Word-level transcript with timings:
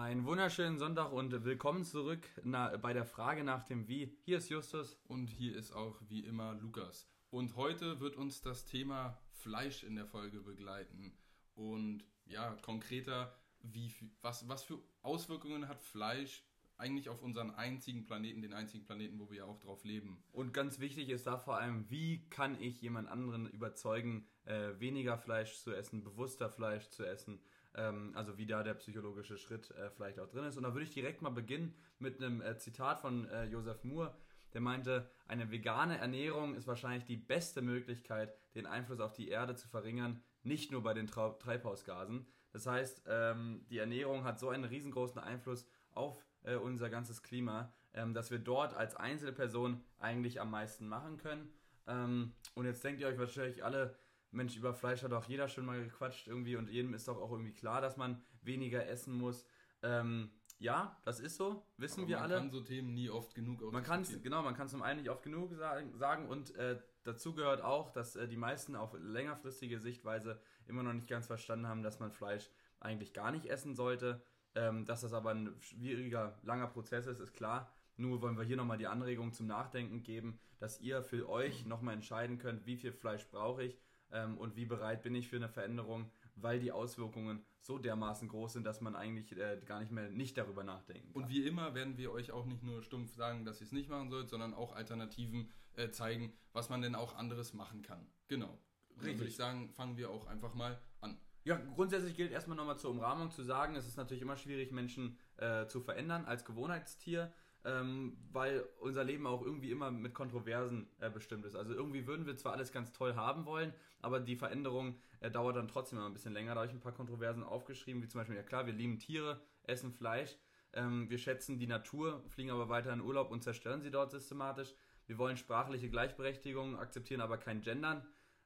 Einen 0.00 0.26
wunderschönen 0.26 0.78
Sonntag 0.78 1.12
und 1.12 1.44
willkommen 1.44 1.84
zurück 1.84 2.20
bei 2.44 2.92
der 2.92 3.04
Frage 3.04 3.42
nach 3.42 3.64
dem 3.64 3.88
Wie. 3.88 4.16
Hier 4.24 4.38
ist 4.38 4.48
Justus. 4.48 4.96
Und 5.08 5.26
hier 5.26 5.56
ist 5.56 5.72
auch 5.72 6.00
wie 6.08 6.20
immer 6.20 6.54
Lukas. 6.54 7.08
Und 7.30 7.56
heute 7.56 7.98
wird 7.98 8.14
uns 8.14 8.40
das 8.40 8.64
Thema 8.64 9.18
Fleisch 9.32 9.82
in 9.82 9.96
der 9.96 10.06
Folge 10.06 10.38
begleiten. 10.38 11.18
Und 11.56 12.04
ja, 12.26 12.56
konkreter, 12.62 13.34
wie, 13.60 13.92
was, 14.22 14.48
was 14.48 14.62
für 14.62 14.78
Auswirkungen 15.02 15.66
hat 15.66 15.82
Fleisch 15.82 16.44
eigentlich 16.76 17.08
auf 17.08 17.20
unseren 17.20 17.50
einzigen 17.50 18.06
Planeten, 18.06 18.40
den 18.40 18.54
einzigen 18.54 18.84
Planeten, 18.84 19.18
wo 19.18 19.28
wir 19.30 19.38
ja 19.38 19.44
auch 19.46 19.58
drauf 19.58 19.82
leben. 19.82 20.22
Und 20.30 20.54
ganz 20.54 20.78
wichtig 20.78 21.08
ist 21.08 21.26
da 21.26 21.38
vor 21.38 21.58
allem, 21.58 21.90
wie 21.90 22.24
kann 22.30 22.56
ich 22.62 22.80
jemand 22.80 23.08
anderen 23.08 23.48
überzeugen, 23.48 24.28
äh, 24.44 24.78
weniger 24.78 25.18
Fleisch 25.18 25.58
zu 25.58 25.74
essen, 25.74 26.04
bewusster 26.04 26.48
Fleisch 26.48 26.88
zu 26.88 27.04
essen. 27.04 27.40
Ähm, 27.74 28.12
also 28.14 28.38
wie 28.38 28.46
da 28.46 28.62
der 28.62 28.74
psychologische 28.74 29.36
Schritt 29.36 29.70
äh, 29.72 29.90
vielleicht 29.90 30.18
auch 30.18 30.28
drin 30.28 30.44
ist. 30.44 30.56
Und 30.56 30.62
da 30.62 30.72
würde 30.72 30.84
ich 30.84 30.90
direkt 30.90 31.22
mal 31.22 31.30
beginnen 31.30 31.74
mit 31.98 32.22
einem 32.22 32.40
äh, 32.40 32.56
Zitat 32.56 33.00
von 33.00 33.28
äh, 33.28 33.44
Josef 33.44 33.84
Moore. 33.84 34.16
Der 34.54 34.62
meinte, 34.62 35.10
eine 35.26 35.50
vegane 35.50 35.98
Ernährung 35.98 36.54
ist 36.54 36.66
wahrscheinlich 36.66 37.04
die 37.04 37.18
beste 37.18 37.60
Möglichkeit, 37.60 38.34
den 38.54 38.64
Einfluss 38.64 39.00
auf 39.00 39.12
die 39.12 39.28
Erde 39.28 39.54
zu 39.54 39.68
verringern, 39.68 40.22
nicht 40.42 40.72
nur 40.72 40.82
bei 40.82 40.94
den 40.94 41.06
Treibhausgasen. 41.06 42.26
Das 42.52 42.66
heißt, 42.66 43.02
ähm, 43.06 43.66
die 43.68 43.76
Ernährung 43.76 44.24
hat 44.24 44.40
so 44.40 44.48
einen 44.48 44.64
riesengroßen 44.64 45.20
Einfluss 45.20 45.66
auf 45.92 46.24
unser 46.62 46.88
ganzes 46.88 47.22
Klima, 47.22 47.74
ähm, 47.92 48.14
dass 48.14 48.30
wir 48.30 48.38
dort 48.38 48.72
als 48.72 48.94
Einzelperson 48.94 49.84
eigentlich 49.98 50.40
am 50.40 50.50
meisten 50.50 50.86
machen 50.88 51.18
können. 51.18 51.52
Und 51.86 52.64
jetzt 52.64 52.84
denkt 52.84 53.00
ihr 53.00 53.08
euch 53.08 53.18
wahrscheinlich 53.18 53.64
alle, 53.64 53.96
Mensch, 54.30 54.56
über 54.56 54.74
Fleisch 54.74 55.02
hat 55.02 55.12
auch 55.12 55.24
jeder 55.24 55.48
schon 55.48 55.64
mal 55.64 55.82
gequatscht 55.82 56.28
irgendwie 56.28 56.56
und 56.56 56.68
jedem 56.68 56.94
ist 56.94 57.08
doch 57.08 57.20
auch 57.20 57.30
irgendwie 57.30 57.52
klar, 57.52 57.80
dass 57.80 57.96
man 57.96 58.22
weniger 58.42 58.86
essen 58.86 59.14
muss. 59.14 59.46
Ähm, 59.82 60.30
ja, 60.58 60.96
das 61.04 61.20
ist 61.20 61.36
so, 61.36 61.64
wissen 61.76 62.00
Aber 62.00 62.08
wir 62.08 62.20
alle. 62.20 62.34
Man 62.34 62.42
kann 62.44 62.50
so 62.50 62.60
Themen 62.60 62.92
nie 62.92 63.08
oft 63.08 63.34
genug 63.34 63.72
Man 63.72 63.82
kann 63.82 64.04
genau, 64.22 64.42
man 64.42 64.54
kann 64.54 64.66
es 64.66 64.72
zum 64.72 64.82
einen 64.82 65.00
nicht 65.00 65.10
oft 65.10 65.22
genug 65.22 65.54
sagen, 65.54 66.28
und 66.28 66.54
äh, 66.56 66.80
dazu 67.04 67.34
gehört 67.34 67.62
auch, 67.62 67.90
dass 67.90 68.16
äh, 68.16 68.26
die 68.26 68.36
meisten 68.36 68.74
auf 68.74 68.94
längerfristige 68.98 69.78
Sichtweise 69.78 70.40
immer 70.66 70.82
noch 70.82 70.92
nicht 70.92 71.08
ganz 71.08 71.26
verstanden 71.26 71.68
haben, 71.68 71.82
dass 71.82 72.00
man 72.00 72.10
Fleisch 72.10 72.50
eigentlich 72.80 73.12
gar 73.12 73.30
nicht 73.30 73.46
essen 73.46 73.74
sollte. 73.74 74.22
Ähm, 74.54 74.86
dass 74.86 75.02
das 75.02 75.12
aber 75.12 75.30
ein 75.30 75.54
schwieriger, 75.60 76.38
langer 76.42 76.66
Prozess 76.66 77.06
ist, 77.06 77.20
ist 77.20 77.34
klar. 77.34 77.70
Nur 77.96 78.22
wollen 78.22 78.38
wir 78.38 78.44
hier 78.44 78.56
nochmal 78.56 78.78
die 78.78 78.86
Anregung 78.86 79.32
zum 79.32 79.46
Nachdenken 79.46 80.02
geben, 80.02 80.40
dass 80.58 80.80
ihr 80.80 81.02
für 81.02 81.28
euch 81.28 81.66
nochmal 81.66 81.94
entscheiden 81.94 82.38
könnt, 82.38 82.64
wie 82.64 82.76
viel 82.76 82.92
Fleisch 82.92 83.28
brauche 83.28 83.64
ich 83.64 83.78
ähm, 84.12 84.38
und 84.38 84.56
wie 84.56 84.64
bereit 84.64 85.02
bin 85.02 85.14
ich 85.14 85.28
für 85.28 85.36
eine 85.36 85.48
Veränderung, 85.48 86.10
weil 86.34 86.60
die 86.60 86.72
Auswirkungen 86.72 87.44
so 87.60 87.78
dermaßen 87.78 88.28
groß 88.28 88.54
sind, 88.54 88.64
dass 88.64 88.80
man 88.80 88.96
eigentlich 88.96 89.36
äh, 89.36 89.60
gar 89.64 89.80
nicht 89.80 89.92
mehr 89.92 90.08
nicht 90.10 90.38
darüber 90.38 90.64
nachdenken 90.64 91.12
kann. 91.12 91.22
Und 91.22 91.28
wie 91.28 91.46
immer 91.46 91.74
werden 91.74 91.96
wir 91.96 92.12
euch 92.12 92.32
auch 92.32 92.46
nicht 92.46 92.62
nur 92.62 92.82
stumpf 92.82 93.14
sagen, 93.14 93.44
dass 93.44 93.60
ihr 93.60 93.66
es 93.66 93.72
nicht 93.72 93.88
machen 93.88 94.10
sollt, 94.10 94.28
sondern 94.28 94.54
auch 94.54 94.74
Alternativen 94.74 95.50
äh, 95.74 95.90
zeigen, 95.90 96.32
was 96.52 96.68
man 96.68 96.82
denn 96.82 96.94
auch 96.94 97.16
anderes 97.16 97.52
machen 97.54 97.82
kann. 97.82 98.06
Genau. 98.28 98.58
Richtig. 98.96 99.18
würde 99.18 99.28
ich 99.28 99.36
sagen, 99.36 99.70
fangen 99.70 99.96
wir 99.96 100.10
auch 100.10 100.26
einfach 100.26 100.54
mal 100.54 100.80
an. 101.00 101.20
Ja, 101.44 101.56
grundsätzlich 101.56 102.16
gilt 102.16 102.32
erstmal 102.32 102.56
nochmal 102.56 102.78
zur 102.78 102.90
Umrahmung 102.90 103.30
zu 103.30 103.42
sagen, 103.42 103.76
es 103.76 103.86
ist 103.86 103.96
natürlich 103.96 104.22
immer 104.22 104.36
schwierig, 104.36 104.72
Menschen 104.72 105.18
äh, 105.36 105.66
zu 105.66 105.80
verändern 105.80 106.24
als 106.24 106.44
Gewohnheitstier 106.44 107.32
ähm, 107.68 108.16
weil 108.32 108.64
unser 108.80 109.04
Leben 109.04 109.26
auch 109.26 109.42
irgendwie 109.42 109.70
immer 109.70 109.90
mit 109.90 110.14
Kontroversen 110.14 110.88
äh, 111.00 111.10
bestimmt 111.10 111.44
ist. 111.44 111.54
Also 111.54 111.74
irgendwie 111.74 112.06
würden 112.06 112.24
wir 112.24 112.36
zwar 112.36 112.52
alles 112.52 112.72
ganz 112.72 112.92
toll 112.92 113.14
haben 113.14 113.44
wollen, 113.44 113.74
aber 114.00 114.20
die 114.20 114.36
Veränderung 114.36 114.96
äh, 115.20 115.30
dauert 115.30 115.56
dann 115.56 115.68
trotzdem 115.68 115.98
immer 115.98 116.08
ein 116.08 116.14
bisschen 116.14 116.32
länger. 116.32 116.54
Da 116.54 116.60
habe 116.60 116.68
ich 116.68 116.72
ein 116.72 116.80
paar 116.80 116.92
Kontroversen 116.92 117.42
aufgeschrieben, 117.42 118.02
wie 118.02 118.08
zum 118.08 118.20
Beispiel, 118.20 118.36
ja 118.36 118.42
klar, 118.42 118.64
wir 118.64 118.72
lieben 118.72 118.98
Tiere, 118.98 119.40
essen 119.64 119.92
Fleisch, 119.92 120.36
ähm, 120.72 121.10
wir 121.10 121.18
schätzen 121.18 121.58
die 121.58 121.66
Natur, 121.66 122.24
fliegen 122.28 122.50
aber 122.50 122.70
weiter 122.70 122.92
in 122.92 123.02
Urlaub 123.02 123.30
und 123.30 123.42
zerstören 123.42 123.82
sie 123.82 123.90
dort 123.90 124.12
systematisch. 124.12 124.74
Wir 125.06 125.18
wollen 125.18 125.36
sprachliche 125.36 125.90
Gleichberechtigung, 125.90 126.78
akzeptieren 126.78 127.20
aber 127.20 127.36
kein 127.36 127.60
Gendern. 127.60 128.02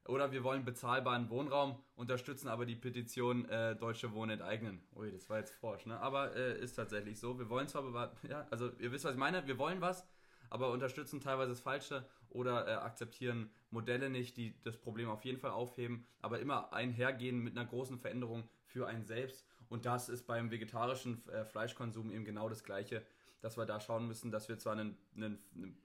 Oder 0.06 0.32
wir 0.32 0.42
wollen 0.42 0.64
bezahlbaren 0.64 1.30
Wohnraum, 1.30 1.78
unterstützen 1.94 2.48
aber 2.48 2.66
die 2.66 2.74
Petition 2.74 3.48
äh, 3.48 3.76
Deutsche 3.76 4.12
Wohnen 4.12 4.32
enteignen. 4.32 4.82
Ui, 4.96 5.12
das 5.12 5.30
war 5.30 5.38
jetzt 5.38 5.54
forsch, 5.54 5.86
ne? 5.86 6.00
Aber 6.00 6.34
äh, 6.34 6.58
ist 6.60 6.74
tatsächlich 6.74 7.20
so. 7.20 7.38
Wir 7.38 7.48
wollen 7.48 7.68
zwar 7.68 8.12
ja, 8.28 8.46
also 8.50 8.70
ihr 8.78 8.90
wisst, 8.90 9.04
was 9.04 9.12
ich 9.12 9.18
meine, 9.18 9.46
wir 9.46 9.58
wollen 9.58 9.80
was, 9.80 10.04
aber 10.50 10.72
unterstützen 10.72 11.20
teilweise 11.20 11.50
das 11.50 11.60
Falsche 11.60 12.04
oder 12.30 12.66
äh, 12.66 12.72
akzeptieren 12.72 13.50
Modelle 13.70 14.10
nicht, 14.10 14.36
die 14.36 14.54
das 14.62 14.76
Problem 14.76 15.08
auf 15.08 15.24
jeden 15.24 15.38
Fall 15.38 15.52
aufheben, 15.52 16.04
aber 16.20 16.40
immer 16.40 16.72
einhergehen 16.72 17.38
mit 17.38 17.56
einer 17.56 17.68
großen 17.68 17.98
Veränderung 17.98 18.48
für 18.66 18.88
einen 18.88 19.04
selbst. 19.04 19.46
Und 19.68 19.86
das 19.86 20.08
ist 20.08 20.26
beim 20.26 20.50
vegetarischen 20.50 21.26
äh, 21.28 21.44
Fleischkonsum 21.44 22.10
eben 22.10 22.24
genau 22.24 22.48
das 22.48 22.64
Gleiche, 22.64 23.02
dass 23.40 23.56
wir 23.56 23.66
da 23.66 23.80
schauen 23.80 24.06
müssen, 24.06 24.30
dass 24.30 24.48
wir 24.48 24.58
zwar 24.58 24.72
einen, 24.74 24.98
einen, 25.14 25.38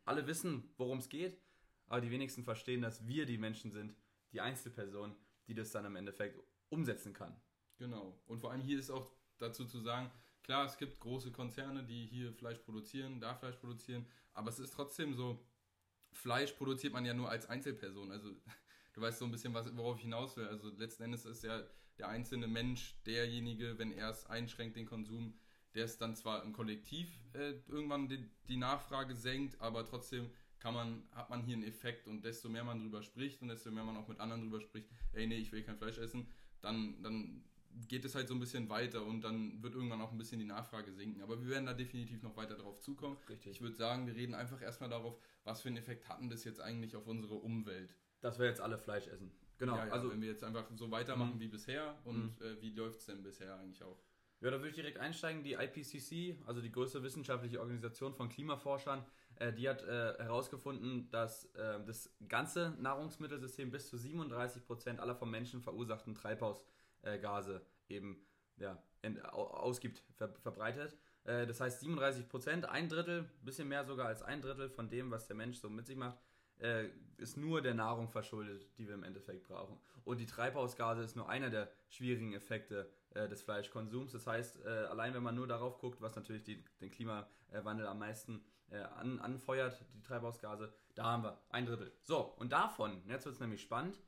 alle 0.05 0.27
wissen, 0.27 0.69
worum 0.77 0.97
es 0.97 1.07
geht, 1.07 1.37
aber 1.87 2.01
die 2.01 2.11
wenigsten 2.11 2.43
verstehen, 2.43 2.81
dass 2.81 3.07
wir 3.07 3.25
die 3.25 3.37
Menschen 3.37 3.71
sind, 3.71 3.95
die 4.37 4.41
Einzelperson, 4.41 5.15
die 5.47 5.55
das 5.55 5.71
dann 5.71 5.85
im 5.85 5.95
Endeffekt 5.95 6.39
umsetzen 6.69 7.11
kann. 7.11 7.35
Genau. 7.79 8.21
Und 8.27 8.39
vor 8.39 8.51
allem 8.51 8.61
hier 8.61 8.77
ist 8.77 8.91
auch 8.91 9.11
dazu 9.39 9.65
zu 9.65 9.79
sagen, 9.79 10.11
klar, 10.43 10.65
es 10.65 10.77
gibt 10.77 10.99
große 10.99 11.31
Konzerne, 11.31 11.83
die 11.83 12.05
hier 12.05 12.31
Fleisch 12.33 12.59
produzieren, 12.59 13.19
da 13.19 13.33
Fleisch 13.33 13.55
produzieren, 13.55 14.05
aber 14.33 14.49
es 14.49 14.59
ist 14.59 14.73
trotzdem 14.75 15.15
so, 15.15 15.43
Fleisch 16.11 16.51
produziert 16.53 16.93
man 16.93 17.03
ja 17.03 17.15
nur 17.15 17.29
als 17.29 17.47
Einzelperson. 17.47 18.11
Also 18.11 18.29
du 18.93 19.01
weißt 19.01 19.17
so 19.17 19.25
ein 19.25 19.31
bisschen, 19.31 19.55
was, 19.55 19.75
worauf 19.75 19.97
ich 19.97 20.03
hinaus 20.03 20.37
will. 20.37 20.47
Also 20.47 20.69
letzten 20.69 21.03
Endes 21.03 21.25
ist 21.25 21.43
ja 21.43 21.63
der 21.97 22.09
einzelne 22.09 22.47
Mensch 22.47 22.95
derjenige, 23.07 23.79
wenn 23.79 23.91
er 23.91 24.11
es 24.11 24.27
einschränkt, 24.27 24.77
den 24.77 24.85
Konsum, 24.85 25.39
der 25.73 25.85
es 25.85 25.97
dann 25.97 26.15
zwar 26.15 26.43
im 26.43 26.53
Kollektiv 26.53 27.09
äh, 27.33 27.53
irgendwann 27.67 28.07
die, 28.07 28.29
die 28.47 28.57
Nachfrage 28.57 29.15
senkt, 29.15 29.59
aber 29.61 29.83
trotzdem 29.83 30.29
kann 30.59 30.73
man, 30.73 31.03
hat 31.11 31.29
man 31.29 31.43
hier 31.43 31.55
einen 31.55 31.63
Effekt 31.63 32.07
und 32.07 32.23
desto 32.23 32.49
mehr 32.49 32.63
man 32.63 32.79
drüber 32.79 33.01
spricht 33.01 33.41
und 33.41 33.49
desto 33.49 33.71
mehr 33.71 33.83
man 33.83 33.97
auch 33.97 34.07
mit 34.07 34.19
anderen 34.19 34.41
drüber 34.41 34.61
spricht, 34.61 34.89
ey 35.13 35.27
nee, 35.27 35.37
ich 35.37 35.51
will 35.51 35.63
kein 35.63 35.77
Fleisch 35.77 35.97
essen, 35.97 36.27
dann, 36.61 37.01
dann 37.03 37.43
geht 37.87 38.05
es 38.05 38.15
halt 38.15 38.27
so 38.27 38.33
ein 38.33 38.39
bisschen 38.39 38.69
weiter 38.69 39.05
und 39.05 39.21
dann 39.21 39.61
wird 39.61 39.75
irgendwann 39.75 40.01
auch 40.01 40.11
ein 40.11 40.17
bisschen 40.17 40.39
die 40.39 40.45
Nachfrage 40.45 40.91
sinken. 40.93 41.21
Aber 41.21 41.39
wir 41.41 41.49
werden 41.49 41.65
da 41.65 41.73
definitiv 41.73 42.23
noch 42.23 42.35
weiter 42.35 42.55
drauf 42.55 42.79
zukommen. 42.79 43.17
Richtig. 43.29 43.51
Ich 43.51 43.61
würde 43.61 43.75
sagen, 43.75 44.07
wir 44.07 44.15
reden 44.15 44.33
einfach 44.33 44.61
erstmal 44.61 44.89
darauf, 44.89 45.19
was 45.43 45.61
für 45.61 45.67
einen 45.67 45.77
Effekt 45.77 46.09
hatten 46.09 46.29
das 46.29 46.43
jetzt 46.43 46.59
eigentlich 46.59 46.95
auf 46.95 47.07
unsere 47.07 47.35
Umwelt. 47.35 47.95
Dass 48.21 48.39
wir 48.39 48.47
jetzt 48.47 48.61
alle 48.61 48.77
Fleisch 48.77 49.07
essen. 49.07 49.31
Genau. 49.59 49.75
Ja, 49.75 49.87
ja, 49.87 49.91
also 49.91 50.09
wenn 50.11 50.21
wir 50.21 50.29
jetzt 50.29 50.43
einfach 50.43 50.65
so 50.75 50.89
weitermachen 50.91 51.35
mhm. 51.35 51.39
wie 51.39 51.47
bisher 51.47 51.97
und 52.03 52.39
mhm. 52.39 52.45
äh, 52.45 52.61
wie 52.61 52.71
läuft 52.71 52.99
es 52.99 53.05
denn 53.05 53.23
bisher 53.23 53.57
eigentlich 53.57 53.83
auch? 53.83 53.99
Ja, 54.39 54.51
da 54.51 54.57
würde 54.57 54.69
ich 54.69 54.75
direkt 54.75 54.99
einsteigen. 54.99 55.43
Die 55.43 55.53
IPCC, 55.53 56.37
also 56.45 56.61
die 56.61 56.71
größte 56.71 57.01
wissenschaftliche 57.01 57.59
Organisation 57.59 58.13
von 58.13 58.29
Klimaforschern, 58.29 59.03
äh, 59.39 59.53
die 59.53 59.69
hat 59.69 59.83
äh, 59.83 60.15
herausgefunden, 60.17 61.09
dass 61.11 61.45
äh, 61.55 61.83
das 61.85 62.09
ganze 62.27 62.75
Nahrungsmittelsystem 62.79 63.71
bis 63.71 63.89
zu 63.89 63.97
37 63.97 64.65
Prozent 64.65 64.99
aller 64.99 65.15
vom 65.15 65.31
Menschen 65.31 65.61
verursachten 65.61 66.15
Treibhausgase 66.15 67.65
eben 67.89 68.25
ja, 68.57 68.81
ausgibt, 69.31 70.03
ver 70.15 70.33
verbreitet. 70.41 70.97
Äh, 71.23 71.45
das 71.45 71.59
heißt 71.59 71.81
37 71.81 72.27
Prozent, 72.27 72.65
ein 72.65 72.89
Drittel, 72.89 73.29
bisschen 73.43 73.67
mehr 73.67 73.85
sogar 73.85 74.07
als 74.07 74.23
ein 74.23 74.41
Drittel 74.41 74.69
von 74.69 74.89
dem, 74.89 75.11
was 75.11 75.27
der 75.27 75.35
Mensch 75.35 75.57
so 75.57 75.69
mit 75.69 75.85
sich 75.85 75.97
macht, 75.97 76.17
äh, 76.59 76.89
ist 77.17 77.37
nur 77.37 77.61
der 77.61 77.73
Nahrung 77.73 78.09
verschuldet, 78.09 78.67
die 78.77 78.87
wir 78.87 78.95
im 78.95 79.03
Endeffekt 79.03 79.47
brauchen. 79.47 79.77
Und 80.03 80.19
die 80.19 80.25
Treibhausgase 80.25 81.03
ist 81.03 81.15
nur 81.15 81.29
einer 81.29 81.49
der 81.49 81.69
schwierigen 81.89 82.33
Effekte 82.33 82.89
äh, 83.13 83.27
des 83.27 83.41
Fleischkonsums. 83.41 84.11
Das 84.13 84.25
heißt, 84.25 84.65
äh, 84.65 84.69
allein 84.89 85.13
wenn 85.13 85.23
man 85.23 85.35
nur 85.35 85.47
darauf 85.47 85.77
guckt, 85.79 86.01
was 86.01 86.15
natürlich 86.15 86.43
die, 86.43 86.63
den 86.81 86.89
Klimawandel 86.89 87.85
am 87.85 87.99
meisten 87.99 88.43
äh, 88.69 88.77
an, 88.77 89.19
anfeuert, 89.19 89.83
die 89.93 90.01
Treibhausgase, 90.01 90.73
da 90.95 91.03
haben 91.05 91.23
wir 91.23 91.41
ein 91.49 91.65
Drittel. 91.65 91.91
So, 92.03 92.19
und 92.37 92.51
davon, 92.51 93.01
jetzt 93.07 93.25
wird 93.25 93.35
es 93.35 93.41
nämlich 93.41 93.61
spannend, 93.61 93.99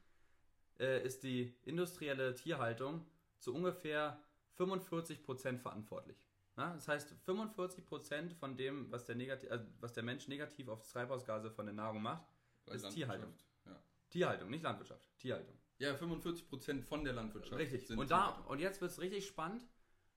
äh, 0.79 1.03
ist 1.03 1.23
die 1.23 1.55
industrielle 1.63 2.35
Tierhaltung 2.35 3.05
zu 3.39 3.53
ungefähr 3.53 4.21
45% 4.57 5.59
verantwortlich. 5.59 6.17
Na, 6.55 6.73
das 6.73 6.87
heißt, 6.87 7.13
45% 7.25 8.33
von 8.33 8.57
dem, 8.57 8.91
was 8.91 9.05
der, 9.05 9.15
negativ, 9.15 9.49
also 9.49 9.65
was 9.79 9.93
der 9.93 10.03
Mensch 10.03 10.27
negativ 10.27 10.67
auf 10.67 10.85
Treibhausgase 10.91 11.51
von 11.51 11.65
der 11.65 11.73
Nahrung 11.73 12.01
macht, 12.01 12.27
Bei 12.65 12.73
ist 12.75 12.89
Tierhaltung. 12.89 13.33
Ja. 13.65 13.81
Tierhaltung, 14.09 14.49
nicht 14.49 14.63
Landwirtschaft. 14.63 15.07
Tierhaltung. 15.19 15.55
Ja, 15.77 15.93
45% 15.93 16.81
von 16.81 17.05
der 17.05 17.13
Landwirtschaft. 17.13 17.57
Richtig. 17.57 17.97
und, 17.97 18.11
da, 18.11 18.31
und 18.49 18.59
jetzt 18.59 18.81
wird 18.81 18.91
es 18.91 18.99
richtig 18.99 19.25
spannend 19.25 19.65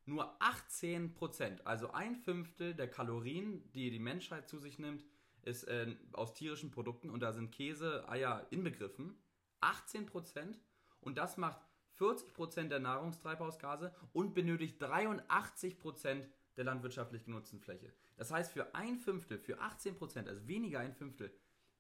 nur 0.04 0.40
18% 0.40 1.62
also 1.64 1.93
ein 1.93 2.16
Fünftel 2.16 2.75
der 2.75 2.88
Kalorien, 2.88 3.70
die 3.72 3.90
die 3.90 3.99
Menschheit 3.99 4.49
zu 4.49 4.58
sich 4.58 4.78
nimmt, 4.78 5.04
ist 5.43 5.64
äh, 5.64 5.96
aus 6.12 6.34
tierischen 6.34 6.70
Produkten 6.70 7.10
und 7.10 7.20
da 7.20 7.32
sind 7.32 7.52
Käse, 7.52 8.08
Eier 8.08 8.46
inbegriffen. 8.50 9.16
18% 9.60 10.56
und 11.00 11.19
das 11.19 11.37
macht 11.37 11.60
40% 11.99 12.69
der 12.69 12.81
Nahrungstreibhausgase 12.81 13.94
und 14.12 14.34
benötigt 14.34 14.82
83% 14.82 16.25
der 16.56 16.64
landwirtschaftlich 16.64 17.25
genutzten 17.25 17.60
Fläche. 17.60 17.93
Das 18.16 18.31
heißt, 18.31 18.52
für 18.52 18.75
ein 18.75 18.99
Fünftel, 18.99 19.38
für 19.38 19.60
18% 19.60 20.26
also 20.26 20.46
weniger 20.46 20.81
ein 20.81 20.94
Fünftel, 20.94 21.32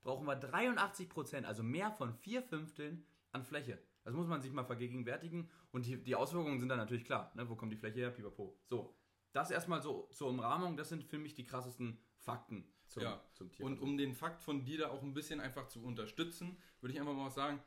brauchen 0.02 0.26
wir 0.26 0.40
83% 0.40 1.44
also 1.44 1.62
mehr 1.62 1.90
von 1.90 2.14
vier 2.14 2.42
Fünfteln 2.42 3.04
an 3.32 3.44
Fläche. 3.44 3.78
Das 4.04 4.14
muss 4.14 4.26
man 4.26 4.40
sich 4.40 4.52
mal 4.52 4.64
vergegenwärtigen. 4.64 5.48
Und 5.70 5.86
die, 5.86 6.02
die 6.02 6.14
Auswirkungen 6.14 6.60
sind 6.60 6.68
dann 6.68 6.78
natürlich 6.78 7.04
klar. 7.04 7.32
Ne? 7.34 7.48
Wo 7.48 7.56
kommt 7.56 7.72
die 7.72 7.76
Fläche 7.76 8.00
her? 8.00 8.10
Pipapo. 8.10 8.58
So. 8.66 8.96
das 9.32 9.50
erstmal 9.50 9.80
so 9.80 10.08
zur 10.12 10.28
Umrahmung, 10.28 10.76
das 10.76 10.88
sind 10.88 11.04
für 11.04 11.18
mich 11.18 11.34
die 11.34 11.44
krassesten 11.44 11.98
Fakten 12.18 12.64
zum, 12.86 13.02
ja. 13.02 13.24
zum 13.34 13.50
Tier. 13.50 13.66
Und 13.66 13.80
um 13.80 13.96
den 13.96 14.14
Fakt 14.14 14.42
von 14.42 14.64
dir 14.64 14.78
da 14.78 14.90
auch 14.90 15.02
ein 15.02 15.14
bisschen 15.14 15.40
einfach 15.40 15.66
zu 15.68 15.82
unterstützen, 15.82 16.56
würde 16.80 16.94
ich 16.94 17.00
einfach 17.00 17.14
mal 17.14 17.30
sagen, 17.30 17.62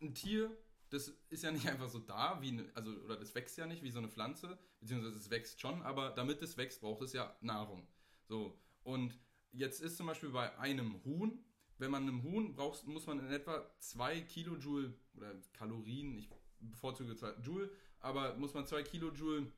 ein 0.00 0.14
Tier, 0.14 0.56
das 0.90 1.08
ist 1.28 1.42
ja 1.42 1.52
nicht 1.52 1.68
einfach 1.68 1.88
so 1.88 1.98
da, 1.98 2.40
wie 2.40 2.48
eine, 2.48 2.70
also 2.74 2.90
oder 2.90 3.16
das 3.16 3.34
wächst 3.34 3.58
ja 3.58 3.66
nicht 3.66 3.82
wie 3.82 3.90
so 3.90 3.98
eine 3.98 4.08
Pflanze, 4.08 4.58
beziehungsweise 4.80 5.16
es 5.16 5.30
wächst 5.30 5.60
schon, 5.60 5.82
aber 5.82 6.10
damit 6.10 6.42
es 6.42 6.56
wächst, 6.56 6.80
braucht 6.80 7.02
es 7.02 7.12
ja 7.12 7.36
Nahrung. 7.40 7.86
So 8.24 8.58
und 8.82 9.18
jetzt 9.52 9.80
ist 9.80 9.96
zum 9.96 10.06
Beispiel 10.06 10.30
bei 10.30 10.58
einem 10.58 11.02
Huhn, 11.04 11.44
wenn 11.78 11.90
man 11.90 12.02
einem 12.02 12.22
Huhn 12.22 12.52
braucht, 12.54 12.86
muss 12.86 13.06
man 13.06 13.20
in 13.20 13.30
etwa 13.30 13.70
2 13.80 14.22
Kilojoule 14.22 14.94
oder 15.14 15.34
Kalorien, 15.52 16.16
ich 16.18 16.30
bevorzuge 16.60 17.16
zwar 17.16 17.38
Joule, 17.40 17.70
aber 18.00 18.36
muss 18.36 18.54
man 18.54 18.66
2 18.66 18.82
Kilojoule 18.82 19.52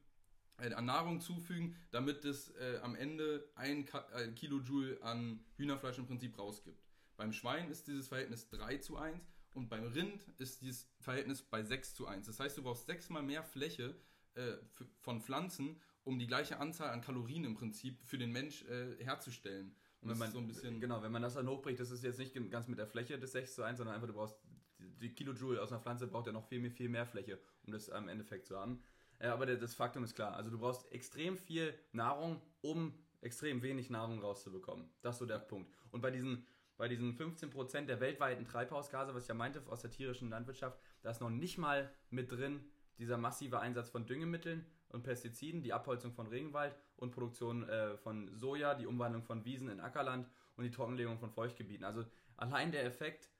äh, 0.58 0.72
an 0.72 0.86
Nahrung 0.86 1.20
zufügen, 1.20 1.76
damit 1.90 2.24
es 2.24 2.50
äh, 2.56 2.78
am 2.82 2.94
Ende 2.94 3.48
ein, 3.54 3.88
ein 4.14 4.34
Kilojoule 4.34 5.02
an 5.02 5.40
Hühnerfleisch 5.56 5.98
im 5.98 6.06
Prinzip 6.06 6.38
rausgibt. 6.38 6.82
Beim 7.16 7.32
Schwein 7.32 7.70
ist 7.70 7.86
dieses 7.86 8.08
Verhältnis 8.08 8.48
3 8.48 8.78
zu 8.78 8.96
1 8.96 9.20
und 9.54 9.68
beim 9.68 9.84
Rind 9.84 10.22
ist 10.38 10.60
dieses 10.60 10.88
Verhältnis 11.00 11.42
bei 11.42 11.62
6 11.62 11.94
zu 11.94 12.06
1. 12.06 12.26
Das 12.26 12.38
heißt, 12.40 12.56
du 12.56 12.62
brauchst 12.62 12.86
sechsmal 12.86 13.22
mehr 13.22 13.42
Fläche 13.42 13.94
äh, 14.34 14.56
von 15.00 15.20
Pflanzen, 15.20 15.80
um 16.04 16.18
die 16.18 16.26
gleiche 16.26 16.58
Anzahl 16.58 16.90
an 16.90 17.00
Kalorien 17.00 17.44
im 17.44 17.54
Prinzip 17.54 18.00
für 18.04 18.18
den 18.18 18.32
Mensch 18.32 18.62
äh, 18.64 19.02
herzustellen. 19.04 19.74
Und 20.00 20.10
wenn 20.10 20.18
man, 20.18 20.30
so 20.30 20.38
ein 20.38 20.46
bisschen 20.46 20.80
genau, 20.80 21.02
wenn 21.02 21.10
man 21.10 21.22
das 21.22 21.34
dann 21.34 21.48
hochbricht, 21.48 21.80
das 21.80 21.90
ist 21.90 22.04
jetzt 22.04 22.18
nicht 22.18 22.34
ganz 22.50 22.68
mit 22.68 22.78
der 22.78 22.86
Fläche 22.86 23.18
des 23.18 23.32
6 23.32 23.54
zu 23.56 23.62
1, 23.62 23.78
sondern 23.78 23.96
einfach, 23.96 24.06
du 24.06 24.14
brauchst 24.14 24.38
die 24.78 25.12
Kilojoule 25.12 25.60
aus 25.60 25.72
einer 25.72 25.80
Pflanze, 25.80 26.06
braucht 26.06 26.26
ja 26.26 26.32
noch 26.32 26.46
viel, 26.46 26.70
viel 26.70 26.88
mehr 26.88 27.06
Fläche, 27.06 27.38
um 27.66 27.72
das 27.72 27.90
am 27.90 28.08
Endeffekt 28.08 28.46
zu 28.46 28.58
haben. 28.58 28.80
Aber 29.18 29.46
das 29.46 29.74
Faktum 29.74 30.04
ist 30.04 30.14
klar. 30.14 30.34
Also 30.34 30.50
du 30.50 30.58
brauchst 30.58 30.90
extrem 30.92 31.36
viel 31.36 31.74
Nahrung, 31.92 32.40
um 32.60 32.94
extrem 33.20 33.62
wenig 33.62 33.90
Nahrung 33.90 34.20
rauszubekommen. 34.20 34.88
Das 35.02 35.16
ist 35.16 35.18
so 35.20 35.26
der 35.26 35.40
Punkt. 35.40 35.72
Und 35.90 36.00
bei 36.00 36.12
diesen, 36.12 36.46
bei 36.76 36.86
diesen 36.86 37.16
15% 37.18 37.86
der 37.86 38.00
weltweiten 38.00 38.44
Treibhausgase, 38.44 39.14
was 39.14 39.24
ich 39.24 39.28
ja 39.28 39.34
meinte 39.34 39.60
aus 39.66 39.82
der 39.82 39.90
tierischen 39.90 40.30
Landwirtschaft, 40.30 40.78
da 41.02 41.10
ist 41.10 41.20
noch 41.20 41.30
nicht 41.30 41.58
mal 41.58 41.90
mit 42.10 42.30
drin 42.30 42.64
dieser 42.98 43.16
massive 43.16 43.60
Einsatz 43.60 43.88
von 43.88 44.06
Düngemitteln 44.06 44.66
und 44.90 45.02
Pestiziden, 45.02 45.62
die 45.62 45.72
Abholzung 45.72 46.12
von 46.12 46.26
Regenwald 46.26 46.76
und 46.96 47.12
Produktion 47.12 47.68
äh, 47.68 47.96
von 47.96 48.30
Soja, 48.34 48.74
die 48.74 48.86
Umwandlung 48.86 49.22
von 49.22 49.44
Wiesen 49.44 49.68
in 49.68 49.80
Ackerland 49.80 50.28
und 50.56 50.64
die 50.64 50.70
Trockenlegung 50.70 51.18
von 51.18 51.30
Feuchtgebieten. 51.30 51.84
Also 51.84 52.04
allein 52.36 52.72
der 52.72 52.84
Effekt, 52.84 53.30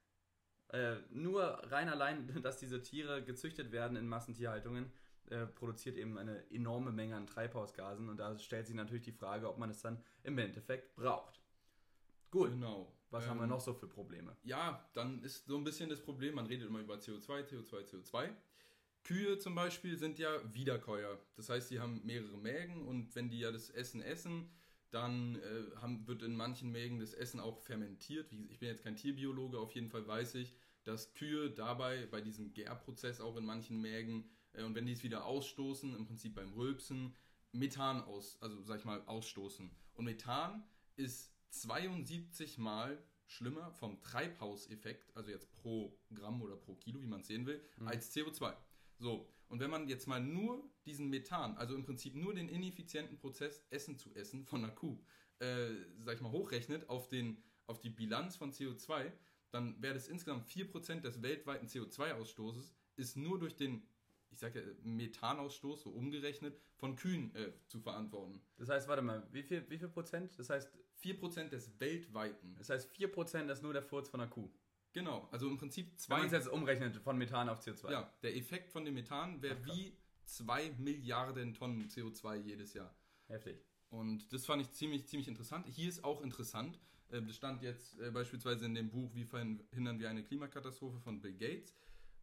äh, 0.69 0.97
nur 1.11 1.43
rein 1.71 1.89
allein, 1.89 2.29
dass 2.43 2.59
diese 2.59 2.83
Tiere 2.83 3.23
gezüchtet 3.23 3.73
werden 3.73 3.97
in 3.97 4.07
Massentierhaltungen, 4.07 4.93
äh, 5.31 5.47
produziert 5.47 5.97
eben 5.97 6.17
eine 6.17 6.51
enorme 6.51 6.91
Menge 6.91 7.17
an 7.17 7.27
Treibhausgasen 7.27 8.09
und 8.09 8.19
da 8.19 8.39
stellt 8.39 8.67
sich 8.67 8.77
natürlich 8.77 9.05
die 9.05 9.13
Frage, 9.13 9.49
ob 9.49 9.59
man 9.59 9.71
es 9.71 9.83
dann 9.83 10.03
im 10.23 10.39
Endeffekt 10.39 10.95
braucht. 10.95 11.41
Gut. 12.31 12.51
Genau. 12.51 12.93
Was 13.11 13.25
ähm, 13.25 13.31
haben 13.31 13.39
wir 13.39 13.45
ähm, 13.45 13.51
noch 13.51 13.61
so 13.61 13.75
für 13.75 13.89
Probleme? 13.89 14.37
Ja, 14.43 14.87
dann 14.95 15.23
ist 15.23 15.47
so 15.47 15.57
ein 15.57 15.65
bisschen 15.65 15.89
das 15.89 16.01
Problem, 16.01 16.35
man 16.35 16.47
redet 16.47 16.69
immer 16.69 16.81
über 16.81 16.97
CO2, 16.97 17.45
CO2, 17.47 17.85
CO2. 17.85 18.31
Kühe 19.09 19.39
zum 19.39 19.55
Beispiel 19.55 19.97
sind 19.97 20.19
ja 20.19 20.29
Wiederkäuer. 20.53 21.19
Das 21.35 21.49
heißt, 21.49 21.71
die 21.71 21.81
haben 21.81 22.05
mehrere 22.05 22.37
Mägen 22.37 22.87
und 22.87 23.15
wenn 23.17 23.31
die 23.31 23.39
ja 23.39 23.51
das 23.51 23.71
Essen 23.71 24.03
essen, 24.03 24.51
dann 24.91 25.37
äh, 25.37 25.77
haben, 25.77 26.07
wird 26.07 26.23
in 26.23 26.37
manchen 26.37 26.71
Mägen 26.71 26.99
das 26.99 27.15
Essen 27.15 27.41
auch 27.41 27.59
fermentiert. 27.59 28.31
Wie, 28.31 28.45
ich 28.51 28.59
bin 28.59 28.69
jetzt 28.69 28.85
kein 28.85 28.97
Tierbiologe, 28.97 29.59
auf 29.59 29.73
jeden 29.73 29.89
Fall 29.89 30.07
weiß 30.07 30.35
ich, 30.35 30.55
dass 30.85 31.15
Kühe 31.15 31.51
dabei 31.51 32.05
bei 32.05 32.21
diesem 32.21 32.53
Gärprozess 32.53 33.23
auch 33.23 33.39
in 33.39 33.47
manchen 33.47 33.81
Mägen 33.81 34.29
äh, 34.53 34.63
und 34.63 34.75
wenn 34.75 34.85
die 34.85 34.93
es 34.93 35.03
wieder 35.03 35.25
ausstoßen, 35.25 35.97
im 35.97 36.05
Prinzip 36.05 36.35
beim 36.35 36.53
Rülpsen, 36.53 37.17
Methan 37.53 38.03
aus, 38.03 38.37
also 38.43 38.61
sag 38.61 38.81
ich 38.81 38.85
mal, 38.85 39.03
ausstoßen. 39.07 39.71
Und 39.95 40.05
Methan 40.05 40.69
ist 40.97 41.33
72 41.49 42.59
mal 42.59 43.03
schlimmer 43.25 43.73
vom 43.73 44.03
Treibhauseffekt, 44.03 45.17
also 45.17 45.31
jetzt 45.31 45.51
pro 45.53 45.99
Gramm 46.13 46.43
oder 46.43 46.57
pro 46.57 46.75
Kilo, 46.75 47.01
wie 47.01 47.07
man 47.07 47.23
es 47.23 47.29
sehen 47.29 47.47
will, 47.47 47.63
mhm. 47.79 47.89
als 47.89 48.15
CO2. 48.15 48.55
So, 48.99 49.29
und 49.49 49.61
wenn 49.61 49.71
man 49.71 49.89
jetzt 49.89 50.07
mal 50.07 50.21
nur 50.21 50.63
diesen 50.85 51.09
Methan, 51.09 51.57
also 51.57 51.75
im 51.75 51.85
Prinzip 51.85 52.15
nur 52.15 52.35
den 52.35 52.49
ineffizienten 52.49 53.19
Prozess, 53.19 53.65
Essen 53.71 53.97
zu 53.97 54.15
essen 54.15 54.45
von 54.45 54.65
einer 54.65 54.75
Kuh, 54.75 54.99
äh, 55.39 55.71
sag 56.01 56.17
ich 56.17 56.21
mal, 56.21 56.33
hochrechnet 56.33 56.89
auf, 56.89 57.09
den, 57.09 57.43
auf 57.67 57.81
die 57.81 57.91
Bilanz 57.91 58.37
von 58.37 58.53
CO2, 58.53 59.13
dann 59.51 59.81
wäre 59.81 59.95
das 59.95 60.09
insgesamt 60.09 60.47
4% 60.49 61.01
des 61.01 61.23
weltweiten 61.23 61.67
CO2-Ausstoßes 61.67 62.75
ist 62.97 63.17
nur 63.17 63.39
durch 63.39 63.57
den 63.57 63.83
ich 64.31 64.39
sage 64.39 64.61
ja, 64.61 64.67
Methanausstoß, 64.83 65.85
so 65.85 65.91
umgerechnet, 65.91 66.61
von 66.77 66.97
Kühen 66.97 67.35
äh, 67.35 67.51
zu 67.67 67.81
verantworten. 67.81 68.43
Das 68.59 68.69
heißt, 68.69 68.87
warte 68.87 69.01
mal, 69.01 69.27
wie 69.33 69.43
viel, 69.43 69.65
wie 69.71 69.79
viel 69.79 69.89
Prozent? 69.89 70.39
Das 70.39 70.51
heißt. 70.51 70.69
4% 71.03 71.49
des 71.49 71.79
weltweiten. 71.79 72.57
Das 72.57 72.71
heißt, 72.71 72.91
4% 72.93 73.51
ist 73.51 73.63
nur 73.63 73.73
der 73.73 73.83
Furz 73.83 74.09
von 74.09 74.21
der 74.21 74.29
Kuh. 74.29 74.51
Genau, 74.93 75.29
also 75.31 75.49
im 75.49 75.59
Prinzip 75.59 75.99
zwei. 75.99 76.15
Wenn 76.15 76.21
man 76.21 76.27
es 76.27 76.33
jetzt 76.33 76.49
umrechnet 76.49 76.97
von 76.97 77.19
Methan 77.19 77.49
auf 77.49 77.61
CO2. 77.61 77.91
Ja, 77.91 78.13
der 78.23 78.37
Effekt 78.37 78.71
von 78.71 78.85
dem 78.85 78.95
Methan 78.95 79.43
wäre 79.43 79.65
wie 79.67 79.97
2 80.25 80.75
Milliarden 80.79 81.55
Tonnen 81.55 81.89
CO2 81.89 82.37
jedes 82.37 82.75
Jahr. 82.75 82.95
Heftig. 83.27 83.63
Und 83.91 84.33
das 84.33 84.45
fand 84.47 84.63
ich 84.63 84.71
ziemlich, 84.73 85.07
ziemlich 85.07 85.29
interessant. 85.29 85.67
Hier 85.67 85.89
ist 85.89 86.05
auch 86.05 86.21
interessant, 86.23 86.79
äh, 87.11 87.23
das 87.23 87.37
stand 87.37 87.63
jetzt 87.63 87.99
äh, 88.01 88.11
beispielsweise 88.11 88.67
in 88.67 88.75
dem 88.75 88.91
Buch 88.91 89.15
Wie 89.15 89.25
verhindern 89.25 89.99
wir 89.99 90.11
eine 90.11 90.23
Klimakatastrophe 90.23 91.01
von 91.01 91.21
Bill 91.21 91.35
Gates 91.35 91.75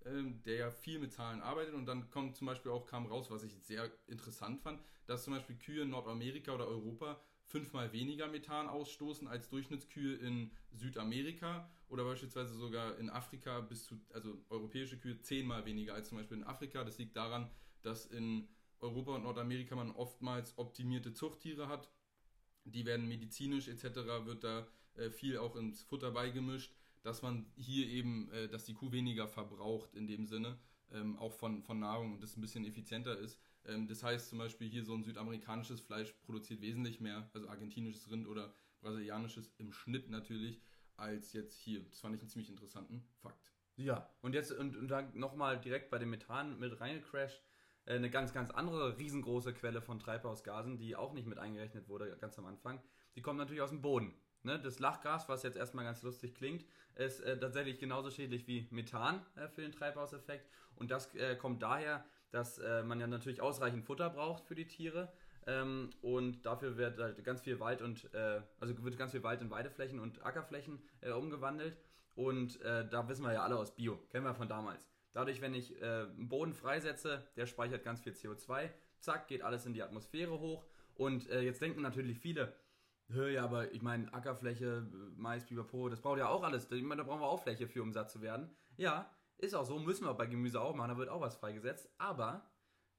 ähm, 0.05 0.41
der 0.43 0.55
ja 0.55 0.71
viel 0.71 0.99
mit 0.99 1.11
Zahlen 1.11 1.41
arbeitet 1.41 1.73
und 1.73 1.85
dann 1.85 2.09
kommt 2.11 2.35
zum 2.35 2.47
Beispiel 2.47 2.71
auch, 2.71 2.85
kam 2.85 3.07
raus, 3.07 3.31
was 3.31 3.43
ich 3.43 3.53
sehr 3.63 3.91
interessant 4.07 4.61
fand, 4.61 4.79
dass 5.07 5.23
zum 5.23 5.33
Beispiel 5.33 5.55
Kühe 5.55 5.83
in 5.83 5.89
Nordamerika 5.89 6.53
oder 6.53 6.67
Europa 6.67 7.19
fünfmal 7.45 7.93
weniger 7.93 8.27
Methan 8.27 8.67
ausstoßen 8.67 9.27
als 9.27 9.49
Durchschnittskühe 9.49 10.15
in 10.15 10.51
Südamerika 10.71 11.69
oder 11.87 12.03
beispielsweise 12.03 12.55
sogar 12.55 12.97
in 12.97 13.09
Afrika 13.09 13.61
bis 13.61 13.85
zu, 13.85 13.99
also 14.13 14.37
europäische 14.49 14.97
Kühe 14.97 15.19
zehnmal 15.21 15.65
weniger 15.65 15.93
als 15.93 16.09
zum 16.09 16.17
Beispiel 16.17 16.37
in 16.37 16.43
Afrika. 16.43 16.83
Das 16.83 16.97
liegt 16.97 17.15
daran, 17.15 17.49
dass 17.81 18.05
in 18.05 18.47
Europa 18.79 19.15
und 19.15 19.23
Nordamerika 19.23 19.75
man 19.75 19.91
oftmals 19.91 20.57
optimierte 20.57 21.13
Zuchttiere 21.13 21.67
hat. 21.67 21.89
Die 22.65 22.85
werden 22.85 23.07
medizinisch 23.07 23.67
etc., 23.67 24.25
wird 24.25 24.43
da 24.43 24.67
äh, 24.95 25.11
viel 25.11 25.37
auch 25.37 25.55
ins 25.55 25.83
Futter 25.83 26.11
beigemischt 26.11 26.73
dass 27.05 27.21
man 27.21 27.45
hier 27.55 27.87
eben, 27.87 28.31
äh, 28.31 28.49
dass 28.49 28.65
die 28.65 28.73
Kuh 28.73 28.91
weniger 28.91 29.27
verbraucht 29.27 29.93
in 29.93 30.07
dem 30.07 30.25
Sinne, 30.25 30.57
ähm, 30.91 31.17
auch 31.19 31.33
von, 31.33 31.61
von 31.61 31.79
Nahrung 31.79 32.13
und 32.13 32.23
das 32.23 32.35
ein 32.35 32.41
bisschen 32.41 32.65
effizienter 32.65 33.17
ist. 33.19 33.39
Ähm, 33.67 33.87
das 33.87 34.03
heißt 34.03 34.29
zum 34.29 34.39
Beispiel 34.39 34.69
hier 34.69 34.83
so 34.83 34.93
ein 34.93 35.03
südamerikanisches 35.03 35.81
Fleisch 35.81 36.13
produziert 36.23 36.61
wesentlich 36.61 36.99
mehr, 36.99 37.29
also 37.33 37.47
argentinisches 37.49 38.09
Rind 38.11 38.27
oder 38.27 38.53
brasilianisches 38.81 39.51
im 39.57 39.71
Schnitt 39.71 40.09
natürlich, 40.09 40.61
als 40.97 41.33
jetzt 41.33 41.57
hier. 41.57 41.83
Das 41.83 41.99
fand 41.99 42.15
ich 42.15 42.21
einen 42.21 42.29
ziemlich 42.29 42.49
interessanten 42.49 43.03
Fakt. 43.21 43.51
Ja, 43.77 44.09
und 44.21 44.33
jetzt 44.33 44.51
und, 44.51 44.77
und 44.77 44.87
dann 44.87 45.17
nochmal 45.17 45.59
direkt 45.59 45.89
bei 45.89 45.97
dem 45.97 46.09
Methan 46.09 46.59
mit 46.59 46.79
reingecrashed. 46.79 47.41
Äh, 47.85 47.95
eine 47.95 48.09
ganz, 48.09 48.33
ganz 48.33 48.51
andere 48.51 48.97
riesengroße 48.97 49.53
Quelle 49.53 49.81
von 49.81 49.99
Treibhausgasen, 49.99 50.77
die 50.77 50.95
auch 50.95 51.13
nicht 51.13 51.27
mit 51.27 51.37
eingerechnet 51.37 51.87
wurde 51.87 52.17
ganz 52.17 52.37
am 52.39 52.45
Anfang. 52.45 52.81
Die 53.15 53.21
kommt 53.21 53.37
natürlich 53.37 53.61
aus 53.61 53.69
dem 53.69 53.81
Boden. 53.81 54.13
Ne, 54.43 54.59
das 54.59 54.77
Lachgas, 54.77 55.27
was 55.27 55.41
jetzt 55.41 55.57
erstmal 55.57 55.85
ganz 55.85 56.03
lustig 56.03 56.35
klingt, 56.35 56.65
ist 56.93 57.19
äh, 57.21 57.39
tatsächlich 57.39 57.79
genauso 57.79 58.11
schädlich 58.11 58.45
wie 58.45 58.67
Methan 58.69 59.25
äh, 59.35 59.47
für 59.47 59.61
den 59.61 59.71
Treibhauseffekt. 59.71 60.47
Und 60.75 60.91
das 60.91 61.13
äh, 61.15 61.35
kommt 61.35 61.63
daher, 61.63 62.05
dass 62.35 62.57
äh, 62.57 62.83
man 62.83 62.99
ja 62.99 63.07
natürlich 63.07 63.41
ausreichend 63.41 63.85
Futter 63.85 64.09
braucht 64.09 64.45
für 64.45 64.55
die 64.55 64.67
Tiere. 64.67 65.11
Ähm, 65.47 65.89
und 66.01 66.45
dafür 66.45 66.75
wird 66.75 66.99
halt 66.99 67.23
ganz 67.23 67.41
viel 67.41 67.59
Wald 67.61 67.81
und 67.81 68.13
äh, 68.13 68.41
also 68.59 68.83
wird 68.83 68.97
ganz 68.97 69.11
viel 69.11 69.23
Wald 69.23 69.41
in 69.41 69.49
Weideflächen 69.49 69.99
und 69.99 70.25
Ackerflächen 70.25 70.81
äh, 71.01 71.11
umgewandelt. 71.11 71.77
Und 72.15 72.63
da 72.63 73.09
wissen 73.09 73.25
wir 73.25 73.33
ja 73.33 73.43
alle 73.43 73.57
aus 73.57 73.75
Bio, 73.75 73.97
kennen 74.09 74.23
wir 74.23 74.33
von 74.33 74.47
damals. 74.47 74.87
Dadurch, 75.11 75.41
wenn 75.41 75.53
ich 75.53 75.83
einen 75.83 76.29
Boden 76.29 76.53
freisetze, 76.53 77.27
der 77.35 77.45
speichert 77.45 77.83
ganz 77.83 77.99
viel 77.99 78.13
CO2, 78.13 78.69
zack, 78.99 79.27
geht 79.27 79.41
alles 79.41 79.65
in 79.65 79.73
die 79.73 79.83
Atmosphäre 79.83 80.39
hoch. 80.39 80.63
Und 80.93 81.25
jetzt 81.25 81.61
denken 81.61 81.81
natürlich 81.81 82.17
viele, 82.17 82.55
ja, 83.09 83.43
aber 83.43 83.73
ich 83.73 83.81
meine, 83.81 84.13
Ackerfläche, 84.13 84.87
Mais, 85.17 85.45
Pipapo, 85.45 85.89
das 85.89 85.99
braucht 85.99 86.19
ja 86.19 86.29
auch 86.29 86.43
alles. 86.43 86.71
Ich 86.71 86.83
meine, 86.83 87.01
da 87.01 87.05
brauchen 87.05 87.19
wir 87.19 87.27
auch 87.27 87.43
Fläche 87.43 87.67
für, 87.67 87.83
um 87.83 87.91
satt 87.91 88.09
zu 88.09 88.21
werden. 88.21 88.49
Ja, 88.77 89.11
ist 89.37 89.53
auch 89.53 89.65
so, 89.65 89.79
müssen 89.79 90.05
wir 90.05 90.13
bei 90.13 90.25
Gemüse 90.25 90.61
auch 90.61 90.75
machen, 90.75 90.89
da 90.89 90.97
wird 90.97 91.09
auch 91.09 91.21
was 91.21 91.35
freigesetzt. 91.35 91.89
Aber 91.97 92.49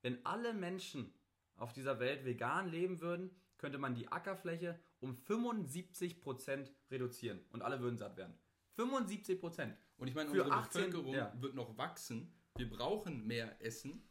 wenn 0.02 0.25
alle 0.25 0.52
Menschen 0.52 1.12
auf 1.57 1.73
dieser 1.73 1.99
Welt 1.99 2.25
vegan 2.25 2.69
leben 2.69 3.00
würden, 3.00 3.31
könnte 3.59 3.78
man 3.78 3.95
die 3.95 4.09
Ackerfläche 4.09 4.78
um 5.00 5.14
75% 5.14 6.71
reduzieren 6.90 7.40
und 7.50 7.62
alle 7.62 7.81
würden 7.81 7.97
satt 7.97 8.16
werden. 8.16 8.35
75%. 8.76 9.75
Und 9.97 10.09
ich 10.09 10.14
meine, 10.14 10.31
unsere 10.31 10.50
18, 10.50 10.87
Bevölkerung 10.87 11.14
ja. 11.14 11.33
wird 11.40 11.55
noch 11.55 11.78
wachsen. 11.78 12.35
Wir 12.57 12.69
brauchen 12.69 13.26
mehr 13.26 13.61
Essen. 13.64 14.02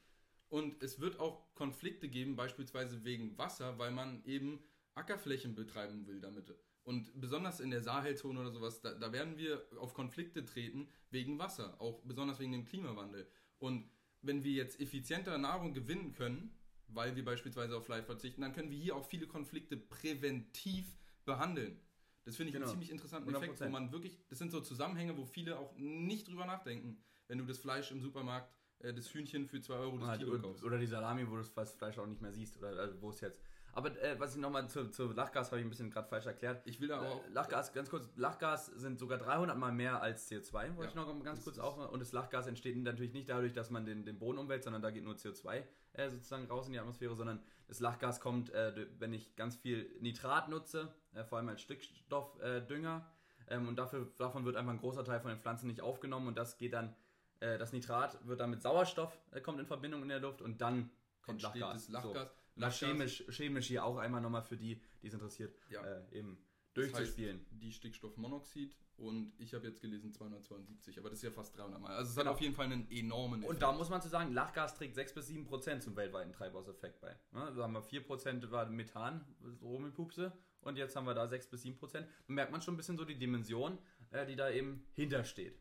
Und 0.50 0.82
es 0.82 1.00
wird 1.00 1.20
auch 1.20 1.54
Konflikte 1.54 2.08
geben, 2.08 2.36
beispielsweise 2.36 3.04
wegen 3.04 3.38
Wasser, 3.38 3.78
weil 3.78 3.92
man 3.92 4.24
eben 4.26 4.64
Ackerflächen 4.94 5.56
betreiben 5.56 6.08
will 6.08 6.22
damit. 6.22 6.54
Und 6.86 7.20
besonders 7.20 7.60
in 7.60 7.72
der 7.72 7.82
Sahelzone 7.82 8.40
oder 8.40 8.52
sowas, 8.52 8.80
da, 8.82 8.94
da 8.94 9.12
werden 9.12 9.38
wir 9.38 9.66
auf 9.80 9.94
Konflikte 9.94 10.46
treten 10.46 10.88
wegen 11.10 11.38
Wasser, 11.40 11.76
auch 11.82 12.00
besonders 12.04 12.40
wegen 12.40 12.52
dem 12.54 12.64
Klimawandel. 12.66 13.28
Und 13.60 13.90
wenn 14.22 14.44
wir 14.44 14.52
jetzt 14.54 14.80
effizienter 14.80 15.38
Nahrung 15.38 15.74
gewinnen 15.74 16.14
können, 16.14 16.56
weil 16.88 17.16
wir 17.16 17.26
beispielsweise 17.26 17.76
auf 17.76 17.86
Fleisch 17.86 18.06
verzichten, 18.06 18.42
dann 18.42 18.54
können 18.54 18.70
wir 18.70 18.78
hier 18.78 18.96
auch 18.96 19.06
viele 19.06 19.26
Konflikte 19.28 19.76
präventiv 19.78 20.96
behandeln. 21.26 21.80
Das 22.24 22.36
finde 22.36 22.50
ich 22.50 22.54
Genau. 22.54 22.66
einen 22.66 22.74
ziemlich 22.74 22.92
interessanten 22.92 23.34
Effekt, 23.34 23.60
wo 23.60 23.66
100%. 23.66 23.70
man 23.72 23.92
wirklich, 23.92 24.18
das 24.30 24.38
sind 24.40 24.52
so 24.52 24.62
Zusammenhänge, 24.62 25.18
wo 25.18 25.26
viele 25.26 25.58
auch 25.60 25.76
nicht 25.78 26.28
drüber 26.28 26.46
nachdenken, 26.46 26.98
wenn 27.28 27.38
du 27.40 27.46
das 27.46 27.58
Fleisch 27.60 27.92
im 27.92 28.02
Supermarkt, 28.02 28.52
äh, 28.80 28.94
das 28.94 29.12
Hühnchen 29.14 29.48
für 29.48 29.62
2 29.62 29.74
Euro 29.76 29.98
das 29.98 30.08
Halt, 30.08 30.20
Kilo 30.22 30.34
oder, 30.34 30.42
kaufst. 30.42 30.64
oder 30.64 30.78
die 30.78 30.86
Salami, 30.88 31.28
wo 31.28 31.36
du 31.38 31.44
das 31.44 31.72
Fleisch 31.74 31.98
auch 31.98 32.06
nicht 32.08 32.22
mehr 32.22 32.32
siehst. 32.32 32.58
Oder 32.58 32.70
also 32.80 33.02
wo 33.02 33.10
es 33.10 33.22
jetzt. 33.22 33.40
Aber 33.76 33.90
äh, 34.02 34.18
was 34.20 34.36
ich 34.36 34.42
nochmal 34.42 34.68
zu, 34.70 34.90
zu 34.90 35.12
Lachgas 35.12 35.52
habe 35.52 35.60
ich 35.60 35.66
ein 35.68 35.70
bisschen 35.70 35.92
gerade 35.92 36.08
falsch 36.08 36.26
erklärt. 36.26 36.66
Ich 36.66 36.80
will 36.80 36.88
da 36.88 36.98
aber 36.98 37.10
auch, 37.10 37.26
Äh, 37.26 37.30
Lachgas, 37.32 37.74
ganz 37.74 37.90
kurz, 37.90 38.10
Lachgas 38.16 38.68
sind 38.68 38.98
sogar 38.98 39.18
300 39.18 39.58
mal 39.58 39.74
mehr 39.74 40.02
als 40.02 40.32
CO2, 40.32 40.54
wollte 40.78 40.84
Ja, 40.84 40.88
ich 40.90 40.96
noch 40.96 41.24
ganz 41.24 41.44
kurz 41.44 41.60
auch. 41.60 41.92
Und 41.92 42.00
das 42.00 42.14
Lachgas 42.14 42.48
entsteht 42.48 42.78
natürlich 42.78 43.14
nicht 43.14 43.28
dadurch, 43.28 43.52
dass 43.52 43.70
man 43.70 43.86
den, 43.86 44.06
den 44.06 44.18
Boden 44.18 44.38
umwälzt, 44.40 44.64
sondern 44.64 44.82
da 44.82 44.92
geht 44.92 45.04
nur 45.04 45.16
CO2 45.16 45.64
äh, 45.92 46.10
sozusagen 46.10 46.46
raus 46.48 46.68
in 46.68 46.74
die 46.74 46.80
Atmosphäre, 46.80 47.16
sondern 47.16 47.44
das 47.68 47.82
Lachgas 47.82 48.22
kommt, 48.22 48.50
äh, 48.52 48.88
wenn 48.98 49.12
ich 49.12 49.36
ganz 49.36 49.58
viel 49.58 49.94
Nitrat 50.00 50.48
nutze, 50.48 50.94
äh, 51.14 51.26
vor 51.26 51.38
allem 51.38 51.50
als 51.50 51.62
Stickstoffdünger. 51.62 52.58
Äh, 52.58 52.62
Dünger, 52.66 53.06
ähm, 53.48 53.68
und 53.68 53.76
dafür, 53.78 54.08
davon 54.18 54.46
wird 54.46 54.56
einfach 54.56 54.72
ein 54.72 54.80
großer 54.80 55.04
Teil 55.04 55.20
von 55.20 55.30
den 55.32 55.40
Pflanzen 55.40 55.68
nicht 55.68 55.82
aufgenommen 55.82 56.28
und 56.28 56.38
das 56.38 56.58
geht 56.58 56.74
dann, 56.74 56.96
äh, 57.42 57.58
das 57.58 57.74
Nitrat 57.74 58.26
wird 58.26 58.40
dann 58.40 58.50
mit 58.50 58.62
Sauerstoff, 58.62 59.18
äh, 59.32 59.42
kommt 59.42 59.60
in 59.60 59.66
Verbindung 59.66 60.02
in 60.02 60.10
der 60.10 60.20
Luft 60.20 60.42
und 60.42 60.62
dann 60.62 60.90
kommt 61.22 61.44
entsteht 61.44 61.62
Lachgas. 61.62 61.88
das 61.88 62.04
Lachgas. 62.04 62.30
So. 62.30 62.45
Na, 62.56 62.70
chemisch, 62.70 63.24
chemisch 63.30 63.68
hier 63.68 63.84
auch 63.86 63.98
einmal 63.98 64.22
nochmal 64.22 64.44
für 64.44 64.58
die, 64.58 64.82
die 65.02 65.08
es 65.08 65.14
interessiert, 65.14 65.56
Ja. 65.70 65.82
äh, 65.84 66.04
eben 66.18 66.38
Das 66.74 66.92
durchzuspielen. 66.92 67.46
die 67.52 67.72
Stickstoffmonoxid 67.72 68.76
und 68.98 69.34
ich 69.40 69.54
habe 69.54 69.68
jetzt 69.68 69.82
gelesen 69.82 70.14
272, 70.14 70.98
aber 71.00 71.10
das 71.10 71.20
ist 71.20 71.24
ja 71.24 71.32
fast 71.32 71.58
300 71.58 71.82
Mal. 71.82 71.96
Also 71.96 72.10
es 72.10 72.16
Genau. 72.16 72.30
hat 72.30 72.36
auf 72.36 72.42
jeden 72.42 72.54
Fall 72.56 72.66
einen 72.66 72.90
enormen 72.92 73.44
Und 73.44 73.62
da 73.62 73.72
muss 73.74 73.90
man 73.90 74.02
zu 74.02 74.08
sagen, 74.10 74.34
Lachgas 74.34 74.74
trägt 74.76 74.96
6 74.96 75.14
bis 75.14 75.28
7 75.28 75.46
Prozent 75.46 75.84
zum 75.84 75.96
weltweiten 75.98 76.32
Treibhauseffekt 76.32 77.02
bei. 77.02 77.10
Ne? 77.32 77.54
Da 77.56 77.64
haben 77.64 77.74
wir 77.74 77.82
4 77.84 78.04
Prozent 78.06 78.50
war 78.52 78.66
Methan, 78.70 79.26
so 79.42 79.68
Rummelpupse, 79.68 80.32
und 80.62 80.78
jetzt 80.78 80.96
haben 80.96 81.06
wir 81.06 81.14
da 81.14 81.28
6 81.28 81.48
bis 81.50 81.62
7 81.64 81.76
Prozent. 81.78 82.08
Da 82.28 82.34
merkt 82.34 82.52
man 82.52 82.62
schon 82.62 82.74
ein 82.74 82.78
bisschen 82.78 82.98
so 82.98 83.04
die 83.06 83.18
Dimension, 83.20 83.78
äh, 84.12 84.26
die 84.26 84.36
da 84.36 84.50
eben 84.50 84.86
hintersteht. 84.94 85.60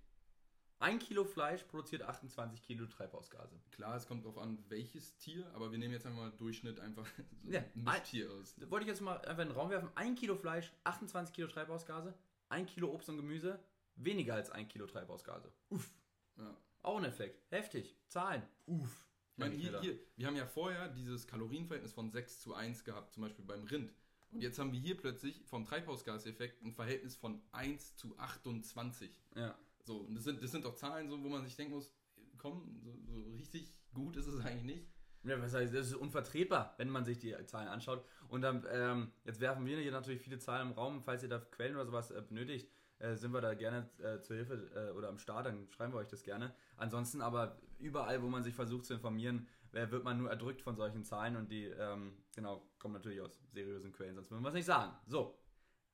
Ein 0.85 0.99
Kilo 0.99 1.25
Fleisch 1.25 1.63
produziert 1.63 2.03
28 2.03 2.61
Kilo 2.61 2.85
Treibhausgase. 2.85 3.59
Klar, 3.71 3.97
es 3.97 4.07
kommt 4.07 4.23
darauf 4.23 4.37
an, 4.37 4.63
welches 4.69 5.17
Tier, 5.17 5.51
aber 5.55 5.73
wir 5.73 5.79
nehmen 5.79 5.95
jetzt 5.95 6.05
einfach 6.05 6.21
mal 6.21 6.33
Durchschnitt 6.33 6.79
einfach 6.79 7.07
so 7.43 7.53
Ja, 7.53 7.61
ein 7.61 7.85
Mischtier 7.85 8.31
aus. 8.31 8.55
Wollte 8.69 8.85
ich 8.85 8.91
jetzt 8.91 9.01
mal 9.01 9.17
einfach 9.17 9.45
in 9.45 9.49
den 9.49 9.57
Raum 9.57 9.71
werfen. 9.71 9.89
Ein 9.95 10.15
Kilo 10.15 10.37
Fleisch, 10.37 10.71
28 10.85 11.35
Kilo 11.35 11.49
Treibhausgase. 11.49 12.13
Ein 12.51 12.67
Kilo 12.67 12.93
Obst 12.93 13.09
und 13.09 13.17
Gemüse, 13.17 13.59
weniger 13.97 14.35
als 14.35 14.51
ein 14.51 14.69
Kilo 14.69 14.87
Treibhausgase. 14.87 15.51
Uff. 15.71 15.91
Ja. 16.37 16.55
Auch 16.83 16.99
ein 16.99 17.05
Effekt. 17.05 17.51
Heftig. 17.51 17.97
Zahlen. 18.09 18.43
Uff. 18.67 19.07
Ich 19.33 19.39
meine, 19.39 19.55
hier, 19.55 19.81
hier, 19.81 19.99
wir 20.17 20.27
haben 20.27 20.37
ja 20.37 20.47
vorher 20.47 20.91
dieses 20.91 21.27
Kalorienverhältnis 21.27 21.95
von 21.95 22.11
6 22.11 22.41
zu 22.41 22.53
1 22.53 22.85
gehabt, 22.85 23.15
zum 23.15 23.23
Beispiel 23.23 23.47
beim 23.47 23.65
Rind. 23.65 23.95
Und 24.33 24.43
jetzt 24.43 24.59
haben 24.59 24.71
wir 24.73 24.81
hier 24.81 24.99
plötzlich 24.99 25.45
vom 25.47 25.65
Treibhausgaseffekt 25.65 26.63
ein 26.63 26.75
Verhältnis 26.75 27.17
von 27.17 27.41
1 27.53 27.97
zu 27.97 28.19
28. 28.19 29.19
Ja. 29.35 29.57
So, 29.85 29.99
und 29.99 30.15
das 30.15 30.25
sind, 30.25 30.43
das 30.43 30.51
sind 30.51 30.65
doch 30.65 30.75
Zahlen, 30.75 31.09
so, 31.09 31.23
wo 31.23 31.29
man 31.29 31.45
sich 31.45 31.57
denken 31.57 31.75
muss, 31.75 31.93
komm, 32.39 32.81
so, 32.83 32.99
so 33.07 33.23
richtig 33.37 33.75
gut 33.93 34.17
ist 34.17 34.27
es 34.27 34.45
eigentlich 34.45 34.77
nicht. 34.77 34.89
Ja, 35.25 35.41
was 35.41 35.55
heißt, 35.55 35.73
das 35.75 35.87
ist 35.87 35.95
unvertretbar, 35.95 36.75
wenn 36.77 36.91
man 36.91 37.05
sich 37.05 37.19
die 37.19 37.35
Zahlen 37.47 37.69
anschaut. 37.69 38.05
Und 38.29 38.43
dann, 38.43 38.67
ähm, 38.71 39.11
jetzt 39.25 39.41
werfen 39.41 39.65
wir 39.65 39.79
hier 39.79 39.93
natürlich 39.93 40.21
viele 40.21 40.39
Zahlen 40.39 40.69
im 40.69 40.75
Raum. 40.75 41.03
Falls 41.03 41.23
ihr 41.23 41.31
da 41.31 41.39
Quellen 41.39 41.77
oder 41.77 41.87
sowas 41.87 42.11
äh, 42.11 42.21
benötigt, 42.21 42.71
äh, 42.99 43.15
sind 43.15 43.33
wir 43.33 43.41
da 43.41 43.55
gerne 43.55 43.89
äh, 44.03 44.21
zur 44.21 44.37
Hilfe 44.37 44.71
äh, 44.75 44.91
oder 44.97 45.09
am 45.09 45.19
Start, 45.19 45.47
dann 45.47 45.67
schreiben 45.71 45.95
wir 45.95 45.99
euch 45.99 46.09
das 46.09 46.23
gerne. 46.23 46.55
Ansonsten 46.77 47.23
aber 47.23 47.59
überall, 47.79 48.23
wo 48.23 48.29
man 48.29 48.43
sich 48.43 48.55
versucht 48.55 48.85
zu 48.85 48.95
informieren, 48.95 49.49
äh, 49.73 49.91
wird 49.91 50.05
man 50.05 50.19
nur 50.19 50.29
erdrückt 50.29 50.61
von 50.61 50.77
solchen 50.77 51.05
Zahlen 51.05 51.37
und 51.37 51.51
die, 51.51 51.65
ähm, 51.65 52.23
genau, 52.35 52.63
kommen 52.79 52.95
natürlich 52.95 53.21
aus 53.23 53.41
seriösen 53.53 53.93
Quellen, 53.93 54.15
sonst 54.15 54.31
würden 54.31 54.43
wir 54.43 54.49
es 54.49 54.55
nicht 54.55 54.67
sagen. 54.67 54.93
So, 55.07 55.39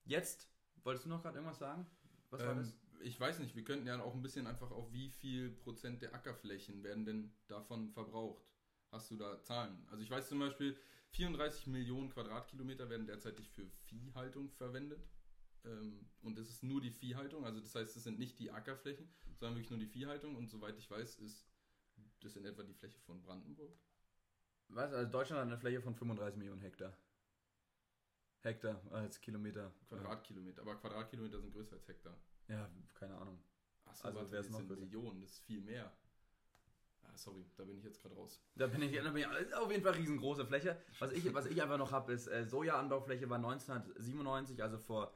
jetzt, 0.05 0.49
wolltest 0.83 1.07
du 1.07 1.09
noch 1.09 1.23
gerade 1.23 1.39
irgendwas 1.39 1.59
sagen? 1.59 1.87
Was 2.31 2.41
war 2.41 2.51
Ähm, 2.51 2.59
das? 2.59 2.75
Ich 3.03 3.19
weiß 3.19 3.39
nicht, 3.39 3.57
wir 3.57 3.65
könnten 3.65 3.87
ja 3.87 4.01
auch 4.03 4.15
ein 4.15 4.23
bisschen 4.23 4.47
einfach 4.47 4.71
auf 4.71 4.93
wie 4.93 5.09
viel 5.09 5.51
Prozent 5.51 6.03
der 6.03 6.15
Ackerflächen 6.15 6.83
werden 6.83 7.05
denn 7.05 7.33
davon 7.49 7.91
verbraucht. 7.91 8.45
Hast 8.91 9.11
du 9.11 9.17
da 9.17 9.43
Zahlen? 9.43 9.87
Also 9.89 10.03
ich 10.03 10.11
weiß 10.11 10.29
zum 10.29 10.41
Beispiel, 10.41 10.77
34 11.11 11.67
Millionen 11.69 12.11
Quadratkilometer 12.11 12.91
werden 12.91 13.07
derzeitig 13.07 13.51
für 13.51 13.67
Viehhaltung 13.87 14.51
verwendet. 14.51 15.09
Ähm, 15.65 16.09
und 16.23 16.39
das 16.39 16.49
ist 16.49 16.63
nur 16.63 16.81
die 16.81 16.91
Viehhaltung, 16.91 17.45
also 17.45 17.61
das 17.61 17.75
heißt, 17.75 17.97
es 17.97 18.05
sind 18.05 18.19
nicht 18.19 18.39
die 18.39 18.51
Ackerflächen, 18.51 19.13
sondern 19.39 19.57
wirklich 19.57 19.71
nur 19.71 19.79
die 19.79 19.87
Viehhaltung. 19.87 20.37
Und 20.37 20.49
soweit 20.49 20.77
ich 20.79 20.91
weiß, 20.91 21.19
ist 21.19 21.47
das 22.21 22.37
in 22.37 22.45
etwa 22.45 22.63
die 22.63 22.75
Fläche 22.75 23.01
von 23.01 23.23
Brandenburg. 23.23 23.79
Was? 24.69 24.93
Also 24.93 25.11
Deutschland 25.11 25.41
hat 25.41 25.49
eine 25.49 25.59
Fläche 25.59 25.81
von 25.81 25.95
35 25.95 26.39
Millionen 26.39 26.61
Hektar. 26.61 26.97
Hektar 28.43 28.81
als 28.93 29.21
Kilometer. 29.21 29.73
Quadratkilometer. 29.89 30.63
Aber 30.63 30.77
Quadratkilometer 30.77 31.41
sind 31.41 31.53
größer 31.53 31.77
als 31.77 31.89
Hektar. 31.89 32.17
Ja, 32.51 32.69
keine 32.95 33.17
Ahnung. 33.17 33.39
Achso, 33.85 34.09
Also 34.09 34.19
warte, 34.19 34.33
wär's 34.33 34.47
das 34.47 34.53
noch 34.53 34.59
sind. 34.59 34.81
Millionen, 34.81 35.21
das 35.21 35.31
ist 35.31 35.41
viel 35.41 35.61
mehr. 35.61 35.93
Ah, 37.03 37.17
sorry, 37.17 37.45
da 37.57 37.65
bin 37.65 37.79
ich 37.79 37.85
jetzt 37.85 38.01
gerade 38.03 38.15
raus. 38.15 38.43
Da 38.57 38.67
bin 38.67 38.83
ich, 38.83 38.95
da 38.95 39.11
bin 39.11 39.23
ich 39.23 39.41
ist 39.41 39.55
auf 39.55 39.71
jeden 39.71 39.83
Fall 39.83 39.95
riesengroße 39.95 40.45
Fläche. 40.45 40.77
Was 40.99 41.13
ich, 41.13 41.33
was 41.33 41.47
ich 41.47 41.63
einfach 41.63 41.79
noch 41.79 41.93
habe, 41.93 42.13
ist, 42.13 42.27
äh, 42.27 42.45
Sojaanbaufläche 42.45 43.31
war 43.31 43.37
1997, 43.37 44.63
also 44.63 44.79
vor 44.79 45.15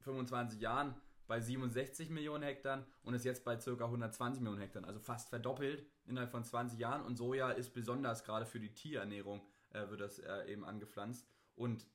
25 0.00 0.60
Jahren, 0.60 0.94
bei 1.26 1.40
67 1.40 2.08
Millionen 2.08 2.42
Hektar 2.42 2.86
und 3.02 3.12
ist 3.12 3.24
jetzt 3.24 3.44
bei 3.44 3.56
ca. 3.56 3.70
120 3.84 4.42
Millionen 4.42 4.62
Hektar, 4.62 4.84
also 4.84 4.98
fast 4.98 5.28
verdoppelt 5.28 5.86
innerhalb 6.06 6.30
von 6.30 6.42
20 6.42 6.78
Jahren. 6.78 7.04
Und 7.04 7.16
Soja 7.16 7.50
ist 7.50 7.74
besonders 7.74 8.24
gerade 8.24 8.46
für 8.46 8.58
die 8.58 8.72
Tierernährung, 8.72 9.42
äh, 9.70 9.88
wird 9.90 10.00
das 10.00 10.18
äh, 10.18 10.50
eben 10.50 10.64
angepflanzt. 10.64 11.28
Und 11.54 11.86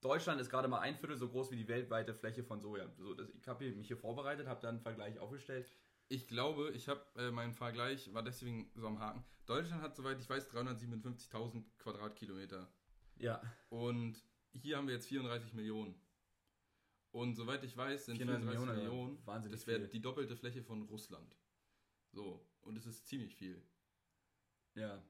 Deutschland 0.00 0.40
ist 0.40 0.50
gerade 0.50 0.68
mal 0.68 0.80
ein 0.80 0.96
Viertel 0.96 1.16
so 1.16 1.28
groß 1.28 1.50
wie 1.50 1.56
die 1.56 1.68
weltweite 1.68 2.14
Fläche 2.14 2.42
von 2.42 2.60
Soja. 2.60 2.88
So, 2.96 3.14
das, 3.14 3.28
ich 3.30 3.46
habe 3.46 3.70
mich 3.72 3.86
hier 3.86 3.98
vorbereitet, 3.98 4.46
habe 4.46 4.60
dann 4.60 4.76
einen 4.76 4.82
Vergleich 4.82 5.18
aufgestellt. 5.18 5.70
Ich 6.08 6.26
glaube, 6.26 6.70
ich 6.70 6.88
habe 6.88 7.04
äh, 7.16 7.30
meinen 7.30 7.52
Vergleich, 7.52 8.12
war 8.12 8.22
deswegen 8.22 8.70
so 8.74 8.86
am 8.86 8.98
Haken. 8.98 9.24
Deutschland 9.46 9.82
hat, 9.82 9.94
soweit 9.94 10.18
ich 10.18 10.28
weiß, 10.28 10.50
357.000 10.50 11.64
Quadratkilometer. 11.78 12.68
Ja, 13.18 13.42
Und 13.68 14.24
hier 14.52 14.76
haben 14.76 14.86
wir 14.86 14.94
jetzt 14.94 15.06
34 15.06 15.52
Millionen. 15.52 15.94
Und 17.12 17.34
soweit 17.34 17.62
ich 17.64 17.76
weiß, 17.76 18.06
sind 18.06 18.16
34 18.16 18.48
34 18.48 18.76
Millionen, 18.76 18.84
Millionen, 18.84 19.26
wahnsinnig 19.26 19.58
das 19.58 19.66
wäre 19.66 19.88
die 19.88 20.00
doppelte 20.00 20.36
Fläche 20.36 20.62
von 20.62 20.82
Russland. 20.82 21.36
So, 22.12 22.48
und 22.62 22.76
es 22.76 22.86
ist 22.86 23.06
ziemlich 23.06 23.34
viel. 23.34 23.62
ja. 24.74 25.02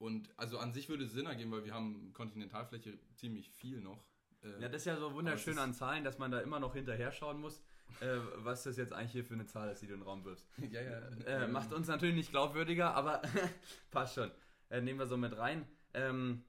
Und 0.00 0.30
also 0.38 0.58
an 0.58 0.72
sich 0.72 0.88
würde 0.88 1.04
es 1.04 1.12
Sinn 1.12 1.26
ergeben, 1.26 1.52
weil 1.52 1.64
wir 1.64 1.74
haben 1.74 2.10
Kontinentalfläche 2.14 2.98
ziemlich 3.14 3.50
viel 3.50 3.82
noch. 3.82 4.02
Äh, 4.42 4.62
Ja, 4.62 4.68
das 4.70 4.82
ist 4.82 4.86
ja 4.86 4.96
so 4.96 5.12
wunderschön 5.12 5.58
an 5.58 5.74
Zahlen, 5.74 6.04
dass 6.04 6.18
man 6.18 6.30
da 6.30 6.40
immer 6.40 6.58
noch 6.58 6.72
hinterher 6.74 7.12
schauen 7.12 7.38
muss, 7.38 7.60
äh, 8.00 8.16
was 8.36 8.62
das 8.62 8.78
jetzt 8.78 8.94
eigentlich 8.94 9.12
hier 9.12 9.24
für 9.26 9.34
eine 9.34 9.44
Zahl 9.44 9.70
ist, 9.70 9.82
die 9.82 9.86
du 9.86 9.92
in 9.92 10.00
den 10.00 10.06
Raum 10.06 10.24
wirfst. 10.24 10.48
ja, 10.70 10.80
ja. 10.80 11.00
Äh, 11.26 11.48
macht 11.48 11.74
uns 11.74 11.86
natürlich 11.86 12.14
nicht 12.14 12.30
glaubwürdiger, 12.30 12.94
aber 12.94 13.20
passt 13.90 14.14
schon. 14.14 14.30
Äh, 14.70 14.80
nehmen 14.80 14.98
wir 14.98 15.06
so 15.06 15.18
mit 15.18 15.36
rein. 15.36 15.66
Ähm, 15.92 16.44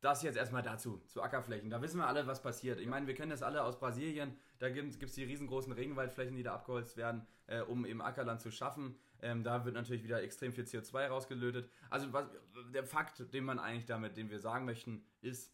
das 0.00 0.22
jetzt 0.22 0.36
erstmal 0.36 0.62
dazu, 0.62 1.00
zu 1.06 1.22
Ackerflächen. 1.22 1.70
Da 1.70 1.80
wissen 1.80 1.98
wir 1.98 2.06
alle, 2.06 2.26
was 2.26 2.42
passiert. 2.42 2.78
Ich 2.80 2.86
meine, 2.86 3.06
wir 3.06 3.14
kennen 3.14 3.30
das 3.30 3.42
alle 3.42 3.62
aus 3.62 3.78
Brasilien. 3.78 4.36
Da 4.58 4.68
gibt 4.68 5.02
es 5.02 5.12
die 5.14 5.24
riesengroßen 5.24 5.72
Regenwaldflächen, 5.72 6.36
die 6.36 6.42
da 6.42 6.54
abgeholzt 6.54 6.96
werden, 6.96 7.26
äh, 7.46 7.60
um 7.60 7.86
eben 7.86 8.02
Ackerland 8.02 8.40
zu 8.40 8.50
schaffen. 8.50 8.96
Ähm, 9.20 9.42
da 9.42 9.64
wird 9.64 9.74
natürlich 9.74 10.04
wieder 10.04 10.22
extrem 10.22 10.52
viel 10.52 10.64
CO2 10.64 11.06
rausgelötet. 11.06 11.70
Also 11.90 12.12
was, 12.12 12.26
der 12.72 12.84
Fakt, 12.84 13.32
den 13.32 13.44
man 13.44 13.58
eigentlich 13.58 13.86
damit, 13.86 14.16
den 14.16 14.30
wir 14.30 14.40
sagen 14.40 14.66
möchten, 14.66 15.04
ist 15.22 15.52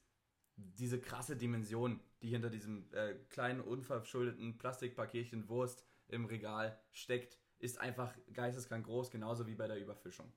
diese 0.57 1.01
krasse 1.01 1.37
Dimension, 1.37 2.01
die 2.21 2.29
hinter 2.29 2.51
diesem 2.51 2.93
äh, 2.93 3.15
kleinen, 3.31 3.61
unverschuldeten 3.61 4.59
Plastikpaketchen 4.59 5.49
Wurst 5.49 5.87
im 6.09 6.25
Regal 6.27 6.79
steckt, 6.91 7.39
ist 7.59 7.81
einfach 7.81 8.13
geisteskrank 8.33 8.87
groß, 8.87 9.11
genauso 9.11 9.47
wie 9.47 9.55
bei 9.55 9.69
der 9.69 9.81
Überfischung. 9.81 10.33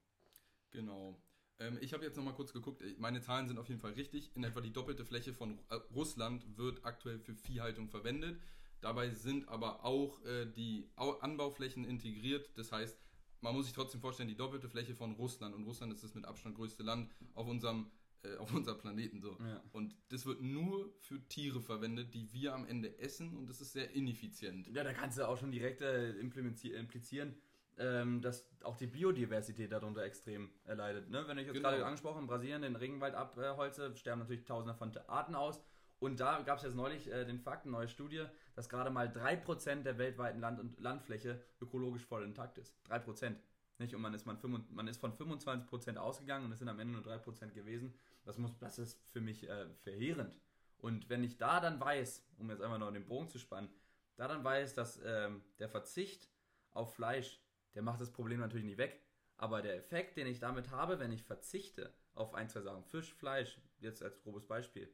Genau. 0.71 1.17
Ähm, 1.59 1.77
ich 1.81 1.93
habe 1.93 2.03
jetzt 2.03 2.17
nochmal 2.17 2.33
kurz 2.33 2.53
geguckt, 2.53 2.81
äh, 2.81 2.95
meine 2.97 3.21
Zahlen 3.21 3.47
sind 3.47 3.57
auf 3.57 3.69
jeden 3.69 3.79
Fall 3.79 3.93
richtig. 3.93 4.31
In 4.35 4.43
etwa 4.43 4.61
die 4.61 4.73
doppelte 4.73 5.05
Fläche 5.05 5.33
von 5.33 5.59
äh, 5.69 5.75
Russland 5.93 6.57
wird 6.57 6.83
aktuell 6.85 7.19
für 7.19 7.35
Viehhaltung 7.35 7.89
verwendet. 7.89 8.39
Dabei 8.81 9.09
sind 9.09 9.47
aber 9.47 9.83
auch 9.85 10.23
äh, 10.25 10.45
die 10.45 10.89
Au 10.95 11.13
Anbauflächen 11.19 11.85
integriert. 11.85 12.51
Das 12.55 12.71
heißt, 12.71 12.97
man 13.41 13.55
muss 13.55 13.65
sich 13.65 13.73
trotzdem 13.73 14.01
vorstellen, 14.01 14.29
die 14.29 14.35
doppelte 14.35 14.69
Fläche 14.69 14.95
von 14.95 15.13
Russland. 15.13 15.55
Und 15.55 15.63
Russland 15.63 15.93
ist 15.93 16.03
das 16.03 16.13
mit 16.13 16.25
Abstand 16.25 16.55
größte 16.55 16.83
Land 16.83 17.09
auf 17.33 17.47
unserem, 17.47 17.91
äh, 18.23 18.35
auf 18.37 18.53
unserem 18.53 18.77
Planeten. 18.79 19.21
So. 19.21 19.37
Ja. 19.39 19.63
Und 19.71 19.95
das 20.09 20.25
wird 20.25 20.41
nur 20.41 20.93
für 20.99 21.25
Tiere 21.27 21.61
verwendet, 21.61 22.13
die 22.13 22.31
wir 22.33 22.53
am 22.53 22.65
Ende 22.67 22.99
essen. 22.99 23.37
Und 23.37 23.47
das 23.49 23.61
ist 23.61 23.73
sehr 23.73 23.91
ineffizient. 23.91 24.67
Ja, 24.67 24.83
da 24.83 24.93
kannst 24.93 25.17
du 25.17 25.27
auch 25.27 25.37
schon 25.37 25.51
direkt 25.51 25.81
äh, 25.81 26.11
implizieren, 26.11 27.37
ähm, 27.77 28.21
dass 28.21 28.47
auch 28.63 28.77
die 28.77 28.87
Biodiversität 28.87 29.71
darunter 29.71 30.03
extrem 30.03 30.49
äh, 30.65 30.73
leidet. 30.73 31.09
Ne? 31.09 31.27
Wenn 31.27 31.37
ich 31.37 31.47
jetzt 31.47 31.55
Genau. 31.55 31.69
gerade 31.69 31.85
angesprochen, 31.85 32.21
in 32.21 32.27
Brasilien 32.27 32.61
den 32.61 32.75
Regenwald 32.75 33.15
abholze, 33.15 33.95
sterben 33.95 34.21
natürlich 34.21 34.45
tausende 34.45 34.73
von 34.73 34.95
Arten 35.07 35.35
aus. 35.35 35.61
Und 35.99 36.19
da 36.19 36.41
gab 36.41 36.57
es 36.57 36.63
jetzt 36.63 36.75
neulich 36.75 37.11
äh, 37.11 37.25
den 37.25 37.39
Fakt, 37.39 37.63
eine 37.63 37.71
neue 37.71 37.87
Studie, 37.87 38.25
dass 38.55 38.69
gerade 38.69 38.89
mal 38.89 39.07
3% 39.07 39.83
der 39.83 39.97
weltweiten 39.97 40.39
Land- 40.39 40.59
und 40.59 40.79
Landfläche 40.79 41.41
ökologisch 41.61 42.05
voll 42.05 42.23
intakt 42.23 42.57
ist. 42.57 42.75
3%. 42.89 43.35
Nicht? 43.77 43.93
Und 43.95 44.01
man 44.01 44.13
ist, 44.13 44.25
man, 44.25 44.37
man 44.71 44.87
ist 44.87 44.99
von 44.99 45.13
25% 45.13 45.97
ausgegangen 45.97 46.45
und 46.45 46.51
es 46.51 46.59
sind 46.59 46.69
am 46.69 46.79
Ende 46.79 46.93
nur 46.93 47.03
3% 47.03 47.51
gewesen. 47.51 47.93
Das, 48.23 48.37
muss, 48.37 48.57
das 48.57 48.79
ist 48.79 49.01
für 49.11 49.21
mich 49.21 49.49
äh, 49.49 49.67
verheerend. 49.83 50.35
Und 50.77 51.09
wenn 51.09 51.23
ich 51.23 51.37
da 51.37 51.59
dann 51.59 51.79
weiß, 51.79 52.25
um 52.37 52.49
jetzt 52.49 52.61
einmal 52.61 52.79
noch 52.79 52.91
den 52.91 53.05
Bogen 53.05 53.27
zu 53.29 53.39
spannen, 53.39 53.69
da 54.17 54.27
dann 54.27 54.43
weiß, 54.43 54.73
dass 54.75 55.01
ähm, 55.03 55.41
der 55.59 55.69
Verzicht 55.69 56.29
auf 56.71 56.93
Fleisch, 56.93 57.41
der 57.75 57.83
macht 57.83 58.01
das 58.01 58.11
Problem 58.11 58.39
natürlich 58.39 58.65
nicht 58.65 58.77
weg. 58.77 59.01
Aber 59.37 59.61
der 59.61 59.75
Effekt, 59.75 60.17
den 60.17 60.27
ich 60.27 60.39
damit 60.39 60.71
habe, 60.71 60.99
wenn 60.99 61.11
ich 61.11 61.23
verzichte 61.23 61.93
auf 62.13 62.33
ein, 62.33 62.49
zwei 62.49 62.61
Sachen, 62.61 62.83
Fisch, 62.85 63.13
Fleisch, 63.13 63.59
jetzt 63.79 64.01
als 64.01 64.21
grobes 64.21 64.45
Beispiel, 64.45 64.89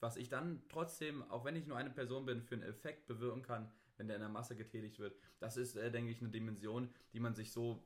was 0.00 0.16
ich 0.16 0.28
dann 0.28 0.62
trotzdem, 0.68 1.22
auch 1.30 1.44
wenn 1.44 1.54
ich 1.54 1.66
nur 1.66 1.76
eine 1.76 1.90
Person 1.90 2.26
bin, 2.26 2.42
für 2.42 2.56
einen 2.56 2.64
Effekt 2.64 3.06
bewirken 3.06 3.42
kann, 3.42 3.70
wenn 3.96 4.08
der 4.08 4.16
in 4.16 4.22
der 4.22 4.30
Masse 4.30 4.56
getätigt 4.56 4.98
wird, 4.98 5.14
das 5.38 5.56
ist, 5.56 5.76
äh, 5.76 5.90
denke 5.90 6.10
ich, 6.10 6.20
eine 6.20 6.30
Dimension, 6.30 6.92
die 7.12 7.20
man 7.20 7.34
sich 7.34 7.52
so 7.52 7.84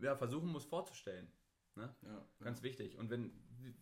ja, 0.00 0.16
versuchen 0.16 0.48
muss 0.48 0.64
vorzustellen. 0.64 1.30
Ne? 1.74 1.94
Ja, 2.02 2.26
Ganz 2.40 2.60
ja. 2.60 2.64
wichtig. 2.64 2.96
Und 2.96 3.10
wenn, 3.10 3.32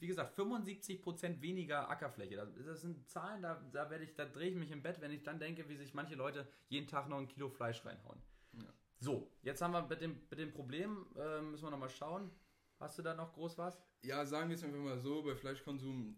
wie 0.00 0.06
gesagt, 0.06 0.36
75% 0.36 1.40
weniger 1.42 1.88
Ackerfläche, 1.88 2.36
das, 2.36 2.48
das 2.54 2.80
sind 2.80 3.08
Zahlen, 3.08 3.42
da, 3.42 3.62
da, 3.72 3.88
werde 3.90 4.04
ich, 4.04 4.14
da 4.14 4.24
drehe 4.24 4.50
ich 4.50 4.56
mich 4.56 4.72
im 4.72 4.82
Bett, 4.82 5.00
wenn 5.00 5.12
ich 5.12 5.22
dann 5.22 5.38
denke, 5.38 5.68
wie 5.68 5.76
sich 5.76 5.94
manche 5.94 6.16
Leute 6.16 6.48
jeden 6.68 6.88
Tag 6.88 7.08
noch 7.08 7.18
ein 7.18 7.28
Kilo 7.28 7.48
Fleisch 7.48 7.84
reinhauen. 7.84 8.20
So, 9.04 9.30
jetzt 9.42 9.60
haben 9.60 9.72
wir 9.72 9.82
mit 9.86 10.00
dem, 10.00 10.18
mit 10.30 10.38
dem 10.38 10.50
Problem, 10.50 11.06
äh, 11.14 11.42
müssen 11.42 11.64
wir 11.64 11.70
nochmal 11.70 11.90
schauen. 11.90 12.30
Hast 12.80 12.96
du 12.96 13.02
da 13.02 13.12
noch 13.12 13.34
groß 13.34 13.58
was? 13.58 13.78
Ja, 14.00 14.24
sagen 14.24 14.48
wir 14.48 14.56
es 14.56 14.64
einfach 14.64 14.78
mal 14.78 14.98
so, 14.98 15.22
bei 15.22 15.36
Fleischkonsum 15.36 16.16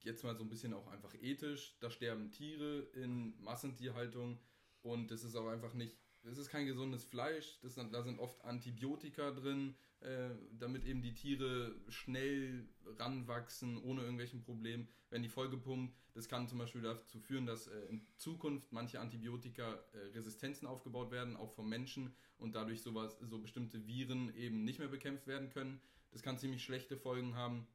jetzt 0.00 0.24
mal 0.24 0.34
so 0.34 0.42
ein 0.42 0.48
bisschen 0.48 0.74
auch 0.74 0.88
einfach 0.88 1.14
ethisch. 1.14 1.76
Da 1.78 1.90
sterben 1.90 2.32
Tiere 2.32 2.88
in 2.94 3.40
Massentierhaltung 3.40 4.40
und 4.82 5.12
das 5.12 5.22
ist 5.22 5.36
auch 5.36 5.46
einfach 5.46 5.74
nicht, 5.74 5.96
das 6.24 6.36
ist 6.36 6.48
kein 6.48 6.66
gesundes 6.66 7.04
Fleisch, 7.04 7.60
das, 7.62 7.76
da 7.76 8.02
sind 8.02 8.18
oft 8.18 8.44
Antibiotika 8.44 9.30
drin, 9.30 9.76
äh, 10.04 10.36
damit 10.58 10.84
eben 10.84 11.00
die 11.00 11.14
Tiere 11.14 11.74
schnell 11.88 12.68
ranwachsen, 12.98 13.78
ohne 13.78 14.02
irgendwelchen 14.02 14.42
Problemen. 14.42 14.86
Wenn 15.08 15.22
die 15.22 15.30
vollgepumpt, 15.30 15.96
das 16.12 16.28
kann 16.28 16.46
zum 16.46 16.58
Beispiel 16.58 16.82
dazu 16.82 17.18
führen, 17.20 17.46
dass 17.46 17.68
äh, 17.68 17.86
in 17.86 18.06
Zukunft 18.18 18.70
manche 18.70 19.00
Antibiotika 19.00 19.72
äh, 19.92 19.98
Resistenzen 20.14 20.68
aufgebaut 20.68 21.10
werden, 21.10 21.36
auch 21.36 21.52
vom 21.52 21.70
Menschen 21.70 22.14
und 22.36 22.54
dadurch 22.54 22.82
sowas, 22.82 23.18
so 23.22 23.38
bestimmte 23.38 23.86
Viren 23.86 24.34
eben 24.36 24.64
nicht 24.64 24.78
mehr 24.78 24.88
bekämpft 24.88 25.26
werden 25.26 25.48
können. 25.48 25.80
Das 26.10 26.22
kann 26.22 26.38
ziemlich 26.38 26.62
schlechte 26.62 26.98
Folgen 26.98 27.34
haben. 27.34 27.66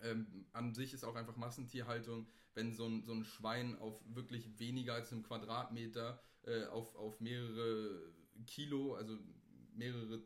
Ähm, 0.00 0.46
an 0.52 0.72
sich 0.72 0.94
ist 0.94 1.04
auch 1.04 1.16
einfach 1.16 1.36
Massentierhaltung, 1.36 2.28
wenn 2.54 2.72
so 2.72 2.86
ein, 2.86 3.02
so 3.02 3.12
ein 3.12 3.24
Schwein 3.24 3.76
auf 3.78 4.00
wirklich 4.06 4.58
weniger 4.58 4.94
als 4.94 5.12
einem 5.12 5.22
Quadratmeter 5.22 6.22
äh, 6.44 6.64
auf, 6.66 6.96
auf 6.96 7.20
mehrere 7.20 8.10
Kilo, 8.46 8.94
also 8.94 9.18
mehrere 9.74 10.22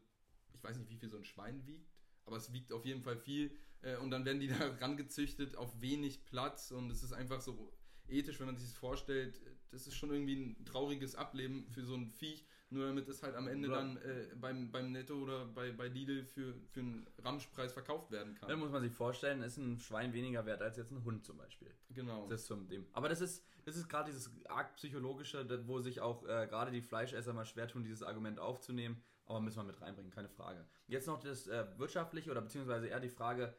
ich 0.62 0.68
weiß 0.68 0.78
nicht, 0.78 0.90
wie 0.90 0.96
viel 0.96 1.10
so 1.10 1.16
ein 1.16 1.24
Schwein 1.24 1.66
wiegt, 1.66 1.90
aber 2.24 2.36
es 2.36 2.52
wiegt 2.52 2.72
auf 2.72 2.84
jeden 2.84 3.02
Fall 3.02 3.16
viel. 3.16 3.50
Äh, 3.82 3.96
und 3.96 4.10
dann 4.10 4.24
werden 4.24 4.38
die 4.38 4.48
da 4.58 4.68
rangezüchtet 4.80 5.56
auf 5.56 5.80
wenig 5.80 6.24
Platz 6.24 6.70
und 6.70 6.90
es 6.90 7.02
ist 7.02 7.12
einfach 7.12 7.40
so 7.40 7.72
ethisch, 8.08 8.38
wenn 8.38 8.46
man 8.46 8.56
sich 8.56 8.68
das 8.68 8.76
vorstellt, 8.76 9.40
das 9.70 9.86
ist 9.86 9.96
schon 9.96 10.12
irgendwie 10.12 10.36
ein 10.36 10.64
trauriges 10.64 11.14
Ableben 11.16 11.66
für 11.70 11.84
so 11.84 11.94
ein 11.94 12.06
Viech, 12.06 12.46
nur 12.70 12.86
damit 12.86 13.08
es 13.08 13.22
halt 13.22 13.34
am 13.34 13.48
Ende 13.48 13.68
oder 13.68 13.78
dann 13.78 13.96
äh, 13.96 14.34
beim, 14.36 14.70
beim 14.70 14.92
Netto 14.92 15.14
oder 15.14 15.46
bei, 15.46 15.72
bei 15.72 15.88
Lidl 15.88 16.24
für, 16.24 16.54
für 16.70 16.80
einen 16.80 17.06
Ramschpreis 17.18 17.72
verkauft 17.72 18.10
werden 18.10 18.34
kann. 18.34 18.48
Dann 18.48 18.58
muss 18.58 18.70
man 18.70 18.82
sich 18.82 18.92
vorstellen, 18.92 19.42
ist 19.42 19.56
ein 19.56 19.78
Schwein 19.78 20.12
weniger 20.12 20.46
wert 20.46 20.62
als 20.62 20.76
jetzt 20.76 20.92
ein 20.92 21.02
Hund 21.04 21.24
zum 21.24 21.38
Beispiel. 21.38 21.74
Genau. 21.90 22.28
Das 22.28 22.42
ist 22.42 22.46
zum 22.46 22.68
dem. 22.68 22.86
Aber 22.92 23.08
das 23.08 23.20
ist, 23.20 23.44
das 23.64 23.76
ist 23.76 23.88
gerade 23.88 24.10
dieses 24.10 24.30
arg 24.46 24.76
psychologische, 24.76 25.66
wo 25.66 25.80
sich 25.80 26.00
auch 26.00 26.22
äh, 26.24 26.46
gerade 26.46 26.70
die 26.70 26.82
Fleischesser 26.82 27.32
mal 27.32 27.46
schwer 27.46 27.68
tun, 27.68 27.82
dieses 27.82 28.02
Argument 28.02 28.38
aufzunehmen 28.38 29.02
aber 29.32 29.40
müssen 29.40 29.56
wir 29.56 29.64
mit 29.64 29.80
reinbringen, 29.80 30.12
keine 30.12 30.28
Frage. 30.28 30.64
Jetzt 30.86 31.06
noch 31.06 31.20
das 31.20 31.46
äh, 31.48 31.66
wirtschaftliche 31.78 32.30
oder 32.30 32.40
beziehungsweise 32.40 32.86
eher 32.86 33.00
die 33.00 33.08
Frage, 33.08 33.54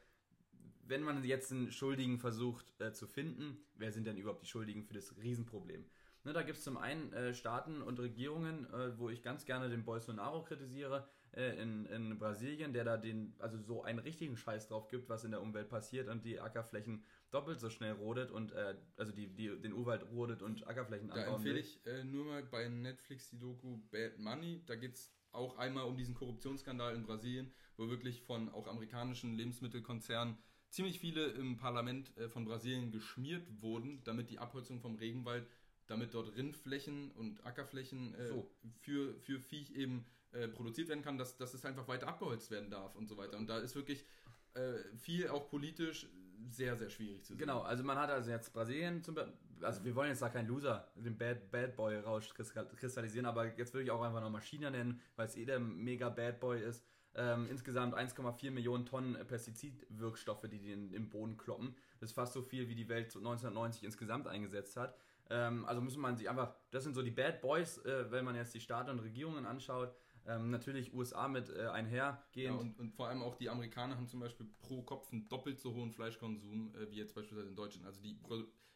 wenn 0.85 1.03
man 1.03 1.23
jetzt 1.23 1.51
einen 1.51 1.71
Schuldigen 1.71 2.19
versucht 2.19 2.65
äh, 2.79 2.93
zu 2.93 3.07
finden, 3.07 3.57
wer 3.75 3.91
sind 3.91 4.05
denn 4.05 4.17
überhaupt 4.17 4.43
die 4.43 4.47
Schuldigen 4.47 4.83
für 4.83 4.93
das 4.93 5.17
Riesenproblem? 5.17 5.85
Ne, 6.25 6.31
da 6.31 6.41
gibt 6.41 6.57
es 6.57 6.63
zum 6.63 6.77
einen 6.77 7.11
äh, 7.11 7.33
Staaten 7.33 7.81
und 7.81 7.99
Regierungen, 7.99 8.65
äh, 8.73 8.97
wo 8.97 9.09
ich 9.09 9.21
ganz 9.23 9.45
gerne 9.45 9.69
den 9.69 9.83
Bolsonaro 9.83 10.43
kritisiere, 10.43 11.05
äh, 11.33 11.61
in, 11.61 11.85
in 11.87 12.17
Brasilien, 12.17 12.71
der 12.71 12.85
da 12.85 12.95
den, 12.95 13.35
also 13.39 13.57
so 13.57 13.83
einen 13.83 13.99
richtigen 13.99 14.37
Scheiß 14.37 14.69
drauf 14.69 14.87
gibt, 14.87 15.09
was 15.09 15.25
in 15.25 15.31
der 15.31 15.41
Umwelt 15.41 15.67
passiert 15.67 16.07
und 16.07 16.23
die 16.23 16.39
Ackerflächen 16.39 17.03
doppelt 17.31 17.59
so 17.59 17.69
schnell 17.69 17.93
rodet 17.93 18.31
und 18.31 18.53
äh, 18.53 18.75
also 18.95 19.11
die, 19.11 19.27
die 19.27 19.49
den 19.59 19.73
Urwald 19.73 20.03
rodet 20.11 20.41
und 20.41 20.65
Ackerflächen 20.65 21.11
anbauen 21.11 21.25
Da 21.25 21.35
empfehle 21.35 21.59
ich 21.59 21.79
nur 22.05 22.25
mal 22.25 22.43
bei 22.43 22.69
Netflix 22.69 23.29
die 23.29 23.39
Doku 23.39 23.79
Bad 23.91 24.17
Money, 24.19 24.61
da 24.65 24.75
geht 24.75 24.93
es 24.93 25.11
auch 25.33 25.57
einmal 25.57 25.85
um 25.85 25.97
diesen 25.97 26.15
Korruptionsskandal 26.15 26.95
in 26.95 27.03
Brasilien, 27.03 27.51
wo 27.77 27.89
wirklich 27.89 28.21
von 28.21 28.49
auch 28.49 28.67
amerikanischen 28.67 29.35
Lebensmittelkonzernen 29.35 30.37
ziemlich 30.69 30.99
viele 30.99 31.27
im 31.27 31.57
Parlament 31.57 32.15
äh, 32.17 32.27
von 32.27 32.45
Brasilien 32.45 32.91
geschmiert 32.91 33.45
wurden, 33.61 34.03
damit 34.03 34.29
die 34.29 34.39
Abholzung 34.39 34.79
vom 34.79 34.95
Regenwald, 34.95 35.47
damit 35.87 36.13
dort 36.13 36.35
Rindflächen 36.35 37.11
und 37.11 37.45
Ackerflächen 37.45 38.15
äh, 38.15 38.27
so. 38.27 38.49
für, 38.79 39.15
für 39.19 39.39
Viech 39.39 39.75
eben 39.75 40.05
äh, 40.31 40.47
produziert 40.47 40.87
werden 40.87 41.03
kann, 41.03 41.17
dass, 41.17 41.37
dass 41.37 41.53
es 41.53 41.65
einfach 41.65 41.87
weiter 41.87 42.07
abgeholzt 42.07 42.49
werden 42.49 42.71
darf 42.71 42.95
und 42.95 43.07
so 43.07 43.17
weiter. 43.17 43.37
Und 43.37 43.47
da 43.47 43.59
ist 43.59 43.75
wirklich 43.75 44.05
äh, 44.53 44.75
viel 44.97 45.27
auch 45.27 45.49
politisch 45.49 46.07
sehr, 46.49 46.75
sehr 46.75 46.89
schwierig 46.89 47.23
zu 47.23 47.33
sehen. 47.33 47.39
Genau, 47.39 47.61
also 47.61 47.83
man 47.83 47.97
hat 47.97 48.09
also 48.09 48.31
jetzt 48.31 48.53
Brasilien 48.53 49.03
zum 49.03 49.15
Beispiel, 49.15 49.33
also 49.61 49.83
wir 49.83 49.95
wollen 49.95 50.09
jetzt 50.09 50.21
da 50.21 50.29
keinen 50.29 50.47
Loser, 50.47 50.87
den 50.95 51.17
Bad, 51.17 51.51
Bad 51.51 51.75
Boy 51.75 51.99
rauskristallisieren, 51.99 53.25
aber 53.25 53.57
jetzt 53.57 53.73
würde 53.73 53.85
ich 53.85 53.91
auch 53.91 54.01
einfach 54.01 54.21
nochmal 54.21 54.41
China 54.41 54.69
nennen, 54.69 55.01
weil 55.15 55.27
es 55.27 55.35
eh 55.35 55.45
der 55.45 55.59
mega 55.59 56.09
Bad 56.09 56.39
Boy 56.39 56.61
ist. 56.61 56.85
Ähm, 57.15 57.47
insgesamt 57.49 57.93
1,4 57.95 58.49
Millionen 58.49 58.87
Tonnen 58.87 59.15
Pestizidwirkstoffe, 59.27 60.47
die 60.49 60.71
in, 60.71 60.91
im 60.91 61.09
Boden 61.09 61.37
kloppen. 61.37 61.75
Das 61.99 62.09
ist 62.09 62.15
fast 62.15 62.33
so 62.33 62.41
viel, 62.41 62.67
wie 62.69 62.75
die 62.75 62.89
Welt 62.89 63.15
1990 63.15 63.83
insgesamt 63.83 64.27
eingesetzt 64.27 64.77
hat. 64.77 64.97
Ähm, 65.29 65.65
also 65.65 65.81
muss 65.81 65.95
man 65.95 66.17
sich 66.17 66.27
einfach, 66.27 66.55
das 66.71 66.83
sind 66.83 66.95
so 66.95 67.03
die 67.03 67.11
Bad 67.11 67.41
Boys, 67.41 67.77
äh, 67.85 68.11
wenn 68.11 68.25
man 68.25 68.35
jetzt 68.35 68.53
die 68.55 68.59
Staaten 68.59 68.89
und 68.89 68.99
Regierungen 68.99 69.45
anschaut. 69.45 69.95
Ähm, 70.25 70.51
natürlich 70.51 70.93
USA 70.93 71.27
mit 71.27 71.49
äh, 71.49 71.67
einhergehend. 71.67 72.55
Ja, 72.55 72.59
und, 72.59 72.79
und, 72.79 72.93
vor 72.93 73.07
allem 73.07 73.21
auch 73.21 73.35
die 73.35 73.49
Amerikaner 73.49 73.97
haben 73.97 74.07
zum 74.07 74.21
Beispiel 74.21 74.45
pro 74.59 74.81
Kopf 74.81 75.11
einen 75.11 75.27
doppelt 75.27 75.59
so 75.59 75.73
hohen 75.73 75.91
Fleischkonsum 75.91 76.73
äh, 76.75 76.89
wie 76.91 76.95
jetzt 76.95 77.13
beispielsweise 77.13 77.49
in 77.49 77.55
Deutschland. 77.55 77.85
Also 77.85 78.01
die 78.01 78.17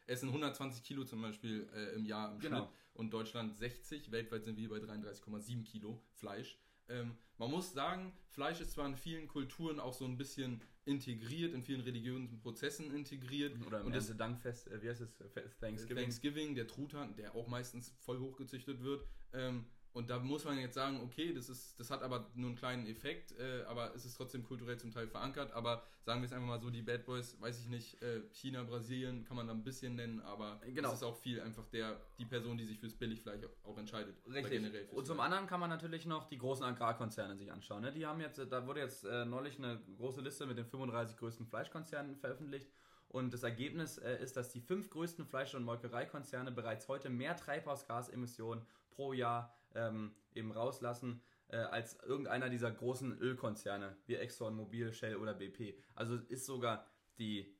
essen 0.06 0.28
120 0.28 0.82
Kilo 0.82 1.04
zum 1.04 1.22
Beispiel 1.22 1.68
äh, 1.74 1.94
im 1.94 2.04
Jahr 2.04 2.32
im 2.32 2.38
genau. 2.38 2.56
Schnitt 2.58 2.68
und 2.94 3.10
Deutschland 3.12 3.56
60. 3.56 4.10
Weltweit 4.10 4.44
sind 4.44 4.58
wir 4.58 4.68
bei 4.68 4.76
33,7 4.76 5.64
Kilo 5.64 6.02
Fleisch. 6.14 6.58
Ähm, 6.88 7.16
man 7.36 7.50
muss 7.50 7.72
sagen, 7.72 8.12
Fleisch 8.30 8.60
ist 8.60 8.72
zwar 8.72 8.86
in 8.86 8.96
vielen 8.96 9.28
Kulturen 9.28 9.78
auch 9.78 9.92
so 9.92 10.04
ein 10.04 10.16
bisschen 10.16 10.62
integriert, 10.84 11.54
in 11.54 11.62
vielen 11.62 11.82
religiösen 11.82 12.40
Prozessen 12.40 12.92
integriert. 12.94 13.54
Oder 13.66 13.80
im 13.80 13.86
und 13.86 13.94
das 13.94 14.14
Dankfest, 14.16 14.68
äh, 14.68 14.82
wie 14.82 14.88
heißt 14.88 15.02
es? 15.02 15.16
Thanksgiving. 15.60 15.96
Thanksgiving, 16.02 16.54
der 16.54 16.66
Truthahn, 16.66 17.14
der 17.14 17.34
auch 17.34 17.46
meistens 17.46 17.94
voll 18.00 18.18
hochgezüchtet 18.18 18.82
wird. 18.82 19.06
Ähm, 19.32 19.66
und 19.98 20.08
da 20.10 20.20
muss 20.20 20.44
man 20.44 20.56
jetzt 20.60 20.74
sagen, 20.74 21.00
okay, 21.02 21.34
das, 21.34 21.48
ist, 21.48 21.78
das 21.80 21.90
hat 21.90 22.04
aber 22.04 22.30
nur 22.36 22.50
einen 22.50 22.56
kleinen 22.56 22.86
Effekt, 22.86 23.36
äh, 23.36 23.64
aber 23.64 23.92
es 23.96 24.04
ist 24.04 24.16
trotzdem 24.16 24.44
kulturell 24.44 24.78
zum 24.78 24.92
Teil 24.92 25.08
verankert. 25.08 25.50
Aber 25.50 25.82
sagen 26.04 26.20
wir 26.20 26.26
es 26.26 26.32
einfach 26.32 26.46
mal 26.46 26.60
so, 26.60 26.70
die 26.70 26.82
Bad 26.82 27.04
Boys, 27.04 27.36
weiß 27.40 27.58
ich 27.58 27.66
nicht, 27.66 28.00
äh, 28.00 28.20
China, 28.30 28.62
Brasilien 28.62 29.24
kann 29.24 29.36
man 29.36 29.48
da 29.48 29.52
ein 29.52 29.64
bisschen 29.64 29.96
nennen, 29.96 30.20
aber 30.20 30.60
genau. 30.72 30.90
es 30.90 30.98
ist 30.98 31.02
auch 31.02 31.16
viel 31.16 31.40
einfach 31.40 31.66
der, 31.70 32.00
die 32.16 32.26
Person, 32.26 32.56
die 32.56 32.64
sich 32.64 32.78
fürs 32.78 32.94
Billigfleisch 32.94 33.40
auch 33.64 33.76
entscheidet. 33.76 34.14
Richtig. 34.32 34.92
Und 34.92 35.04
zum 35.04 35.18
anderen 35.18 35.48
kann 35.48 35.58
man 35.58 35.68
natürlich 35.68 36.06
noch 36.06 36.28
die 36.28 36.38
großen 36.38 36.64
Agrarkonzerne 36.64 37.34
sich 37.34 37.50
anschauen. 37.50 37.82
Ne? 37.82 37.90
Die 37.90 38.06
haben 38.06 38.20
jetzt, 38.20 38.38
da 38.38 38.68
wurde 38.68 38.78
jetzt 38.78 39.04
äh, 39.04 39.24
neulich 39.24 39.58
eine 39.58 39.80
große 39.96 40.20
Liste 40.20 40.46
mit 40.46 40.58
den 40.58 40.66
35 40.66 41.16
größten 41.16 41.44
Fleischkonzernen 41.44 42.14
veröffentlicht. 42.14 42.70
Und 43.08 43.34
das 43.34 43.42
Ergebnis 43.42 43.98
äh, 43.98 44.22
ist, 44.22 44.36
dass 44.36 44.52
die 44.52 44.60
fünf 44.60 44.90
größten 44.90 45.24
Fleisch- 45.24 45.56
und 45.56 45.64
Molkereikonzerne 45.64 46.52
bereits 46.52 46.86
heute 46.86 47.10
mehr 47.10 47.34
Treibhausgasemissionen 47.34 48.64
pro 48.90 49.12
Jahr 49.12 49.57
ähm, 49.78 50.14
eben 50.34 50.52
rauslassen 50.52 51.22
äh, 51.48 51.56
als 51.56 51.98
irgendeiner 52.02 52.48
dieser 52.48 52.70
großen 52.70 53.18
Ölkonzerne 53.18 53.96
wie 54.06 54.16
Exxon, 54.16 54.54
Mobil, 54.54 54.92
Shell 54.92 55.16
oder 55.16 55.34
BP. 55.34 55.78
Also 55.94 56.16
ist 56.16 56.46
sogar 56.46 56.86
die, 57.18 57.56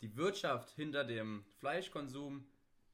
die 0.00 0.16
Wirtschaft 0.16 0.70
hinter 0.70 1.04
dem 1.04 1.44
Fleischkonsum 1.58 2.48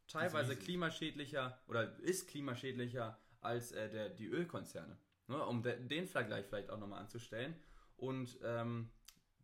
teilweise 0.09 0.57
klimaschädlicher 0.57 1.63
oder 1.69 1.99
ist 2.01 2.29
klimaschädlicher 2.29 3.19
als 3.41 3.73
äh, 3.73 3.91
der, 3.91 4.09
die 4.09 4.27
Ölkonzerne. 4.27 4.99
Ne? 5.29 5.45
Um 5.45 5.63
de, 5.63 5.79
den 5.87 6.07
Vergleich 6.07 6.47
vielleicht 6.47 6.71
auch 6.71 6.79
nochmal 6.79 7.01
anzustellen. 7.01 7.55
Und 7.97 8.39
ähm, 8.43 8.91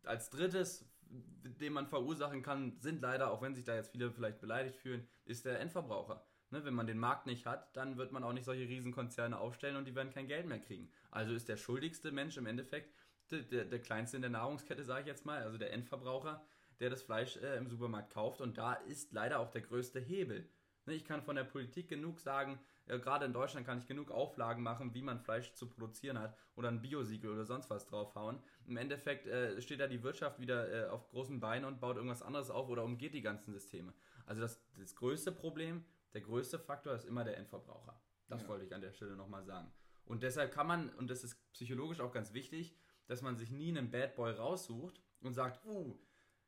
als 0.03 0.29
drittes, 0.29 0.89
den 1.01 1.73
man 1.73 1.87
verursachen 1.87 2.41
kann, 2.41 2.79
sind 2.79 3.01
leider, 3.01 3.31
auch 3.31 3.41
wenn 3.41 3.55
sich 3.55 3.65
da 3.65 3.75
jetzt 3.75 3.91
viele 3.91 4.11
vielleicht 4.11 4.39
beleidigt 4.39 4.77
fühlen, 4.77 5.07
ist 5.25 5.45
der 5.45 5.59
Endverbraucher. 5.59 6.25
Ne, 6.51 6.65
wenn 6.65 6.73
man 6.73 6.87
den 6.87 6.97
Markt 6.97 7.27
nicht 7.27 7.45
hat, 7.45 7.75
dann 7.75 7.97
wird 7.97 8.11
man 8.11 8.23
auch 8.23 8.33
nicht 8.33 8.45
solche 8.45 8.67
Riesenkonzerne 8.67 9.37
aufstellen 9.37 9.75
und 9.75 9.85
die 9.85 9.93
werden 9.93 10.11
kein 10.11 10.27
Geld 10.27 10.47
mehr 10.47 10.59
kriegen. 10.59 10.89
Also 11.11 11.33
ist 11.33 11.47
der 11.47 11.57
schuldigste 11.57 12.11
Mensch 12.11 12.37
im 12.37 12.47
Endeffekt 12.47 12.91
der, 13.29 13.41
der, 13.41 13.65
der 13.65 13.79
kleinste 13.79 14.17
in 14.17 14.21
der 14.21 14.31
Nahrungskette, 14.31 14.83
sage 14.83 15.01
ich 15.01 15.07
jetzt 15.07 15.25
mal, 15.25 15.43
also 15.43 15.59
der 15.59 15.71
Endverbraucher, 15.73 16.43
der 16.79 16.89
das 16.89 17.03
Fleisch 17.03 17.37
äh, 17.37 17.57
im 17.57 17.69
Supermarkt 17.69 18.13
kauft. 18.13 18.41
Und 18.41 18.57
da 18.57 18.73
ist 18.73 19.13
leider 19.13 19.39
auch 19.39 19.51
der 19.51 19.61
größte 19.61 19.99
Hebel. 19.99 20.49
Ne, 20.85 20.95
ich 20.95 21.05
kann 21.05 21.21
von 21.21 21.35
der 21.35 21.43
Politik 21.43 21.87
genug 21.87 22.19
sagen, 22.19 22.59
ja, 22.87 22.97
gerade 22.97 23.25
in 23.25 23.33
Deutschland 23.33 23.67
kann 23.67 23.77
ich 23.77 23.85
genug 23.85 24.09
Auflagen 24.09 24.63
machen, 24.63 24.95
wie 24.95 25.03
man 25.03 25.19
Fleisch 25.19 25.53
zu 25.53 25.67
produzieren 25.67 26.17
hat 26.17 26.35
oder 26.55 26.69
ein 26.69 26.81
Biosiegel 26.81 27.29
oder 27.29 27.45
sonst 27.45 27.69
was 27.69 27.85
draufhauen. 27.85 28.39
Im 28.65 28.77
Endeffekt 28.77 29.27
äh, 29.27 29.61
steht 29.61 29.79
da 29.79 29.85
die 29.85 30.01
Wirtschaft 30.01 30.39
wieder 30.39 30.87
äh, 30.87 30.89
auf 30.89 31.07
großen 31.09 31.39
Beinen 31.39 31.65
und 31.65 31.79
baut 31.79 31.97
irgendwas 31.97 32.23
anderes 32.23 32.49
auf 32.49 32.67
oder 32.69 32.83
umgeht 32.83 33.13
die 33.13 33.21
ganzen 33.21 33.53
Systeme. 33.53 33.93
Also 34.25 34.41
das, 34.41 34.59
das 34.79 34.95
größte 34.95 35.31
Problem, 35.31 35.85
der 36.13 36.21
größte 36.21 36.59
Faktor 36.59 36.93
ist 36.93 37.05
immer 37.05 37.23
der 37.23 37.37
Endverbraucher. 37.37 38.01
Das 38.27 38.43
ja. 38.43 38.47
wollte 38.47 38.65
ich 38.65 38.73
an 38.73 38.81
der 38.81 38.91
Stelle 38.91 39.15
nochmal 39.15 39.43
sagen. 39.43 39.71
Und 40.05 40.23
deshalb 40.23 40.51
kann 40.51 40.67
man, 40.67 40.89
und 40.95 41.09
das 41.09 41.23
ist 41.23 41.37
psychologisch 41.53 41.99
auch 41.99 42.11
ganz 42.11 42.33
wichtig, 42.33 42.75
dass 43.07 43.21
man 43.21 43.37
sich 43.37 43.51
nie 43.51 43.69
einen 43.69 43.91
Bad 43.91 44.15
Boy 44.15 44.31
raussucht 44.31 45.01
und 45.21 45.33
sagt, 45.33 45.65
uh, 45.65 45.99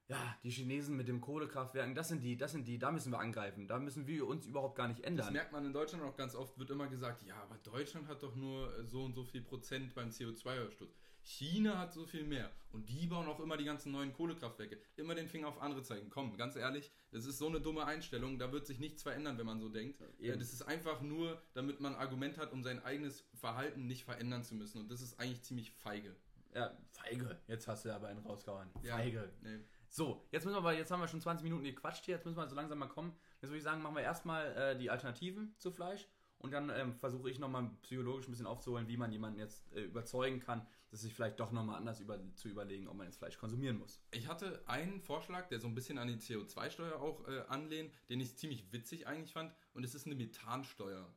ja, 0.08 0.38
die 0.44 0.50
Chinesen 0.50 0.98
mit 0.98 1.08
dem 1.08 1.22
Kohlekraftwerken, 1.22 1.96
das 1.96 2.10
sind 2.10 2.22
die, 2.22 2.38
das 2.38 2.52
sind 2.52 2.68
die, 2.68 2.78
da 2.78 2.92
müssen 2.92 3.12
wir 3.12 3.20
angreifen. 3.20 3.68
Da 3.68 3.80
müssen 3.80 4.08
wir 4.08 4.28
uns 4.28 4.46
überhaupt 4.46 4.76
gar 4.76 4.88
nicht 4.88 5.02
ändern. 5.02 5.28
Das 5.28 5.34
merkt 5.34 5.52
man 5.54 5.66
in 5.66 5.74
Deutschland 5.74 6.04
auch 6.04 6.18
ganz 6.18 6.36
oft, 6.36 6.58
wird 6.60 6.70
immer 6.70 6.88
gesagt, 6.88 7.24
ja, 7.24 7.36
aber 7.42 7.58
Deutschland 7.60 8.08
hat 8.08 8.22
doch 8.22 8.36
nur 8.36 8.84
so 8.86 9.04
und 9.04 9.14
so 9.14 9.24
viel 9.24 9.42
Prozent 9.42 9.94
beim 9.96 10.10
CO2-Ausstoß. 10.10 10.90
China 11.24 11.78
hat 11.78 11.94
so 11.94 12.06
viel 12.06 12.24
mehr. 12.24 12.52
Und 12.72 12.88
die 12.90 13.06
bauen 13.08 13.28
auch 13.28 13.40
immer 13.40 13.58
die 13.58 13.66
ganzen 13.66 13.92
neuen 13.92 14.14
Kohlekraftwerke. 14.14 14.80
Immer 14.96 15.16
den 15.16 15.28
Finger 15.28 15.48
auf 15.48 15.62
andere 15.62 15.84
zeigen. 15.84 16.10
Komm, 16.10 16.38
ganz 16.38 16.56
ehrlich, 16.56 16.92
das 17.12 17.26
ist 17.26 17.38
so 17.38 17.48
eine 17.48 17.60
dumme 17.60 17.86
Einstellung. 17.86 18.40
Da 18.40 18.52
wird 18.52 18.66
sich 18.66 18.80
nichts 18.80 19.04
verändern, 19.04 19.38
wenn 19.38 19.46
man 19.46 19.60
so 19.60 19.70
denkt. 19.70 20.02
Ja, 20.20 20.36
das 20.36 20.54
ist 20.54 20.62
einfach 20.62 21.02
nur, 21.02 21.42
damit 21.54 21.80
man 21.82 21.96
ein 21.96 22.00
Argument 22.00 22.38
hat, 22.38 22.54
um 22.54 22.64
sein 22.64 22.84
eigenes 22.84 23.26
Verhalten 23.34 23.88
nicht 23.88 24.06
verändern 24.06 24.44
zu 24.44 24.56
müssen. 24.56 24.80
Und 24.82 24.90
das 24.92 25.02
ist 25.02 25.20
eigentlich 25.20 25.44
ziemlich 25.44 25.72
feige. 25.72 26.16
Ja, 26.54 26.78
feige. 26.92 27.40
Jetzt 27.48 27.68
hast 27.68 27.86
du 27.86 27.94
aber 27.94 28.08
einen 28.08 28.20
rausgehauen. 28.20 28.70
Feige. 28.84 29.32
Ja, 29.44 29.50
nee. 29.50 29.60
So, 29.88 30.26
jetzt 30.32 30.46
müssen 30.46 30.56
wir 30.56 30.60
aber, 30.60 30.74
jetzt 30.74 30.92
haben 30.92 31.02
wir 31.02 31.08
schon 31.08 31.22
20 31.22 31.44
Minuten 31.44 31.66
gequatscht 31.66 32.06
hier, 32.06 32.16
jetzt 32.16 32.26
müssen 32.26 32.38
wir 32.38 32.48
so 32.48 32.56
langsam 32.56 32.80
mal 32.80 32.88
kommen. 32.88 33.14
Jetzt 33.42 33.50
würde 33.50 33.58
ich 33.58 33.64
sagen, 33.64 33.82
machen 33.82 33.96
wir 33.96 34.04
erstmal 34.04 34.56
äh, 34.56 34.78
die 34.78 34.90
Alternativen 34.90 35.54
zu 35.58 35.72
Fleisch 35.72 36.08
und 36.42 36.52
dann 36.52 36.72
ähm, 36.72 36.94
versuche 36.94 37.30
ich 37.30 37.40
nochmal 37.40 37.70
psychologisch 37.84 38.28
ein 38.28 38.32
bisschen 38.32 38.48
aufzuholen, 38.48 38.88
wie 38.88 38.98
man 38.98 39.12
jemanden 39.12 39.40
jetzt 39.40 39.72
äh, 39.74 39.82
überzeugen 39.82 40.40
kann, 40.40 40.66
dass 40.90 41.02
sich 41.02 41.14
vielleicht 41.14 41.40
doch 41.40 41.52
nochmal 41.52 41.78
anders 41.78 42.00
über, 42.00 42.20
zu 42.36 42.50
überlegen, 42.50 42.88
ob 42.88 42.96
man 42.96 43.06
jetzt 43.06 43.18
Fleisch 43.18 43.38
konsumieren 43.38 43.78
muss. 43.78 44.02
Ich 44.12 44.28
hatte 44.28 44.64
einen 44.68 45.00
Vorschlag, 45.02 45.48
der 45.50 45.60
so 45.60 45.68
ein 45.68 45.76
bisschen 45.76 46.00
an 46.00 46.08
die 46.08 46.16
CO2-Steuer 46.16 47.00
auch 47.00 47.28
äh, 47.28 47.42
anlehnt, 47.48 47.94
den 48.10 48.20
ich 48.20 48.36
ziemlich 48.38 48.72
witzig 48.74 49.08
eigentlich 49.08 49.34
fand 49.34 49.54
und 49.74 49.84
es 49.84 49.94
ist 49.94 50.08
eine 50.08 50.16
Methansteuer, 50.16 51.14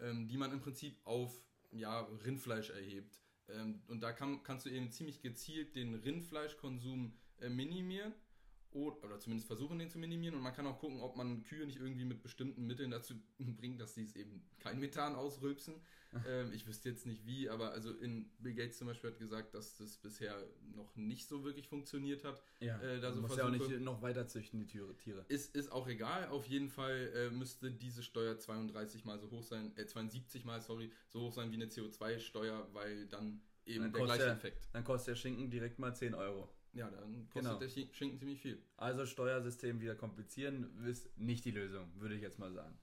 ähm, 0.00 0.26
die 0.26 0.38
man 0.38 0.52
im 0.52 0.60
Prinzip 0.60 0.98
auf 1.04 1.38
ja, 1.70 2.00
Rindfleisch 2.24 2.70
erhebt. 2.70 3.20
Ähm, 3.48 3.82
und 3.88 4.00
da 4.00 4.12
kann, 4.12 4.42
kannst 4.42 4.64
du 4.64 4.70
eben 4.70 4.90
ziemlich 4.90 5.20
gezielt 5.20 5.76
den 5.76 5.94
Rindfleischkonsum 5.94 7.12
äh, 7.40 7.50
minimieren 7.50 8.14
oder 8.76 9.18
zumindest 9.18 9.46
versuchen, 9.46 9.78
den 9.78 9.90
zu 9.90 9.98
minimieren. 9.98 10.34
Und 10.36 10.42
man 10.42 10.52
kann 10.52 10.66
auch 10.66 10.78
gucken, 10.78 11.00
ob 11.00 11.16
man 11.16 11.42
Kühe 11.42 11.64
nicht 11.66 11.78
irgendwie 11.78 12.04
mit 12.04 12.22
bestimmten 12.22 12.66
Mitteln 12.66 12.90
dazu 12.90 13.14
bringt, 13.38 13.80
dass 13.80 13.94
sie 13.94 14.04
es 14.04 14.14
eben 14.14 14.42
kein 14.58 14.78
Methan 14.78 15.14
ausrülpsen. 15.14 15.74
ähm, 16.28 16.52
ich 16.52 16.66
wüsste 16.66 16.88
jetzt 16.88 17.06
nicht 17.06 17.26
wie, 17.26 17.48
aber 17.48 17.72
also 17.72 17.92
in 17.92 18.30
Bill 18.38 18.54
Gates 18.54 18.78
zum 18.78 18.86
Beispiel 18.86 19.10
hat 19.10 19.18
gesagt, 19.18 19.54
dass 19.54 19.76
das 19.76 19.96
bisher 19.98 20.36
noch 20.74 20.94
nicht 20.96 21.28
so 21.28 21.44
wirklich 21.44 21.68
funktioniert 21.68 22.24
hat. 22.24 22.42
Ja, 22.60 22.80
äh, 22.80 23.00
da 23.00 23.12
so 23.12 23.20
muss 23.20 23.36
ja 23.36 23.46
auch 23.46 23.50
nicht 23.50 23.80
noch 23.80 24.02
weiter 24.02 24.26
züchten, 24.26 24.60
die 24.60 24.66
Tiere. 24.66 25.24
Ist, 25.28 25.54
ist 25.56 25.72
auch 25.72 25.88
egal. 25.88 26.28
Auf 26.28 26.46
jeden 26.46 26.68
Fall 26.68 27.12
äh, 27.14 27.30
müsste 27.30 27.70
diese 27.70 28.02
Steuer 28.02 28.38
32 28.38 29.04
mal 29.04 29.18
so 29.18 29.30
hoch 29.30 29.42
sein, 29.42 29.76
äh, 29.76 29.86
72 29.86 30.44
mal, 30.44 30.60
sorry, 30.60 30.90
so 31.08 31.20
hoch 31.22 31.32
sein 31.32 31.50
wie 31.50 31.56
eine 31.56 31.66
CO2-Steuer, 31.66 32.68
weil 32.72 33.06
dann 33.06 33.40
eben 33.66 33.84
dann 33.84 33.92
der 33.92 34.04
gleiche 34.04 34.24
der, 34.24 34.32
Effekt. 34.32 34.68
Dann 34.72 34.84
kostet 34.84 35.08
der 35.08 35.16
Schinken 35.16 35.50
direkt 35.50 35.78
mal 35.78 35.94
10 35.94 36.14
Euro. 36.14 36.48
Ja, 36.76 36.90
dann 36.90 37.28
kostet 37.30 37.42
genau. 37.42 37.58
der 37.58 37.68
Schinken 37.68 38.18
ziemlich 38.18 38.40
viel. 38.40 38.62
Also 38.76 39.06
Steuersystem 39.06 39.80
wieder 39.80 39.94
komplizieren 39.94 40.84
ist 40.86 41.16
nicht 41.18 41.44
die 41.46 41.50
Lösung, 41.50 41.90
würde 41.96 42.14
ich 42.14 42.20
jetzt 42.20 42.38
mal 42.38 42.52
sagen. 42.52 42.78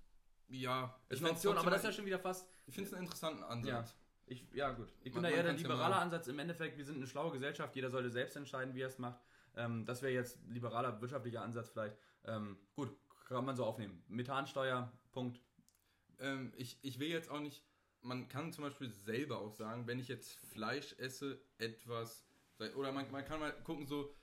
Ja, 0.49 0.99
eine 1.09 1.29
Option, 1.29 1.57
aber 1.57 1.69
das 1.69 1.81
ist 1.81 1.85
ja 1.85 1.91
schon 1.91 2.05
wieder 2.05 2.19
fast. 2.19 2.49
Ich 2.65 2.73
finde 2.73 2.89
es 2.89 2.93
einen 2.93 3.03
interessanten 3.03 3.43
Ansatz. 3.43 3.91
Ja. 3.91 3.97
Ich, 4.25 4.47
ja, 4.53 4.71
gut. 4.71 4.87
Ich 5.01 5.13
man, 5.13 5.23
bin 5.23 5.31
da 5.31 5.37
eher 5.37 5.43
der 5.43 5.53
liberale 5.53 5.95
Ansatz. 5.95 6.27
Im 6.27 6.39
Endeffekt, 6.39 6.77
wir 6.77 6.85
sind 6.85 6.97
eine 6.97 7.07
schlaue 7.07 7.31
Gesellschaft, 7.31 7.75
jeder 7.75 7.91
sollte 7.91 8.09
selbst 8.09 8.35
entscheiden, 8.35 8.73
wie 8.73 8.81
er 8.81 8.87
es 8.87 8.97
macht. 8.97 9.21
Ähm, 9.55 9.85
das 9.85 10.01
wäre 10.01 10.13
jetzt 10.13 10.39
liberaler 10.47 10.99
wirtschaftlicher 11.01 11.43
Ansatz 11.43 11.69
vielleicht. 11.69 11.95
Ähm, 12.25 12.57
gut, 12.75 12.95
kann 13.27 13.45
man 13.45 13.55
so 13.55 13.65
aufnehmen. 13.65 14.03
Methansteuer, 14.07 14.91
Punkt. 15.11 15.39
Ähm, 16.19 16.51
ich, 16.55 16.79
ich 16.81 16.99
will 16.99 17.09
jetzt 17.09 17.29
auch 17.29 17.39
nicht, 17.39 17.63
man 18.01 18.27
kann 18.27 18.51
zum 18.53 18.63
Beispiel 18.63 18.89
selber 18.89 19.39
auch 19.39 19.51
sagen, 19.51 19.85
wenn 19.85 19.99
ich 19.99 20.07
jetzt 20.07 20.33
Fleisch 20.51 20.95
esse, 20.97 21.39
etwas 21.57 22.25
oder 22.75 22.91
man, 22.91 23.09
man 23.11 23.25
kann 23.25 23.39
mal 23.39 23.51
gucken, 23.63 23.85
so, 23.85 24.15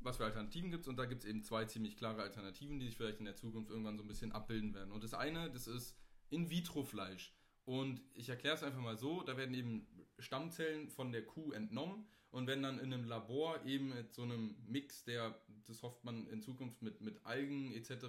was 0.00 0.16
für 0.16 0.24
Alternativen 0.24 0.70
gibt 0.70 0.82
es. 0.82 0.88
Und 0.88 0.96
da 0.96 1.04
gibt 1.04 1.22
es 1.22 1.28
eben 1.28 1.42
zwei 1.42 1.64
ziemlich 1.64 1.96
klare 1.96 2.22
Alternativen, 2.22 2.78
die 2.78 2.86
sich 2.86 2.96
vielleicht 2.96 3.18
in 3.18 3.24
der 3.24 3.36
Zukunft 3.36 3.70
irgendwann 3.70 3.96
so 3.96 4.04
ein 4.04 4.08
bisschen 4.08 4.32
abbilden 4.32 4.74
werden. 4.74 4.92
Und 4.92 5.04
das 5.04 5.14
eine, 5.14 5.50
das 5.50 5.66
ist 5.66 5.96
In-vitro-Fleisch. 6.30 7.34
Und 7.64 8.00
ich 8.14 8.28
erkläre 8.28 8.54
es 8.54 8.62
einfach 8.62 8.80
mal 8.80 8.96
so, 8.96 9.22
da 9.22 9.36
werden 9.36 9.54
eben 9.54 9.86
Stammzellen 10.18 10.88
von 10.88 11.12
der 11.12 11.24
Kuh 11.24 11.52
entnommen 11.52 12.06
und 12.30 12.46
wenn 12.46 12.62
dann 12.62 12.78
in 12.78 12.92
einem 12.92 13.04
Labor 13.04 13.64
eben 13.64 13.90
mit 13.90 14.14
so 14.14 14.22
einem 14.22 14.56
Mix, 14.66 15.04
der, 15.04 15.38
das 15.66 15.82
hofft 15.82 16.04
man 16.04 16.26
in 16.28 16.42
Zukunft 16.42 16.82
mit, 16.82 17.00
mit 17.00 17.24
Algen 17.24 17.72
etc. 17.72 18.06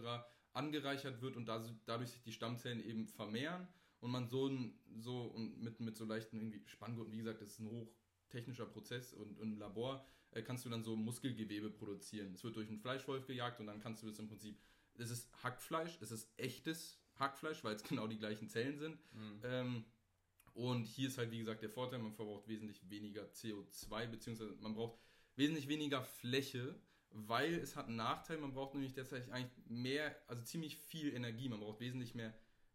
angereichert 0.53 1.21
wird 1.21 1.37
und 1.37 1.45
da, 1.45 1.63
dadurch 1.85 2.11
sich 2.11 2.21
die 2.21 2.31
Stammzellen 2.31 2.83
eben 2.83 3.07
vermehren 3.07 3.67
und 3.99 4.11
man 4.11 4.27
so, 4.27 4.49
so 4.97 5.23
und 5.23 5.61
mit, 5.61 5.79
mit 5.79 5.97
so 5.97 6.05
leichten 6.05 6.37
irgendwie 6.37 6.63
Spanngurten, 6.65 7.13
wie 7.13 7.17
gesagt, 7.17 7.41
das 7.41 7.49
ist 7.49 7.59
ein 7.59 7.69
hoch 7.69 7.89
technischer 8.29 8.65
Prozess 8.65 9.13
und, 9.13 9.39
und 9.39 9.53
im 9.53 9.59
Labor 9.59 10.05
äh, 10.31 10.41
kannst 10.41 10.65
du 10.65 10.69
dann 10.69 10.83
so 10.83 10.95
Muskelgewebe 10.95 11.69
produzieren. 11.69 12.33
Es 12.33 12.43
wird 12.43 12.55
durch 12.55 12.69
einen 12.69 12.79
Fleischwolf 12.79 13.25
gejagt 13.25 13.59
und 13.59 13.67
dann 13.67 13.79
kannst 13.79 14.03
du 14.03 14.07
das 14.07 14.19
im 14.19 14.27
Prinzip, 14.27 14.57
es 14.95 15.11
ist 15.11 15.29
Hackfleisch, 15.43 15.97
es 16.01 16.11
ist 16.11 16.29
echtes 16.37 16.99
Hackfleisch, 17.15 17.63
weil 17.63 17.75
es 17.75 17.83
genau 17.89 18.07
die 18.07 18.17
gleichen 18.17 18.49
Zellen 18.49 18.79
sind. 18.79 18.99
Mhm. 19.13 19.41
Ähm, 19.43 19.85
und 20.53 20.83
hier 20.83 21.07
ist 21.07 21.17
halt, 21.17 21.31
wie 21.31 21.39
gesagt, 21.39 21.61
der 21.61 21.69
Vorteil, 21.69 21.99
man 21.99 22.13
verbraucht 22.13 22.47
wesentlich 22.47 22.89
weniger 22.89 23.23
CO2, 23.23 24.07
beziehungsweise 24.07 24.55
man 24.59 24.73
braucht 24.73 24.99
wesentlich 25.35 25.67
weniger 25.67 26.03
Fläche, 26.03 26.75
weil 27.11 27.55
es 27.55 27.75
hat 27.75 27.87
einen 27.87 27.95
Nachteil, 27.95 28.37
man 28.37 28.53
braucht 28.53 28.73
nämlich 28.73 28.93
derzeit 28.93 29.29
eigentlich 29.31 29.51
mehr, 29.67 30.15
also 30.27 30.43
ziemlich 30.43 30.77
viel 30.77 31.13
Energie, 31.13 31.49
man 31.49 31.59
braucht 31.59 31.79
wesentlich 31.79 32.13
mehr 32.13 32.33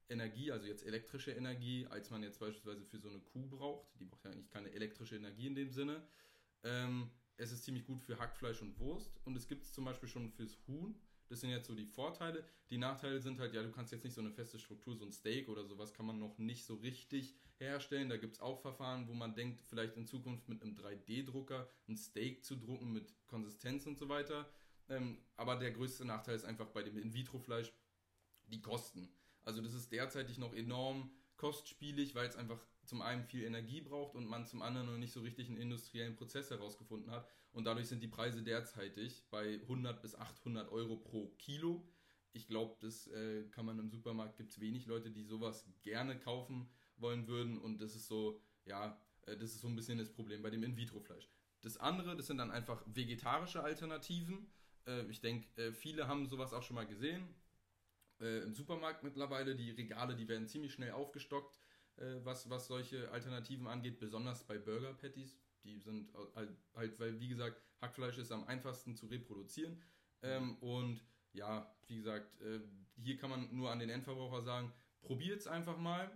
Energie, 0.08 0.52
also 0.52 0.66
jetzt 0.66 0.84
elektrische 0.84 1.32
Energie, 1.32 1.86
als 1.86 2.10
man 2.10 2.22
jetzt 2.22 2.38
beispielsweise 2.38 2.84
für 2.84 2.98
so 2.98 3.08
eine 3.08 3.20
Kuh 3.20 3.46
braucht. 3.48 3.88
Die 3.98 4.04
braucht 4.04 4.24
ja 4.24 4.30
eigentlich 4.30 4.50
keine 4.50 4.70
elektrische 4.72 5.16
Energie 5.16 5.46
in 5.46 5.54
dem 5.54 5.70
Sinne. 5.70 6.02
Ähm, 6.62 7.10
es 7.36 7.52
ist 7.52 7.64
ziemlich 7.64 7.84
gut 7.84 8.02
für 8.02 8.18
Hackfleisch 8.18 8.62
und 8.62 8.78
Wurst 8.78 9.20
und 9.24 9.36
es 9.36 9.48
gibt 9.48 9.64
es 9.64 9.72
zum 9.72 9.84
Beispiel 9.84 10.08
schon 10.08 10.30
fürs 10.30 10.58
Huhn. 10.66 10.94
Das 11.28 11.40
sind 11.40 11.50
jetzt 11.50 11.66
so 11.66 11.74
die 11.74 11.86
Vorteile. 11.86 12.44
Die 12.70 12.78
Nachteile 12.78 13.20
sind 13.20 13.38
halt, 13.40 13.54
ja, 13.54 13.62
du 13.62 13.70
kannst 13.70 13.92
jetzt 13.92 14.04
nicht 14.04 14.14
so 14.14 14.20
eine 14.20 14.30
feste 14.30 14.58
Struktur, 14.58 14.94
so 14.96 15.04
ein 15.04 15.12
Steak 15.12 15.48
oder 15.48 15.64
sowas 15.64 15.94
kann 15.94 16.06
man 16.06 16.18
noch 16.18 16.38
nicht 16.38 16.64
so 16.64 16.74
richtig 16.74 17.34
herstellen. 17.56 18.08
Da 18.08 18.18
gibt 18.18 18.34
es 18.34 18.40
auch 18.40 18.60
Verfahren, 18.60 19.08
wo 19.08 19.14
man 19.14 19.34
denkt, 19.34 19.62
vielleicht 19.62 19.96
in 19.96 20.06
Zukunft 20.06 20.48
mit 20.48 20.62
einem 20.62 20.76
3D-Drucker 20.76 21.68
ein 21.88 21.96
Steak 21.96 22.44
zu 22.44 22.56
drucken 22.56 22.92
mit 22.92 23.14
Konsistenz 23.26 23.86
und 23.86 23.98
so 23.98 24.08
weiter. 24.08 24.48
Ähm, 24.88 25.18
aber 25.36 25.56
der 25.56 25.70
größte 25.70 26.04
Nachteil 26.04 26.36
ist 26.36 26.44
einfach 26.44 26.68
bei 26.68 26.82
dem 26.82 26.98
In-vitro-Fleisch 26.98 27.72
die 28.48 28.60
Kosten. 28.60 29.08
Also 29.44 29.60
das 29.60 29.74
ist 29.74 29.92
derzeitig 29.92 30.38
noch 30.38 30.54
enorm 30.54 31.10
kostspielig, 31.36 32.14
weil 32.14 32.28
es 32.28 32.36
einfach 32.36 32.64
zum 32.84 33.02
einen 33.02 33.24
viel 33.24 33.44
Energie 33.44 33.80
braucht 33.80 34.14
und 34.14 34.26
man 34.26 34.46
zum 34.46 34.62
anderen 34.62 34.86
noch 34.86 34.98
nicht 34.98 35.12
so 35.12 35.20
richtig 35.20 35.48
einen 35.48 35.56
industriellen 35.56 36.16
Prozess 36.16 36.50
herausgefunden 36.50 37.10
hat. 37.10 37.28
Und 37.52 37.64
dadurch 37.64 37.88
sind 37.88 38.02
die 38.02 38.08
Preise 38.08 38.42
derzeitig 38.42 39.24
bei 39.30 39.60
100 39.62 40.02
bis 40.02 40.14
800 40.14 40.70
Euro 40.70 40.96
pro 40.96 41.28
Kilo. 41.38 41.86
Ich 42.32 42.48
glaube, 42.48 42.76
das 42.80 43.06
äh, 43.08 43.44
kann 43.50 43.64
man 43.64 43.78
im 43.78 43.88
Supermarkt, 43.88 44.36
gibt 44.36 44.50
es 44.50 44.60
wenig 44.60 44.86
Leute, 44.86 45.10
die 45.10 45.22
sowas 45.22 45.66
gerne 45.82 46.18
kaufen 46.18 46.68
wollen 46.96 47.28
würden. 47.28 47.58
Und 47.58 47.80
das 47.80 47.94
ist 47.94 48.08
so, 48.08 48.40
ja, 48.64 48.98
äh, 49.26 49.36
das 49.36 49.52
ist 49.52 49.60
so 49.60 49.68
ein 49.68 49.76
bisschen 49.76 49.98
das 49.98 50.12
Problem 50.12 50.42
bei 50.42 50.50
dem 50.50 50.62
In-vitro-Fleisch. 50.62 51.30
Das 51.60 51.76
andere, 51.76 52.16
das 52.16 52.26
sind 52.26 52.38
dann 52.38 52.50
einfach 52.50 52.82
vegetarische 52.86 53.62
Alternativen. 53.62 54.50
Äh, 54.86 55.06
ich 55.06 55.20
denke, 55.20 55.46
äh, 55.62 55.72
viele 55.72 56.08
haben 56.08 56.26
sowas 56.26 56.52
auch 56.52 56.62
schon 56.62 56.74
mal 56.74 56.86
gesehen 56.86 57.28
äh, 58.20 58.42
im 58.42 58.54
Supermarkt 58.54 59.02
mittlerweile. 59.02 59.56
Die 59.56 59.70
Regale, 59.70 60.16
die 60.16 60.28
werden 60.28 60.46
ziemlich 60.46 60.72
schnell 60.72 60.92
aufgestockt, 60.92 61.58
äh, 61.96 62.16
was, 62.24 62.48
was 62.50 62.66
solche 62.66 63.10
Alternativen 63.10 63.66
angeht, 63.66 63.98
besonders 63.98 64.44
bei 64.46 64.58
Burger 64.58 64.94
Patties. 64.94 65.38
Die 65.64 65.78
sind 65.78 66.12
halt, 66.74 66.98
weil 66.98 67.20
wie 67.20 67.28
gesagt, 67.28 67.60
Hackfleisch 67.80 68.18
ist 68.18 68.32
am 68.32 68.44
einfachsten 68.44 68.96
zu 68.96 69.06
reproduzieren. 69.06 69.82
Ähm, 70.22 70.56
und 70.58 71.00
ja, 71.32 71.74
wie 71.86 71.96
gesagt, 71.96 72.40
äh, 72.40 72.60
hier 72.96 73.16
kann 73.16 73.30
man 73.30 73.54
nur 73.54 73.70
an 73.70 73.78
den 73.78 73.90
Endverbraucher 73.90 74.42
sagen, 74.42 74.72
probiert 75.02 75.40
es 75.40 75.46
einfach 75.46 75.78
mal. 75.78 76.10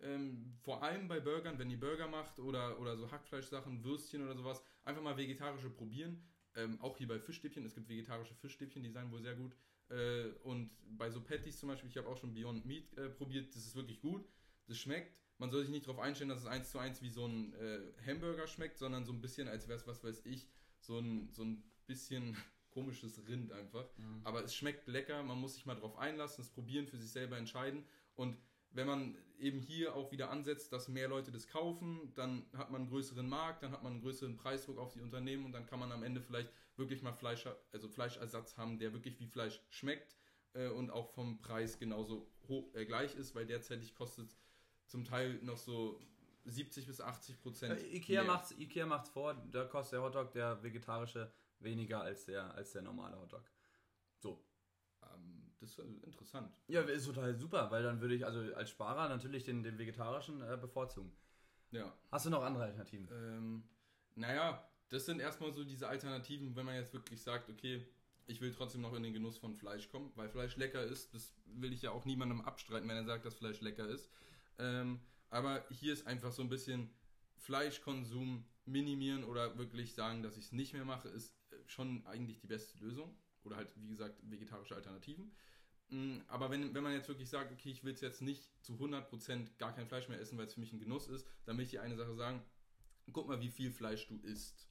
Ähm, 0.00 0.56
vor 0.62 0.82
allem 0.82 1.08
bei 1.08 1.20
Burgern, 1.20 1.58
wenn 1.58 1.70
ihr 1.70 1.78
Burger 1.78 2.08
macht 2.08 2.38
oder, 2.38 2.80
oder 2.80 2.96
so 2.96 3.10
Hackfleischsachen, 3.10 3.84
Würstchen 3.84 4.22
oder 4.22 4.34
sowas, 4.34 4.62
einfach 4.84 5.02
mal 5.02 5.16
vegetarische 5.16 5.70
probieren. 5.70 6.22
Ähm, 6.56 6.80
auch 6.80 6.96
hier 6.96 7.08
bei 7.08 7.18
Fischstäbchen, 7.18 7.64
es 7.64 7.74
gibt 7.74 7.88
vegetarische 7.88 8.34
Fischstäbchen, 8.34 8.82
die 8.82 8.90
sein 8.90 9.10
wohl 9.10 9.22
sehr 9.22 9.34
gut. 9.34 9.56
Äh, 9.90 10.28
und 10.42 10.70
bei 10.96 11.10
so 11.10 11.20
Patties 11.20 11.58
zum 11.58 11.68
Beispiel, 11.68 11.90
ich 11.90 11.96
habe 11.96 12.08
auch 12.08 12.16
schon 12.16 12.34
Beyond 12.34 12.64
Meat 12.64 12.96
äh, 12.96 13.08
probiert, 13.08 13.54
das 13.54 13.66
ist 13.66 13.76
wirklich 13.76 14.00
gut. 14.00 14.26
Das 14.66 14.78
schmeckt. 14.78 15.14
Man 15.38 15.50
soll 15.50 15.62
sich 15.62 15.70
nicht 15.70 15.86
darauf 15.86 16.00
einstellen, 16.00 16.30
dass 16.30 16.40
es 16.40 16.46
eins 16.46 16.70
zu 16.70 16.78
eins 16.78 17.02
wie 17.02 17.10
so 17.10 17.26
ein 17.26 17.52
äh, 17.54 17.80
Hamburger 18.06 18.46
schmeckt, 18.46 18.78
sondern 18.78 19.04
so 19.04 19.12
ein 19.12 19.20
bisschen, 19.20 19.48
als 19.48 19.68
wäre 19.68 19.78
es, 19.78 19.86
was 19.86 20.02
weiß 20.02 20.24
ich, 20.26 20.48
so 20.78 20.98
ein, 20.98 21.28
so 21.32 21.42
ein 21.42 21.62
bisschen 21.86 22.36
komisches 22.70 23.26
Rind 23.28 23.52
einfach. 23.52 23.86
Mhm. 23.98 24.20
Aber 24.24 24.44
es 24.44 24.54
schmeckt 24.54 24.86
lecker, 24.88 25.22
man 25.22 25.38
muss 25.40 25.54
sich 25.54 25.66
mal 25.66 25.74
drauf 25.74 25.98
einlassen, 25.98 26.42
es 26.42 26.50
probieren, 26.50 26.86
für 26.86 26.98
sich 26.98 27.10
selber 27.10 27.36
entscheiden. 27.36 27.84
Und 28.14 28.36
wenn 28.74 28.86
man 28.86 29.16
eben 29.38 29.60
hier 29.60 29.94
auch 29.94 30.12
wieder 30.12 30.30
ansetzt, 30.30 30.72
dass 30.72 30.88
mehr 30.88 31.08
Leute 31.08 31.30
das 31.30 31.48
kaufen, 31.48 32.12
dann 32.14 32.44
hat 32.56 32.70
man 32.70 32.82
einen 32.82 32.90
größeren 32.90 33.28
Markt, 33.28 33.62
dann 33.62 33.72
hat 33.72 33.82
man 33.82 33.92
einen 33.92 34.02
größeren 34.02 34.36
Preisdruck 34.36 34.78
auf 34.78 34.92
die 34.92 35.00
Unternehmen 35.00 35.44
und 35.44 35.52
dann 35.52 35.66
kann 35.66 35.78
man 35.78 35.92
am 35.92 36.02
Ende 36.02 36.20
vielleicht 36.20 36.50
wirklich 36.76 37.02
mal 37.02 37.12
Fleisch, 37.12 37.46
also 37.72 37.88
Fleischersatz 37.88 38.56
haben, 38.56 38.78
der 38.78 38.92
wirklich 38.92 39.18
wie 39.20 39.26
Fleisch 39.26 39.60
schmeckt 39.70 40.16
äh, 40.54 40.68
und 40.68 40.90
auch 40.90 41.08
vom 41.10 41.40
Preis 41.40 41.78
genauso 41.78 42.30
hoch, 42.48 42.74
äh, 42.74 42.84
gleich 42.84 43.14
ist, 43.14 43.34
weil 43.34 43.46
derzeitig 43.46 43.94
kostet 43.94 44.28
es 44.28 44.36
zum 44.86 45.04
Teil 45.04 45.38
noch 45.42 45.58
so 45.58 46.00
70 46.44 46.86
bis 46.86 47.00
80 47.00 47.40
Prozent. 47.40 47.80
Äh, 47.80 47.96
Ikea 47.96 48.24
macht's, 48.24 48.52
Ikea 48.52 48.86
macht's 48.86 49.10
vor, 49.10 49.34
da 49.50 49.64
kostet 49.64 49.94
der 49.94 50.02
Hotdog, 50.02 50.32
der 50.32 50.62
vegetarische, 50.62 51.32
weniger 51.60 52.02
als 52.02 52.24
der, 52.24 52.54
als 52.54 52.72
der 52.72 52.82
normale 52.82 53.18
Hotdog. 53.20 53.48
So. 54.18 54.44
Ähm, 55.02 55.43
das 55.60 55.70
ist 55.70 55.78
interessant. 55.78 56.52
Ja, 56.68 56.82
ist 56.82 57.06
total 57.06 57.34
super, 57.34 57.70
weil 57.70 57.82
dann 57.82 58.00
würde 58.00 58.14
ich 58.14 58.24
also 58.26 58.40
als 58.54 58.70
Sparer 58.70 59.08
natürlich 59.08 59.44
den, 59.44 59.62
den 59.62 59.78
vegetarischen 59.78 60.42
äh, 60.42 60.56
bevorzugen. 60.60 61.12
Ja. 61.70 61.92
Hast 62.10 62.26
du 62.26 62.30
noch 62.30 62.42
andere 62.42 62.64
Alternativen? 62.64 63.08
Ähm, 63.12 63.64
naja, 64.14 64.68
das 64.90 65.06
sind 65.06 65.20
erstmal 65.20 65.52
so 65.52 65.64
diese 65.64 65.88
Alternativen, 65.88 66.54
wenn 66.54 66.66
man 66.66 66.76
jetzt 66.76 66.92
wirklich 66.92 67.22
sagt, 67.22 67.48
okay, 67.50 67.86
ich 68.26 68.40
will 68.40 68.52
trotzdem 68.52 68.80
noch 68.80 68.94
in 68.94 69.02
den 69.02 69.12
Genuss 69.12 69.38
von 69.38 69.54
Fleisch 69.54 69.90
kommen, 69.90 70.12
weil 70.14 70.28
Fleisch 70.28 70.56
lecker 70.56 70.82
ist. 70.82 71.14
Das 71.14 71.34
will 71.46 71.72
ich 71.72 71.82
ja 71.82 71.90
auch 71.90 72.04
niemandem 72.04 72.40
abstreiten, 72.40 72.88
wenn 72.88 72.96
er 72.96 73.04
sagt, 73.04 73.24
dass 73.24 73.34
Fleisch 73.34 73.60
lecker 73.60 73.86
ist. 73.88 74.10
Ähm, 74.58 75.00
aber 75.30 75.64
hier 75.70 75.92
ist 75.92 76.06
einfach 76.06 76.32
so 76.32 76.42
ein 76.42 76.48
bisschen 76.48 76.90
Fleischkonsum 77.36 78.44
minimieren 78.66 79.24
oder 79.24 79.58
wirklich 79.58 79.94
sagen, 79.94 80.22
dass 80.22 80.36
ich 80.36 80.46
es 80.46 80.52
nicht 80.52 80.72
mehr 80.72 80.84
mache, 80.84 81.08
ist 81.08 81.34
äh, 81.50 81.56
schon 81.66 82.06
eigentlich 82.06 82.38
die 82.38 82.46
beste 82.46 82.78
Lösung. 82.78 83.14
Oder 83.44 83.56
halt, 83.56 83.68
wie 83.76 83.88
gesagt, 83.88 84.18
vegetarische 84.22 84.74
Alternativen. 84.74 85.32
Mm, 85.88 86.18
aber 86.28 86.50
wenn, 86.50 86.74
wenn 86.74 86.82
man 86.82 86.92
jetzt 86.92 87.08
wirklich 87.08 87.28
sagt, 87.28 87.52
okay, 87.52 87.70
ich 87.70 87.84
will 87.84 87.94
jetzt 87.94 88.22
nicht 88.22 88.50
zu 88.64 88.74
100% 88.74 89.56
gar 89.58 89.74
kein 89.74 89.86
Fleisch 89.86 90.08
mehr 90.08 90.20
essen, 90.20 90.38
weil 90.38 90.46
es 90.46 90.54
für 90.54 90.60
mich 90.60 90.72
ein 90.72 90.80
Genuss 90.80 91.08
ist, 91.08 91.26
dann 91.44 91.56
will 91.56 91.64
ich 91.64 91.70
dir 91.70 91.82
eine 91.82 91.96
Sache 91.96 92.14
sagen, 92.14 92.42
guck 93.12 93.28
mal, 93.28 93.40
wie 93.40 93.50
viel 93.50 93.70
Fleisch 93.70 94.08
du 94.08 94.16
isst. 94.18 94.68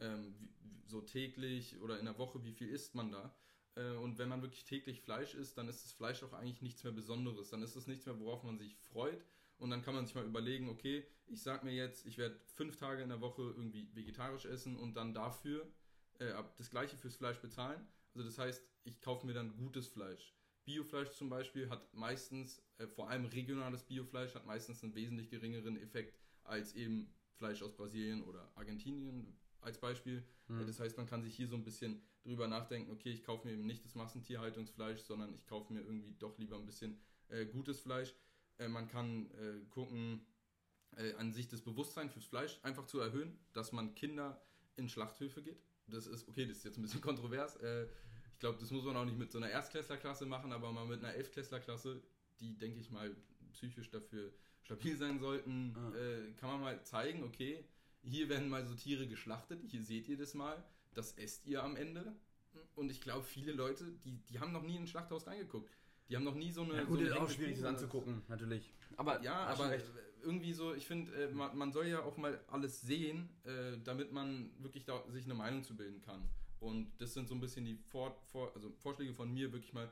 Ähm, 0.00 0.34
wie, 0.60 0.82
so 0.86 1.00
täglich 1.00 1.80
oder 1.80 1.98
in 1.98 2.04
der 2.04 2.18
Woche, 2.18 2.44
wie 2.44 2.52
viel 2.52 2.68
isst 2.68 2.94
man 2.94 3.10
da? 3.10 3.34
Äh, 3.74 3.92
und 3.96 4.18
wenn 4.18 4.28
man 4.28 4.42
wirklich 4.42 4.64
täglich 4.64 5.00
Fleisch 5.00 5.34
isst, 5.34 5.58
dann 5.58 5.68
ist 5.68 5.84
das 5.84 5.92
Fleisch 5.92 6.22
auch 6.22 6.32
eigentlich 6.32 6.62
nichts 6.62 6.84
mehr 6.84 6.92
Besonderes. 6.92 7.50
Dann 7.50 7.62
ist 7.62 7.76
es 7.76 7.86
nichts 7.86 8.06
mehr, 8.06 8.18
worauf 8.18 8.42
man 8.42 8.58
sich 8.58 8.76
freut. 8.76 9.24
Und 9.58 9.70
dann 9.70 9.82
kann 9.82 9.94
man 9.94 10.06
sich 10.06 10.14
mal 10.14 10.24
überlegen, 10.24 10.68
okay, 10.68 11.06
ich 11.26 11.42
sag 11.42 11.62
mir 11.62 11.72
jetzt, 11.72 12.04
ich 12.06 12.18
werde 12.18 12.38
fünf 12.54 12.76
Tage 12.76 13.02
in 13.02 13.08
der 13.08 13.20
Woche 13.20 13.42
irgendwie 13.42 13.88
vegetarisch 13.94 14.44
essen 14.44 14.76
und 14.76 14.94
dann 14.94 15.14
dafür 15.14 15.70
äh, 16.18 16.32
das 16.58 16.70
gleiche 16.70 16.96
fürs 16.96 17.16
Fleisch 17.16 17.38
bezahlen. 17.38 17.86
Also 18.14 18.26
das 18.26 18.38
heißt, 18.38 18.62
ich 18.84 19.00
kaufe 19.00 19.26
mir 19.26 19.34
dann 19.34 19.56
gutes 19.56 19.88
Fleisch. 19.88 20.34
Biofleisch 20.64 21.10
zum 21.12 21.28
Beispiel 21.28 21.68
hat 21.70 21.92
meistens, 21.92 22.62
äh, 22.78 22.86
vor 22.86 23.10
allem 23.10 23.24
regionales 23.26 23.82
Biofleisch, 23.82 24.34
hat 24.34 24.46
meistens 24.46 24.82
einen 24.82 24.94
wesentlich 24.94 25.30
geringeren 25.30 25.76
Effekt 25.76 26.16
als 26.44 26.74
eben 26.74 27.12
Fleisch 27.34 27.62
aus 27.62 27.74
Brasilien 27.76 28.22
oder 28.24 28.50
Argentinien 28.54 29.36
als 29.60 29.78
Beispiel. 29.78 30.24
Mhm. 30.48 30.66
Das 30.66 30.78
heißt, 30.78 30.96
man 30.96 31.06
kann 31.06 31.22
sich 31.22 31.34
hier 31.34 31.48
so 31.48 31.56
ein 31.56 31.64
bisschen 31.64 32.02
drüber 32.22 32.46
nachdenken, 32.46 32.92
okay, 32.92 33.10
ich 33.10 33.24
kaufe 33.24 33.46
mir 33.46 33.54
eben 33.54 33.66
nicht 33.66 33.84
das 33.84 33.94
Massentierhaltungsfleisch, 33.94 35.00
sondern 35.00 35.34
ich 35.34 35.46
kaufe 35.46 35.72
mir 35.72 35.80
irgendwie 35.80 36.14
doch 36.18 36.38
lieber 36.38 36.56
ein 36.56 36.66
bisschen 36.66 37.00
äh, 37.28 37.46
gutes 37.46 37.80
Fleisch. 37.80 38.14
Äh, 38.58 38.68
man 38.68 38.88
kann 38.88 39.30
äh, 39.32 39.64
gucken, 39.70 40.24
äh, 40.96 41.14
an 41.14 41.32
sich 41.32 41.48
das 41.48 41.62
Bewusstsein 41.62 42.10
fürs 42.10 42.26
Fleisch 42.26 42.58
einfach 42.62 42.86
zu 42.86 43.00
erhöhen, 43.00 43.38
dass 43.52 43.72
man 43.72 43.94
Kinder 43.94 44.40
in 44.76 44.88
Schlachthöfe 44.88 45.42
geht. 45.42 45.62
Das 45.88 46.06
ist, 46.06 46.28
okay, 46.28 46.46
das 46.46 46.58
ist 46.58 46.64
jetzt 46.64 46.78
ein 46.78 46.82
bisschen 46.82 47.00
kontrovers. 47.02 47.56
Äh, 47.56 47.86
ich 48.32 48.38
glaube, 48.38 48.58
das 48.58 48.70
muss 48.70 48.84
man 48.84 48.96
auch 48.96 49.04
nicht 49.04 49.18
mit 49.18 49.30
so 49.30 49.38
einer 49.38 49.50
Erstklässlerklasse 49.50 50.26
machen, 50.26 50.52
aber 50.52 50.72
mal 50.72 50.86
mit 50.86 51.04
einer 51.04 51.14
Elftklässlerklasse, 51.14 52.02
die, 52.40 52.58
denke 52.58 52.80
ich 52.80 52.90
mal, 52.90 53.14
psychisch 53.52 53.90
dafür 53.90 54.32
stabil 54.62 54.96
sein 54.96 55.18
sollten, 55.18 55.74
ah. 55.76 55.96
Äh, 55.96 56.32
kann 56.32 56.50
man 56.50 56.60
mal 56.60 56.84
zeigen, 56.84 57.22
okay, 57.24 57.64
hier 58.02 58.28
werden 58.28 58.48
mal 58.48 58.66
so 58.66 58.74
Tiere 58.74 59.06
geschlachtet, 59.06 59.60
hier 59.64 59.82
seht 59.82 60.08
ihr 60.08 60.16
das 60.16 60.34
mal, 60.34 60.62
das 60.94 61.12
esst 61.18 61.46
ihr 61.46 61.62
am 61.62 61.76
Ende. 61.76 62.14
Und 62.74 62.90
ich 62.90 63.00
glaube, 63.00 63.24
viele 63.24 63.52
Leute, 63.52 63.92
die, 64.04 64.18
die 64.28 64.40
haben 64.40 64.52
noch 64.52 64.62
nie 64.62 64.76
in 64.76 64.82
ein 64.82 64.86
Schlachthaus 64.86 65.26
reingeguckt. 65.26 65.70
Die 66.08 66.16
haben 66.16 66.24
noch 66.24 66.34
nie 66.34 66.50
so 66.50 66.62
eine. 66.62 66.74
Ja, 66.74 66.84
gut, 66.84 66.98
so 66.98 67.04
eine 67.04 67.14
ist 67.14 67.16
auch 67.16 67.30
schwierig, 67.30 67.56
das 67.56 67.64
anzugucken, 67.64 68.22
natürlich. 68.28 68.70
Aber 68.96 69.22
ja, 69.22 69.46
aber 69.46 69.72
irgendwie 70.22 70.52
so, 70.52 70.74
ich 70.74 70.86
finde, 70.86 71.12
äh, 71.12 71.30
man, 71.32 71.56
man, 71.56 71.72
soll 71.72 71.86
ja 71.86 72.02
auch 72.02 72.16
mal 72.16 72.40
alles 72.48 72.80
sehen, 72.80 73.28
äh, 73.44 73.78
damit 73.84 74.12
man 74.12 74.50
wirklich 74.58 74.84
da, 74.84 75.02
sich 75.10 75.24
eine 75.24 75.34
Meinung 75.34 75.64
zu 75.64 75.76
bilden 75.76 76.00
kann. 76.00 76.28
Und 76.60 76.92
das 76.98 77.14
sind 77.14 77.28
so 77.28 77.34
ein 77.34 77.40
bisschen 77.40 77.64
die 77.64 77.74
Vor, 77.74 78.16
Vor, 78.30 78.52
also 78.54 78.70
Vorschläge 78.70 79.12
von 79.12 79.32
mir, 79.32 79.52
wirklich 79.52 79.72
mal 79.72 79.90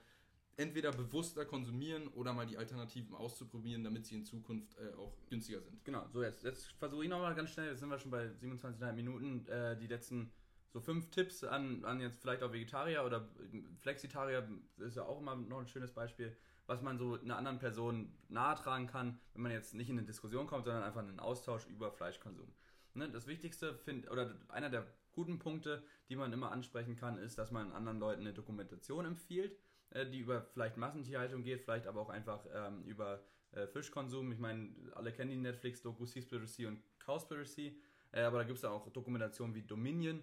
entweder 0.57 0.93
bewusster 0.93 1.45
konsumieren 1.45 2.09
oder 2.09 2.33
mal 2.33 2.47
die 2.47 2.59
Alternativen 2.59 3.15
auszuprobieren, 3.15 3.83
damit 3.83 4.07
sie 4.07 4.17
in 4.17 4.25
Zukunft 4.25 4.77
äh, 4.79 4.95
auch 4.95 5.17
günstiger 5.29 5.61
sind. 5.61 5.85
Genau, 5.85 6.07
so 6.13 6.23
jetzt, 6.23 6.45
jetzt 6.45 6.67
versuche 6.79 7.05
ich 7.05 7.11
nochmal 7.11 7.35
ganz 7.35 7.51
schnell, 7.51 7.71
jetzt 7.71 7.81
sind 7.81 7.89
wir 7.89 7.99
schon 7.99 8.11
bei 8.11 8.27
27,5 8.27 8.93
Minuten, 8.93 9.47
äh, 9.49 9.77
die 9.79 9.87
letzten 9.87 10.31
so 10.73 10.81
fünf 10.81 11.11
Tipps 11.11 11.43
an, 11.43 11.85
an 11.85 12.01
jetzt 12.01 12.21
vielleicht 12.21 12.43
auch 12.43 12.53
Vegetarier 12.53 13.05
oder 13.05 13.29
Flexitarier, 13.81 14.47
ist 14.79 14.97
ja 14.97 15.03
auch 15.05 15.21
immer 15.21 15.35
noch 15.35 15.59
ein 15.59 15.67
schönes 15.67 15.93
Beispiel, 15.93 16.37
was 16.71 16.83
man 16.83 16.99
so 16.99 17.19
einer 17.21 17.37
anderen 17.37 17.59
Person 17.59 18.13
nahe 18.29 18.55
tragen 18.57 18.87
kann, 18.87 19.19
wenn 19.35 19.43
man 19.43 19.53
jetzt 19.53 19.75
nicht 19.75 19.91
in 19.91 19.99
eine 19.99 20.07
Diskussion 20.07 20.47
kommt, 20.47 20.65
sondern 20.65 20.85
einfach 20.85 21.03
in 21.03 21.09
einen 21.09 21.21
Austausch 21.21 21.67
über 21.67 21.91
Fleischkonsum. 21.93 22.53
Ne, 22.95 23.11
das 23.11 23.27
Wichtigste, 23.27 23.75
find, 23.75 24.11
oder 24.11 24.35
einer 24.49 24.71
der 24.71 24.87
guten 25.13 25.39
Punkte, 25.39 25.83
die 26.09 26.17
man 26.17 26.33
immer 26.33 26.51
ansprechen 26.51 26.97
kann, 26.97 27.19
ist, 27.19 27.39
dass 27.39 27.51
man 27.51 27.73
anderen 27.73 27.99
Leuten 27.99 28.23
eine 28.23 28.33
Dokumentation 28.33 29.05
empfiehlt 29.05 29.57
äh, 29.91 30.07
die 30.07 30.21
über 30.21 30.43
vielleicht 30.43 30.77
Massentierhaltung 30.77 31.43
geht, 31.43 31.63
vielleicht 31.63 31.87
aber 31.87 32.01
auch 32.01 32.11
einfach 32.11 32.47
ähm, 32.55 32.85
über 32.85 33.23
äh, 33.53 33.67
Fischkonsum. 33.67 34.33
Ich 34.33 34.39
meine, 34.39 34.71
alle 34.95 35.13
kennen 35.13 35.31
die 35.31 35.37
Netflix-Doku 35.37 36.07
Seaspiracy 36.07 36.67
und 36.67 36.83
Cowspiracy, 37.05 37.77
äh, 38.13 38.23
aber 38.23 38.39
da 38.39 38.45
gibt 38.45 38.59
es 38.59 38.65
auch 38.65 38.89
Dokumentationen 38.93 39.55
wie 39.55 39.63
Dominion. 39.63 40.23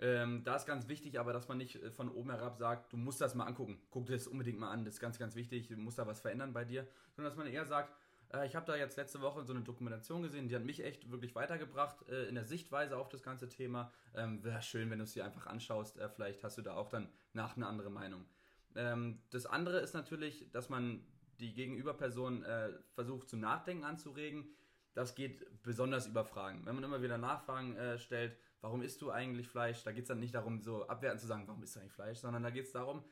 Ähm, 0.00 0.44
da 0.44 0.54
ist 0.54 0.66
ganz 0.66 0.86
wichtig, 0.86 1.18
aber 1.18 1.32
dass 1.32 1.48
man 1.48 1.58
nicht 1.58 1.82
äh, 1.82 1.90
von 1.90 2.08
oben 2.08 2.30
herab 2.30 2.56
sagt, 2.56 2.92
du 2.92 2.96
musst 2.96 3.20
das 3.20 3.34
mal 3.34 3.46
angucken, 3.46 3.80
guck 3.90 4.06
dir 4.06 4.12
das 4.12 4.28
unbedingt 4.28 4.58
mal 4.58 4.70
an, 4.70 4.84
das 4.84 4.94
ist 4.94 5.00
ganz, 5.00 5.18
ganz 5.18 5.34
wichtig, 5.34 5.66
du 5.66 5.76
musst 5.76 5.98
da 5.98 6.06
was 6.06 6.20
verändern 6.20 6.52
bei 6.52 6.64
dir, 6.64 6.86
sondern 7.16 7.32
dass 7.32 7.36
man 7.36 7.48
eher 7.48 7.64
sagt, 7.64 7.92
äh, 8.32 8.46
ich 8.46 8.54
habe 8.54 8.66
da 8.66 8.76
jetzt 8.76 8.96
letzte 8.96 9.20
Woche 9.20 9.42
so 9.42 9.52
eine 9.52 9.62
Dokumentation 9.62 10.22
gesehen, 10.22 10.48
die 10.48 10.54
hat 10.54 10.64
mich 10.64 10.84
echt 10.84 11.10
wirklich 11.10 11.34
weitergebracht 11.34 12.08
äh, 12.08 12.26
in 12.28 12.36
der 12.36 12.44
Sichtweise 12.44 12.96
auf 12.96 13.08
das 13.08 13.22
ganze 13.22 13.48
Thema. 13.48 13.90
Ähm, 14.14 14.44
Wäre 14.44 14.62
schön, 14.62 14.88
wenn 14.90 14.98
du 14.98 15.04
es 15.04 15.14
dir 15.14 15.24
einfach 15.24 15.46
anschaust, 15.46 15.98
äh, 15.98 16.08
vielleicht 16.08 16.44
hast 16.44 16.58
du 16.58 16.62
da 16.62 16.74
auch 16.74 16.88
dann 16.88 17.08
nach 17.32 17.56
eine 17.56 17.66
andere 17.66 17.90
Meinung. 17.90 18.24
Ähm, 18.76 19.20
das 19.30 19.46
andere 19.46 19.80
ist 19.80 19.94
natürlich, 19.94 20.50
dass 20.52 20.68
man 20.68 21.04
die 21.40 21.54
Gegenüberperson 21.54 22.44
äh, 22.44 22.70
versucht 22.94 23.28
zum 23.28 23.40
Nachdenken 23.40 23.84
anzuregen. 23.84 24.48
Das 24.94 25.14
geht 25.14 25.62
besonders 25.62 26.06
über 26.06 26.24
Fragen. 26.24 26.64
Wenn 26.66 26.74
man 26.74 26.84
immer 26.84 27.02
wieder 27.02 27.18
Nachfragen 27.18 27.76
äh, 27.76 27.98
stellt, 27.98 28.36
warum 28.60 28.82
isst 28.82 29.02
du 29.02 29.10
eigentlich 29.10 29.48
Fleisch? 29.48 29.82
Da 29.84 29.92
geht 29.92 30.02
es 30.02 30.08
dann 30.08 30.20
nicht 30.20 30.34
darum, 30.34 30.60
so 30.60 30.86
abwertend 30.86 31.20
zu 31.20 31.26
sagen, 31.26 31.46
warum 31.46 31.62
isst 31.62 31.76
du 31.76 31.80
eigentlich 31.80 31.92
Fleisch, 31.92 32.18
sondern 32.18 32.42
da 32.42 32.50
geht 32.50 32.66
es 32.66 32.72
darum, 32.72 33.04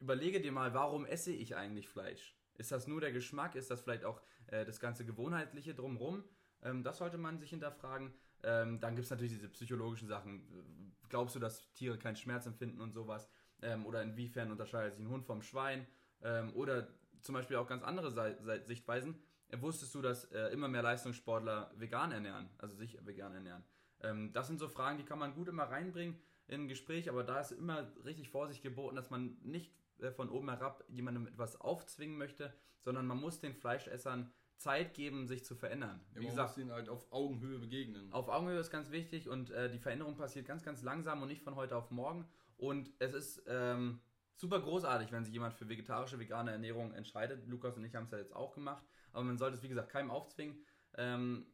überlege 0.00 0.40
dir 0.40 0.52
mal, 0.52 0.74
warum 0.74 1.06
esse 1.06 1.32
ich 1.32 1.56
eigentlich 1.56 1.88
Fleisch? 1.88 2.36
Ist 2.54 2.72
das 2.72 2.86
nur 2.86 3.00
der 3.00 3.12
Geschmack? 3.12 3.54
Ist 3.54 3.70
das 3.70 3.80
vielleicht 3.80 4.04
auch 4.04 4.20
äh, 4.48 4.64
das 4.64 4.80
ganze 4.80 5.04
Gewohnheitliche 5.04 5.74
drumherum? 5.74 6.24
Ähm, 6.62 6.82
das 6.82 6.98
sollte 6.98 7.18
man 7.18 7.38
sich 7.38 7.50
hinterfragen. 7.50 8.12
Ähm, 8.42 8.80
dann 8.80 8.94
gibt 8.94 9.04
es 9.04 9.10
natürlich 9.10 9.32
diese 9.32 9.48
psychologischen 9.48 10.08
Sachen. 10.08 10.94
Glaubst 11.08 11.34
du, 11.34 11.40
dass 11.40 11.72
Tiere 11.72 11.98
keinen 11.98 12.16
Schmerz 12.16 12.46
empfinden 12.46 12.80
und 12.80 12.92
sowas? 12.92 13.28
Ähm, 13.62 13.86
oder 13.86 14.02
inwiefern 14.02 14.50
unterscheidet 14.50 14.94
sich 14.94 15.04
ein 15.04 15.10
Hund 15.10 15.24
vom 15.24 15.42
Schwein? 15.42 15.86
Ähm, 16.22 16.54
oder 16.54 16.88
zum 17.22 17.34
Beispiel 17.34 17.56
auch 17.56 17.66
ganz 17.66 17.82
andere 17.82 18.10
Se 18.10 18.36
Se 18.40 18.62
Sichtweisen. 18.64 19.22
Äh, 19.48 19.60
wusstest 19.60 19.94
du, 19.94 20.02
dass 20.02 20.24
äh, 20.26 20.48
immer 20.48 20.68
mehr 20.68 20.82
Leistungssportler 20.82 21.72
vegan 21.76 22.12
ernähren, 22.12 22.48
also 22.58 22.74
sich 22.74 23.04
vegan 23.04 23.34
ernähren? 23.34 23.64
Ähm, 24.02 24.32
das 24.32 24.46
sind 24.46 24.58
so 24.58 24.68
Fragen, 24.68 24.98
die 24.98 25.04
kann 25.04 25.18
man 25.18 25.34
gut 25.34 25.48
immer 25.48 25.64
reinbringen 25.64 26.18
in 26.46 26.62
ein 26.62 26.68
Gespräch, 26.68 27.08
aber 27.08 27.24
da 27.24 27.40
ist 27.40 27.52
immer 27.52 27.92
richtig 28.04 28.28
Vorsicht 28.28 28.62
geboten, 28.62 28.96
dass 28.96 29.10
man 29.10 29.36
nicht 29.42 29.72
äh, 29.98 30.10
von 30.10 30.28
oben 30.30 30.48
herab 30.48 30.84
jemandem 30.88 31.26
etwas 31.26 31.60
aufzwingen 31.60 32.16
möchte, 32.16 32.52
sondern 32.80 33.06
man 33.06 33.18
muss 33.18 33.38
den 33.38 33.54
Fleischessern 33.54 34.32
Zeit 34.56 34.94
geben, 34.94 35.26
sich 35.26 35.44
zu 35.44 35.54
verändern. 35.54 36.00
Ja, 36.10 36.20
Wie 36.20 36.24
man 36.24 36.30
gesagt, 36.30 36.50
muss 36.50 36.58
ihnen 36.58 36.72
halt 36.72 36.88
auf 36.88 37.10
Augenhöhe 37.12 37.58
begegnen. 37.58 38.12
Auf 38.12 38.28
Augenhöhe 38.28 38.58
ist 38.58 38.70
ganz 38.70 38.90
wichtig 38.90 39.28
und 39.28 39.50
äh, 39.50 39.70
die 39.70 39.78
Veränderung 39.78 40.16
passiert 40.16 40.46
ganz, 40.46 40.62
ganz 40.62 40.82
langsam 40.82 41.22
und 41.22 41.28
nicht 41.28 41.42
von 41.42 41.56
heute 41.56 41.76
auf 41.76 41.90
morgen. 41.90 42.28
Und 42.58 42.90
es 42.98 43.14
ist 43.14 43.42
ähm, 43.46 44.00
super 44.36 44.60
großartig, 44.60 45.12
wenn 45.12 45.24
sich 45.24 45.32
jemand 45.32 45.54
für 45.54 45.68
vegetarische, 45.68 46.18
vegane 46.18 46.50
Ernährung 46.50 46.92
entscheidet. 46.92 47.46
Lukas 47.46 47.76
und 47.76 47.84
ich 47.84 47.94
haben 47.94 48.04
es 48.04 48.10
ja 48.10 48.18
jetzt 48.18 48.36
auch 48.36 48.54
gemacht. 48.54 48.84
Aber 49.12 49.24
man 49.24 49.38
sollte 49.38 49.56
es, 49.56 49.62
wie 49.62 49.68
gesagt, 49.68 49.88
keinem 49.88 50.10
aufzwingen. 50.10 50.62
Ähm, 50.94 51.46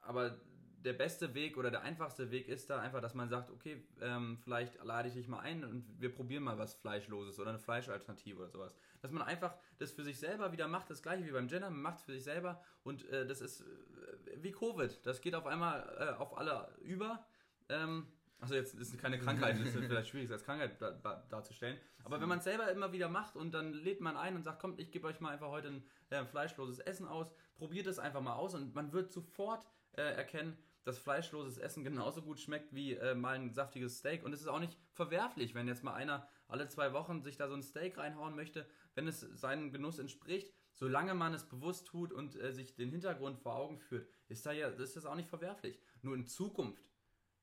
aber 0.00 0.40
der 0.84 0.92
beste 0.92 1.34
Weg 1.34 1.56
oder 1.56 1.70
der 1.70 1.82
einfachste 1.82 2.30
Weg 2.30 2.48
ist 2.48 2.68
da 2.70 2.80
einfach, 2.80 3.00
dass 3.00 3.14
man 3.14 3.28
sagt, 3.28 3.50
okay, 3.50 3.82
ähm, 4.00 4.38
vielleicht 4.42 4.82
lade 4.84 5.08
ich 5.08 5.14
dich 5.14 5.28
mal 5.28 5.40
ein 5.40 5.64
und 5.64 5.84
wir 6.00 6.12
probieren 6.12 6.42
mal 6.42 6.58
was 6.58 6.74
Fleischloses 6.74 7.38
oder 7.38 7.50
eine 7.50 7.58
Fleischalternative 7.58 8.40
oder 8.40 8.48
sowas. 8.50 8.74
Dass 9.00 9.10
man 9.10 9.22
einfach 9.22 9.54
das 9.78 9.92
für 9.92 10.02
sich 10.02 10.18
selber 10.18 10.52
wieder 10.52 10.68
macht, 10.68 10.90
das 10.90 11.02
gleiche 11.02 11.24
wie 11.26 11.30
beim 11.30 11.48
Gender, 11.48 11.70
man 11.70 11.82
macht 11.82 11.98
es 11.98 12.02
für 12.04 12.12
sich 12.12 12.24
selber 12.24 12.62
und 12.82 13.08
äh, 13.10 13.26
das 13.26 13.40
ist 13.40 13.60
äh, 13.60 14.42
wie 14.42 14.52
Covid. 14.52 15.06
Das 15.06 15.20
geht 15.20 15.34
auf 15.34 15.46
einmal 15.46 15.96
äh, 15.98 16.20
auf 16.20 16.36
alle 16.36 16.68
über. 16.82 17.24
Ähm, 17.68 18.06
Also 18.40 18.56
jetzt 18.56 18.74
ist 18.74 18.98
keine 18.98 19.20
Krankheit, 19.20 19.60
das 19.60 19.72
ist 19.72 19.84
vielleicht 19.86 20.08
schwierig 20.08 20.32
als 20.32 20.42
Krankheit 20.44 20.80
da, 20.82 20.90
da, 20.90 21.24
darzustellen. 21.30 21.78
Aber 22.02 22.20
wenn 22.20 22.28
man 22.28 22.38
es 22.38 22.44
selber 22.44 22.68
immer 22.72 22.90
wieder 22.92 23.08
macht 23.08 23.36
und 23.36 23.52
dann 23.54 23.72
lädt 23.72 24.00
man 24.00 24.16
ein 24.16 24.34
und 24.34 24.42
sagt, 24.42 24.60
kommt, 24.60 24.80
ich 24.80 24.90
gebe 24.90 25.06
euch 25.06 25.20
mal 25.20 25.30
einfach 25.30 25.48
heute 25.48 25.68
ein 25.68 25.84
äh, 26.10 26.24
fleischloses 26.24 26.80
Essen 26.80 27.06
aus, 27.06 27.32
probiert 27.54 27.86
es 27.86 28.00
einfach 28.00 28.20
mal 28.20 28.34
aus 28.34 28.54
und 28.54 28.74
man 28.74 28.92
wird 28.92 29.12
sofort 29.12 29.64
äh, 29.92 30.02
erkennen, 30.02 30.58
dass 30.84 30.98
fleischloses 30.98 31.58
Essen 31.58 31.84
genauso 31.84 32.22
gut 32.22 32.40
schmeckt 32.40 32.74
wie 32.74 32.94
äh, 32.94 33.14
mal 33.14 33.36
ein 33.36 33.52
saftiges 33.52 33.98
Steak. 33.98 34.24
Und 34.24 34.32
es 34.32 34.40
ist 34.40 34.48
auch 34.48 34.60
nicht 34.60 34.76
verwerflich, 34.92 35.54
wenn 35.54 35.68
jetzt 35.68 35.84
mal 35.84 35.94
einer 35.94 36.28
alle 36.48 36.68
zwei 36.68 36.92
Wochen 36.92 37.22
sich 37.22 37.36
da 37.36 37.48
so 37.48 37.54
ein 37.54 37.62
Steak 37.62 37.98
reinhauen 37.98 38.34
möchte, 38.34 38.66
wenn 38.94 39.08
es 39.08 39.20
seinem 39.20 39.72
Genuss 39.72 39.98
entspricht, 39.98 40.52
solange 40.72 41.14
man 41.14 41.34
es 41.34 41.48
bewusst 41.48 41.86
tut 41.86 42.12
und 42.12 42.36
äh, 42.36 42.52
sich 42.52 42.74
den 42.74 42.90
Hintergrund 42.90 43.38
vor 43.38 43.54
Augen 43.54 43.78
führt, 43.78 44.06
ist, 44.28 44.44
da 44.44 44.52
ja, 44.52 44.68
ist 44.68 44.96
das 44.96 45.06
auch 45.06 45.14
nicht 45.14 45.28
verwerflich. 45.28 45.78
Nur 46.02 46.14
in 46.14 46.26
Zukunft. 46.26 46.92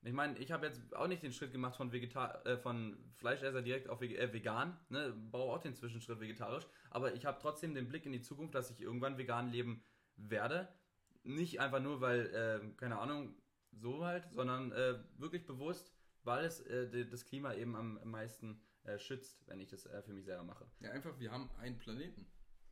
Ich 0.04 0.13
meine, 0.13 0.38
ich 0.38 0.52
habe 0.52 0.67
jetzt 0.67 0.95
auch 0.95 1.08
nicht 1.08 1.23
den 1.23 1.34
Schritt 1.34 1.52
gemacht 1.52 1.75
von, 1.75 1.91
Vegetar 1.91 2.45
äh, 2.45 2.58
von 2.58 2.97
Fleischesser 3.15 3.62
direkt 3.62 3.89
auf 3.89 4.02
äh, 4.02 4.34
vegan, 4.34 4.78
ne, 4.89 5.12
baue 5.12 5.54
auch 5.54 5.60
den 5.60 5.75
Zwischenschritt 5.75 6.21
vegetarisch, 6.21 6.65
aber 6.89 7.13
ich 7.13 7.25
habe 7.25 7.39
trotzdem 7.41 7.73
den 7.73 7.89
Blick 7.89 8.06
in 8.06 8.13
die 8.13 8.21
Zukunft, 8.21 8.56
dass 8.56 8.71
ich 8.71 8.82
irgendwann 8.82 9.17
vegan 9.17 9.52
leben 9.52 9.84
werde. 10.15 10.69
Nicht 11.23 11.60
einfach 11.60 11.82
nur, 11.82 12.01
weil, 12.01 12.27
äh, 12.27 12.75
keine 12.77 12.99
Ahnung, 12.99 13.36
so 13.71 14.05
halt, 14.05 14.32
sondern 14.32 14.71
äh, 14.71 14.99
wirklich 15.17 15.45
bewusst, 15.45 15.93
weil 16.23 16.45
es 16.45 16.62
äh, 16.62 17.05
das 17.05 17.25
Klima 17.25 17.53
eben 17.53 17.75
am 17.75 17.99
meisten 18.03 18.62
äh, 18.84 18.97
schützt, 18.97 19.47
wenn 19.47 19.60
ich 19.60 19.67
das 19.67 19.86
äh, 19.86 20.01
für 20.01 20.13
mich 20.13 20.25
selber 20.25 20.43
mache. 20.43 20.65
Ja, 20.79 20.91
einfach, 20.91 21.19
wir 21.19 21.32
haben 21.32 21.49
einen 21.60 21.77
Planeten. 21.77 22.25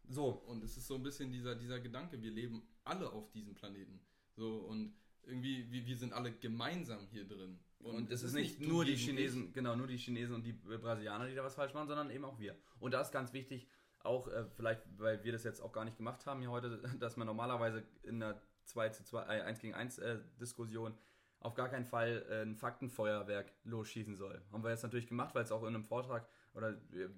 So. 0.08 0.30
Und 0.30 0.64
es 0.64 0.78
ist 0.78 0.88
so 0.88 0.96
ein 0.96 1.04
bisschen 1.04 1.32
dieser, 1.32 1.56
dieser 1.56 1.80
Gedanke, 1.80 2.22
wir 2.22 2.32
leben 2.32 2.68
alle 2.84 3.12
auf 3.12 3.30
diesem 3.32 3.54
Planeten. 3.54 4.00
So, 4.36 4.58
und 4.60 4.96
irgendwie, 5.24 5.70
wir, 5.72 5.86
wir 5.86 5.98
sind 5.98 6.14
alle 6.14 6.32
gemeinsam 6.32 7.08
hier 7.08 7.28
drin. 7.28 7.60
Und, 7.80 7.96
und 7.96 8.12
es 8.12 8.24
ist 8.24 8.34
nicht 8.34 8.60
nur 8.60 8.86
die 8.86 8.96
Chinesen, 8.96 9.48
ich. 9.48 9.54
genau, 9.54 9.76
nur 9.76 9.88
die 9.88 9.98
Chinesen 9.98 10.36
und 10.36 10.44
die 10.44 10.54
Brasilianer, 10.54 11.28
die 11.28 11.36
da 11.36 11.44
was 11.44 11.56
falsch 11.56 11.74
machen, 11.74 11.88
sondern 11.88 12.10
eben 12.10 12.26
auch 12.26 12.40
wir. 12.40 12.58
Und 12.80 12.94
da 12.94 13.02
ist 13.02 13.12
ganz 13.12 13.34
wichtig, 13.34 13.68
auch 14.08 14.28
äh, 14.28 14.46
vielleicht, 14.56 14.82
weil 14.98 15.24
wir 15.24 15.32
das 15.32 15.44
jetzt 15.44 15.62
auch 15.62 15.72
gar 15.72 15.86
nicht 15.86 15.98
gemacht 15.98 16.26
haben 16.26 16.40
hier 16.40 16.52
heute, 16.52 16.82
dass 17.00 17.18
man 17.18 17.28
normalerweise 17.28 17.84
in 18.04 18.22
einer 18.22 18.42
2 18.66 18.90
zu 18.90 19.04
2, 19.04 19.24
äh, 19.24 19.42
1 19.42 19.60
gegen 19.60 19.74
1 19.74 20.00
äh, 20.00 20.18
Diskussion 20.40 20.98
auf 21.40 21.54
gar 21.54 21.70
keinen 21.70 21.86
Fall 21.86 22.26
äh, 22.30 22.42
ein 22.42 22.56
Faktenfeuerwerk 22.56 23.54
losschießen 23.64 24.16
soll. 24.16 24.42
Haben 24.52 24.64
wir 24.64 24.72
jetzt 24.72 24.84
natürlich 24.84 25.08
gemacht, 25.08 25.36
weil 25.36 25.44
es 25.44 25.52
auch 25.52 25.62
in 25.62 25.70
einem 25.70 25.84
Vortrag 25.84 26.28
oder 26.54 26.72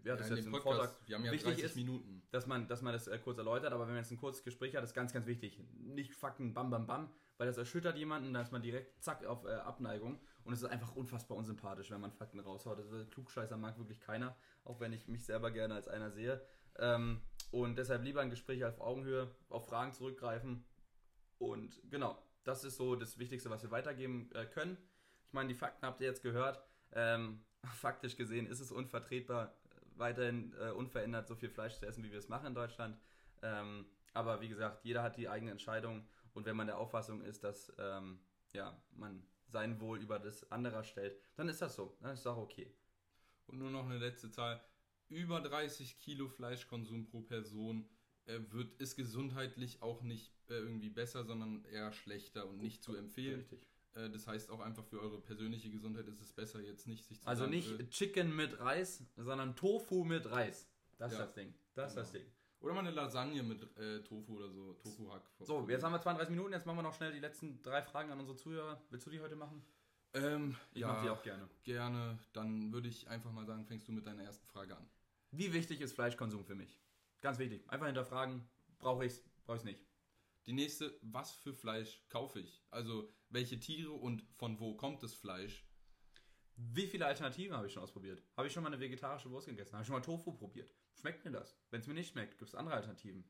ja, 0.03 0.17
das 0.17 0.29
ja, 0.29 0.35
jetzt 0.35 0.45
im 0.45 0.53
Vortrag 0.53 0.93
wir 1.05 1.15
haben 1.15 1.23
ja 1.23 1.31
wichtig 1.31 1.59
ist, 1.59 1.77
Minuten. 1.77 2.21
dass 2.29 2.45
man, 2.45 2.67
dass 2.67 2.81
man 2.81 2.91
das 2.91 3.07
äh, 3.07 3.17
kurz 3.19 3.37
erläutert. 3.37 3.71
Aber 3.71 3.85
wenn 3.87 3.93
man 3.93 4.03
jetzt 4.03 4.11
ein 4.11 4.17
kurzes 4.17 4.43
Gespräch 4.43 4.75
hat, 4.75 4.83
ist 4.83 4.93
ganz, 4.93 5.13
ganz 5.13 5.25
wichtig. 5.27 5.57
Nicht 5.77 6.13
Fakten, 6.13 6.53
bam, 6.53 6.69
bam, 6.69 6.85
bam, 6.85 7.09
weil 7.37 7.47
das 7.47 7.57
erschüttert 7.57 7.95
jemanden, 7.95 8.33
da 8.33 8.41
ist 8.41 8.51
man 8.51 8.61
direkt 8.61 9.01
zack 9.01 9.25
auf 9.25 9.45
äh, 9.45 9.53
Abneigung. 9.53 10.19
Und 10.43 10.53
es 10.53 10.61
ist 10.61 10.69
einfach 10.69 10.93
unfassbar 10.95 11.37
unsympathisch, 11.37 11.89
wenn 11.89 12.01
man 12.01 12.11
Fakten 12.11 12.39
raushaut. 12.39 12.79
Das 12.79 12.91
ist, 12.91 13.11
Klugscheißer 13.11 13.55
mag 13.55 13.77
wirklich 13.77 14.01
keiner, 14.01 14.35
auch 14.65 14.81
wenn 14.81 14.91
ich 14.91 15.07
mich 15.07 15.23
selber 15.23 15.51
gerne 15.51 15.75
als 15.75 15.87
einer 15.87 16.11
sehe. 16.11 16.41
Ähm, 16.79 17.21
und 17.51 17.77
deshalb 17.77 18.03
lieber 18.03 18.21
ein 18.21 18.29
Gespräch 18.29 18.63
auf 18.63 18.79
Augenhöhe, 18.79 19.29
auf 19.49 19.67
Fragen 19.67 19.93
zurückgreifen. 19.93 20.65
Und 21.37 21.81
genau, 21.89 22.21
das 22.43 22.63
ist 22.63 22.77
so 22.77 22.95
das 22.95 23.17
Wichtigste, 23.17 23.49
was 23.49 23.63
wir 23.63 23.71
weitergeben 23.71 24.29
äh, 24.33 24.45
können. 24.45 24.77
Ich 25.27 25.33
meine, 25.33 25.49
die 25.49 25.55
Fakten 25.55 25.85
habt 25.85 26.01
ihr 26.01 26.07
jetzt 26.07 26.23
gehört. 26.23 26.63
Ähm, 26.91 27.43
faktisch 27.75 28.15
gesehen 28.15 28.47
ist 28.47 28.59
es 28.59 28.71
unvertretbar, 28.71 29.53
weiterhin 29.95 30.53
äh, 30.59 30.71
unverändert 30.71 31.27
so 31.27 31.35
viel 31.35 31.49
Fleisch 31.49 31.77
zu 31.77 31.85
essen, 31.85 32.03
wie 32.03 32.11
wir 32.11 32.19
es 32.19 32.29
machen 32.29 32.47
in 32.47 32.55
Deutschland. 32.55 32.97
Ähm, 33.41 33.85
aber 34.13 34.41
wie 34.41 34.49
gesagt, 34.49 34.85
jeder 34.85 35.03
hat 35.03 35.17
die 35.17 35.29
eigene 35.29 35.51
Entscheidung 35.51 36.07
und 36.33 36.45
wenn 36.45 36.55
man 36.55 36.67
der 36.67 36.77
Auffassung 36.77 37.21
ist, 37.21 37.43
dass 37.43 37.71
ähm, 37.77 38.19
ja, 38.53 38.81
man 38.91 39.23
sein 39.47 39.79
Wohl 39.79 39.99
über 39.99 40.19
das 40.19 40.49
anderer 40.51 40.83
stellt, 40.83 41.19
dann 41.35 41.49
ist 41.49 41.61
das 41.61 41.75
so. 41.75 41.97
Dann 42.01 42.13
ist 42.13 42.25
das 42.25 42.33
auch 42.33 42.37
okay. 42.37 42.73
Und 43.47 43.59
nur 43.59 43.71
noch 43.71 43.85
eine 43.85 43.97
letzte 43.97 44.31
Zahl. 44.31 44.61
Über 45.09 45.41
30 45.41 45.99
Kilo 45.99 46.27
Fleischkonsum 46.27 47.05
pro 47.05 47.21
Person 47.21 47.89
äh, 48.25 48.39
wird, 48.51 48.79
ist 48.79 48.95
gesundheitlich 48.95 49.81
auch 49.81 50.01
nicht 50.01 50.31
äh, 50.49 50.53
irgendwie 50.53 50.89
besser, 50.89 51.25
sondern 51.25 51.65
eher 51.65 51.91
schlechter 51.91 52.47
und 52.47 52.61
nicht 52.61 52.83
zu 52.83 52.95
empfehlen. 52.95 53.39
Richtig. 53.39 53.59
Äh, 53.95 54.09
das 54.09 54.27
heißt 54.27 54.51
auch 54.51 54.59
einfach 54.59 54.85
für 54.85 55.01
eure 55.01 55.19
persönliche 55.19 55.69
Gesundheit 55.69 56.07
ist 56.07 56.21
es 56.21 56.31
besser, 56.31 56.61
jetzt 56.61 56.87
nicht 56.87 57.05
sich 57.05 57.21
zu 57.21 57.27
Also 57.27 57.43
sagen, 57.43 57.55
nicht 57.55 57.79
äh, 57.79 57.89
Chicken 57.89 58.35
mit 58.35 58.59
Reis, 58.59 59.03
sondern 59.17 59.55
Tofu 59.55 60.03
mit 60.03 60.29
Reis. 60.29 60.69
Das 60.97 61.11
ist 61.11 61.17
ja, 61.17 61.25
das 61.25 61.33
Ding. 61.33 61.53
Das 61.73 61.93
genau. 61.93 62.01
ist 62.03 62.13
das 62.13 62.21
Ding. 62.21 62.31
Oder 62.61 62.73
mal 62.73 62.81
eine 62.81 62.91
Lasagne 62.91 63.41
mit 63.41 63.63
äh, 63.77 64.03
Tofu 64.03 64.35
oder 64.35 64.49
so, 64.49 64.73
Tofu-Hack. 64.73 65.23
So, 65.39 65.67
jetzt 65.69 65.83
haben 65.83 65.93
wir 65.93 66.01
32 66.01 66.29
Minuten, 66.31 66.51
jetzt 66.51 66.65
machen 66.65 66.77
wir 66.77 66.83
noch 66.83 66.93
schnell 66.93 67.13
die 67.13 67.19
letzten 67.19 67.61
drei 67.61 67.81
Fragen 67.81 68.11
an 68.11 68.19
unsere 68.19 68.37
Zuhörer. 68.37 68.81
Willst 68.89 69.05
du 69.05 69.11
die 69.11 69.21
heute 69.21 69.37
machen? 69.37 69.63
Ähm, 70.13 70.55
ich 70.73 70.81
ja, 70.81 70.87
mache 70.87 71.03
die 71.03 71.09
auch 71.09 71.23
gerne. 71.23 71.47
Gerne. 71.63 72.19
Dann 72.33 72.73
würde 72.73 72.89
ich 72.89 73.07
einfach 73.07 73.31
mal 73.31 73.45
sagen, 73.45 73.65
fängst 73.65 73.87
du 73.87 73.93
mit 73.93 74.05
deiner 74.05 74.23
ersten 74.23 74.45
Frage 74.47 74.75
an. 74.75 74.85
Wie 75.31 75.53
wichtig 75.53 75.81
ist 75.81 75.93
Fleischkonsum 75.93 76.43
für 76.43 76.55
mich? 76.55 76.79
Ganz 77.21 77.37
wichtig. 77.37 77.69
Einfach 77.69 77.85
hinterfragen, 77.85 78.47
brauche 78.79 79.05
ich 79.05 79.13
es, 79.13 79.23
brauche 79.45 79.57
ich 79.57 79.61
es 79.61 79.65
nicht. 79.65 79.85
Die 80.45 80.53
nächste, 80.53 80.97
was 81.01 81.31
für 81.31 81.53
Fleisch 81.53 82.03
kaufe 82.09 82.39
ich? 82.39 82.63
Also, 82.71 83.13
welche 83.29 83.59
Tiere 83.59 83.91
und 83.91 84.23
von 84.37 84.59
wo 84.59 84.75
kommt 84.75 85.03
das 85.03 85.13
Fleisch? 85.13 85.65
Wie 86.55 86.87
viele 86.87 87.05
Alternativen 87.05 87.55
habe 87.55 87.67
ich 87.67 87.73
schon 87.73 87.83
ausprobiert? 87.83 88.23
Habe 88.35 88.47
ich 88.47 88.53
schon 88.53 88.63
mal 88.63 88.73
eine 88.73 88.81
vegetarische 88.81 89.29
Wurst 89.29 89.47
gegessen? 89.47 89.73
Habe 89.73 89.83
ich 89.83 89.87
schon 89.87 89.95
mal 89.95 90.01
Tofu 90.01 90.33
probiert? 90.33 90.73
Schmeckt 90.99 91.23
mir 91.23 91.31
das? 91.31 91.57
Wenn 91.69 91.81
es 91.81 91.87
mir 91.87 91.93
nicht 91.93 92.11
schmeckt, 92.11 92.37
gibt 92.37 92.49
es 92.49 92.55
andere 92.55 92.75
Alternativen. 92.75 93.23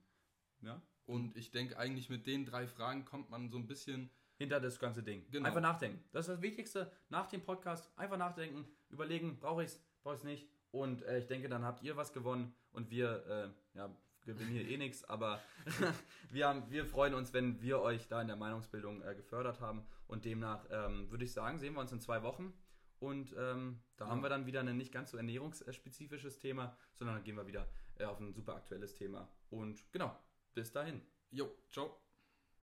Ja? 0.62 0.82
Und 1.06 1.36
ich 1.36 1.52
denke, 1.52 1.78
eigentlich 1.78 2.10
mit 2.10 2.26
den 2.26 2.46
drei 2.46 2.68
Fragen 2.68 3.06
kommt 3.06 3.30
man 3.30 3.50
so 3.50 3.58
ein 3.58 3.68
bisschen 3.68 4.10
hinter 4.38 4.60
das 4.60 4.80
ganze 4.80 5.04
Ding. 5.04 5.30
Genau. 5.30 5.48
Einfach 5.48 5.62
nachdenken. 5.62 6.04
Das 6.12 6.28
ist 6.28 6.36
das 6.36 6.42
Wichtigste 6.42 6.92
nach 7.10 7.28
dem 7.28 7.42
Podcast. 7.42 7.92
Einfach 7.98 8.18
nachdenken, 8.18 8.66
überlegen, 8.90 9.38
brauche 9.40 9.64
ich 9.64 9.72
es, 9.72 9.84
brauche 10.02 10.16
ich 10.16 10.22
es 10.22 10.26
nicht. 10.26 10.50
Und 10.72 11.04
äh, 11.04 11.20
ich 11.20 11.28
denke, 11.28 11.50
dann 11.50 11.64
habt 11.64 11.84
ihr 11.84 11.98
was 11.98 12.14
gewonnen 12.14 12.54
und 12.72 12.90
wir 12.92 13.26
äh, 13.28 13.78
ja, 13.78 13.90
gewinnen 14.26 14.52
hier 14.52 14.68
eh 14.68 14.78
nichts, 14.78 15.04
aber 15.04 15.42
wir, 16.32 16.48
haben, 16.48 16.70
wir 16.70 16.86
freuen 16.86 17.14
uns, 17.14 17.34
wenn 17.34 17.62
wir 17.62 17.82
euch 17.82 18.08
da 18.08 18.22
in 18.22 18.28
der 18.28 18.36
Meinungsbildung 18.36 19.02
äh, 19.02 19.16
gefördert 19.16 19.60
haben. 19.62 19.86
Und 20.08 20.26
demnach 20.26 20.66
ähm, 20.72 21.10
würde 21.12 21.26
ich 21.26 21.34
sagen, 21.34 21.60
sehen 21.60 21.74
wir 21.74 21.82
uns 21.82 21.92
in 21.92 22.00
zwei 22.00 22.24
Wochen. 22.24 22.54
Und 23.00 23.34
ähm, 23.38 23.80
da 23.96 24.06
ja. 24.06 24.12
haben 24.12 24.22
wir 24.22 24.30
dann 24.30 24.46
wieder 24.46 24.60
ein 24.60 24.78
nicht 24.78 24.92
ganz 24.92 25.12
so 25.12 25.18
ernährungsspezifisches 25.18 26.38
Thema, 26.40 26.76
sondern 26.96 27.18
dann 27.18 27.24
gehen 27.24 27.36
wir 27.36 27.48
wieder 27.48 27.68
äh, 27.98 28.06
auf 28.06 28.20
ein 28.20 28.34
super 28.34 28.56
aktuelles 28.56 28.94
Thema. 28.96 29.30
Und 29.50 29.92
genau, 29.92 30.16
bis 30.54 30.72
dahin. 30.72 31.02
Jo, 31.32 31.50
ciao. 31.72 32.09